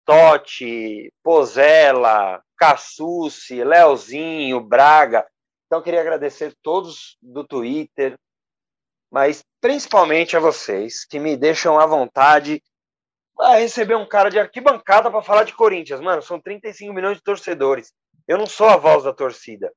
Totti, 0.05 1.13
Pozella, 1.23 2.43
Cassucci, 2.57 3.63
Leozinho, 3.63 4.61
Braga. 4.61 5.27
Então, 5.67 5.83
queria 5.83 6.01
agradecer 6.01 6.55
todos 6.63 7.17
do 7.23 7.45
Twitter, 7.45 8.19
mas 9.11 9.45
principalmente 9.61 10.37
a 10.37 10.41
vocês, 10.41 11.05
que 11.05 11.19
me 11.19 11.37
deixam 11.37 11.79
à 11.79 11.87
vontade 11.87 12.63
a 13.39 13.57
receber 13.57 13.95
um 13.95 14.09
cara 14.09 14.31
de 14.31 14.39
arquibancada 14.39 15.11
para 15.11 15.23
falar 15.23 15.45
de 15.45 15.55
Corinthians. 15.55 16.01
Mano, 16.01 16.23
são 16.23 16.41
35 16.41 16.93
milhões 16.93 17.19
de 17.19 17.23
torcedores. 17.23 17.93
Eu 18.27 18.39
não 18.39 18.47
sou 18.47 18.69
a 18.69 18.77
voz 18.77 19.05
da 19.05 19.13
torcida. 19.13 19.73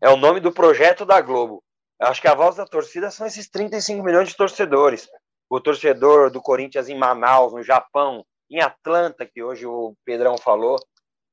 É 0.00 0.10
o 0.10 0.16
nome 0.16 0.40
do 0.40 0.52
projeto 0.52 1.06
da 1.06 1.20
Globo. 1.20 1.63
Acho 2.00 2.20
que 2.20 2.28
a 2.28 2.34
voz 2.34 2.56
da 2.56 2.66
torcida 2.66 3.10
são 3.10 3.26
esses 3.26 3.48
35 3.48 4.02
milhões 4.02 4.28
de 4.28 4.36
torcedores. 4.36 5.08
O 5.48 5.60
torcedor 5.60 6.30
do 6.30 6.40
Corinthians 6.40 6.88
em 6.88 6.98
Manaus, 6.98 7.52
no 7.52 7.62
Japão, 7.62 8.24
em 8.50 8.60
Atlanta, 8.60 9.26
que 9.26 9.42
hoje 9.42 9.66
o 9.66 9.94
Pedrão 10.04 10.36
falou. 10.36 10.76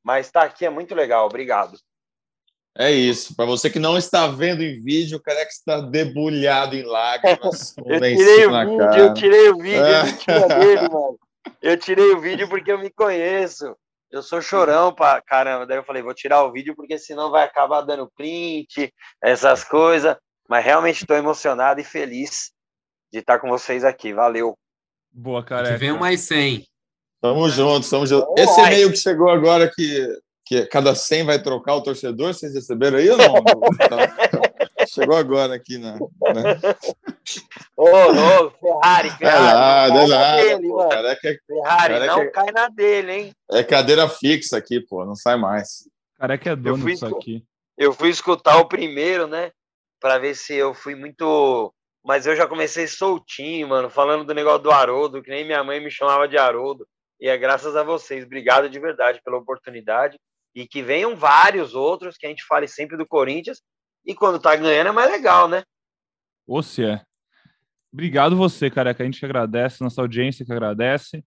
Mas 0.04 0.28
estar 0.28 0.42
tá 0.42 0.46
aqui 0.46 0.66
é 0.66 0.70
muito 0.70 0.96
legal. 0.96 1.26
Obrigado. 1.26 1.78
É 2.78 2.90
isso. 2.90 3.36
Para 3.36 3.46
você 3.46 3.70
que 3.70 3.80
não 3.80 3.98
está 3.98 4.28
vendo 4.28 4.64
em 4.64 4.80
vídeo, 4.80 5.18
o 5.18 5.22
careca 5.22 5.52
está 5.52 5.82
debulhado 5.82 6.76
em 6.76 6.84
lágrimas. 6.84 7.76
eu 7.86 8.00
tirei 8.00 8.46
o 8.46 8.52
vídeo, 8.52 8.78
cara. 8.78 9.00
eu 9.00 9.14
tirei 9.14 9.50
o 9.50 9.58
vídeo, 9.58 9.86
eu 10.28 10.48
dele, 10.48 10.90
mano. 10.90 11.20
Eu 11.62 11.78
tirei 11.78 12.12
o 12.12 12.20
vídeo 12.20 12.48
porque 12.48 12.72
eu 12.72 12.80
me 12.80 12.90
conheço. 12.90 13.76
Eu 14.10 14.22
sou 14.22 14.42
chorão 14.42 14.94
pra 14.94 15.22
caramba. 15.22 15.66
Daí 15.66 15.78
eu 15.78 15.84
falei, 15.84 16.02
vou 16.02 16.14
tirar 16.14 16.44
o 16.44 16.52
vídeo 16.52 16.76
porque 16.76 16.98
senão 16.98 17.30
vai 17.30 17.44
acabar 17.44 17.82
dando 17.82 18.12
print, 18.16 18.94
essas 19.22 19.64
coisas. 19.64 20.16
Mas 20.52 20.66
realmente 20.66 21.04
estou 21.04 21.16
emocionado 21.16 21.80
e 21.80 21.84
feliz 21.86 22.52
de 23.10 23.20
estar 23.20 23.40
com 23.40 23.48
vocês 23.48 23.86
aqui. 23.86 24.12
Valeu. 24.12 24.54
Boa, 25.10 25.42
cara. 25.46 25.72
Que 25.72 25.78
venham 25.78 25.98
mais 25.98 26.20
100. 26.28 26.68
Tamo 27.22 27.48
junto, 27.48 27.90
tamo 27.90 28.06
junto. 28.06 28.28
Esse 28.38 28.60
e-mail 28.60 28.92
que 28.92 28.98
chegou 28.98 29.30
agora 29.30 29.72
que, 29.74 30.06
que 30.46 30.66
cada 30.66 30.94
100 30.94 31.24
vai 31.24 31.42
trocar 31.42 31.76
o 31.76 31.82
torcedor, 31.82 32.34
vocês 32.34 32.54
receberam 32.54 32.98
aí 32.98 33.10
ou 33.10 33.16
não? 33.16 33.36
chegou 34.94 35.16
agora 35.16 35.56
aqui 35.56 35.78
na. 35.78 35.94
Né? 35.94 36.60
Ô, 37.78 37.86
ô, 37.86 38.52
Ferrari, 38.52 39.10
Ferrari. 39.12 39.22
É 39.22 39.54
nada, 39.54 40.04
é 40.04 40.08
nada. 40.08 40.44
Dele, 40.44 40.68
pô, 40.68 40.90
cara, 40.90 41.12
é 41.12 41.16
que, 41.16 41.40
Ferrari, 41.48 41.94
cara, 41.94 42.06
não 42.08 42.22
é, 42.24 42.26
cai 42.28 42.52
na 42.52 42.68
dele, 42.68 43.12
hein? 43.14 43.34
É 43.52 43.64
cadeira 43.64 44.10
fixa 44.10 44.58
aqui, 44.58 44.82
pô, 44.82 45.06
não 45.06 45.16
sai 45.16 45.38
mais. 45.38 45.88
Cara, 46.18 46.34
é 46.34 46.38
que 46.38 46.50
é 46.50 46.58
dono 46.58 46.86
disso 46.86 47.06
aqui. 47.06 47.42
Eu 47.78 47.94
fui 47.94 48.10
escutar 48.10 48.58
o 48.58 48.68
primeiro, 48.68 49.28
né? 49.28 49.50
Para 50.02 50.18
ver 50.18 50.36
se 50.36 50.56
eu 50.56 50.74
fui 50.74 50.96
muito. 50.96 51.74
Mas 52.04 52.26
eu 52.26 52.36
já 52.36 52.48
comecei 52.48 52.88
soltinho, 52.88 53.70
mano, 53.70 53.90
falando 53.90 54.26
do 54.26 54.34
negócio 54.34 54.64
do 54.64 54.72
Haroldo, 54.72 55.22
que 55.22 55.30
nem 55.30 55.46
minha 55.46 55.64
mãe 55.64 55.80
me 55.80 55.92
chamava 55.92 56.28
de 56.28 56.36
Haroldo. 56.38 56.86
E 57.20 57.30
é 57.30 57.38
graças 57.38 57.76
a 57.76 57.84
vocês. 57.84 58.26
Obrigado 58.26 58.68
de 58.68 58.80
verdade 58.80 59.22
pela 59.24 59.38
oportunidade. 59.38 60.20
E 60.56 60.68
que 60.68 60.82
venham 60.82 61.16
vários 61.16 61.76
outros, 61.76 62.18
que 62.18 62.26
a 62.26 62.30
gente 62.30 62.44
fale 62.44 62.68
sempre 62.68 62.98
do 62.98 63.06
Corinthians. 63.06 63.62
E 64.04 64.16
quando 64.16 64.40
tá 64.40 64.56
ganhando 64.56 64.88
é 64.88 64.92
mais 64.92 65.12
legal, 65.12 65.48
né? 65.48 65.64
Você 66.48 66.86
é. 66.86 67.02
Obrigado 67.94 68.36
você, 68.36 68.70
que 68.72 68.80
a 68.80 68.94
gente 69.04 69.24
agradece, 69.24 69.84
nossa 69.84 70.02
audiência 70.02 70.44
que 70.44 70.52
agradece. 70.52 71.24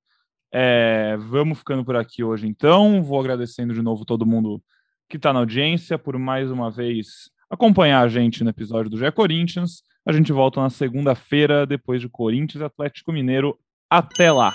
É, 0.53 1.17
vamos 1.19 1.59
ficando 1.59 1.85
por 1.85 1.95
aqui 1.95 2.25
hoje, 2.25 2.49
então. 2.49 3.01
Vou 3.01 3.21
agradecendo 3.21 3.73
de 3.73 3.81
novo 3.81 4.05
todo 4.05 4.27
mundo 4.27 4.61
que 5.09 5.17
está 5.17 5.33
na 5.33 5.39
audiência 5.39 5.97
por 5.97 6.19
mais 6.19 6.51
uma 6.51 6.71
vez 6.71 7.31
acompanhar 7.55 8.03
a 8.03 8.09
gente 8.09 8.45
no 8.45 8.51
episódio 8.51 8.91
do 8.91 8.99
GE 8.99 9.11
Corinthians. 9.13 9.83
A 10.07 10.13
gente 10.13 10.33
volta 10.33 10.61
na 10.61 10.71
segunda-feira, 10.71 11.67
depois 11.67 12.01
de 12.01 12.09
Corinthians 12.09 12.63
Atlético 12.63 13.13
Mineiro. 13.13 13.59
Até 13.89 14.31
lá! 14.31 14.55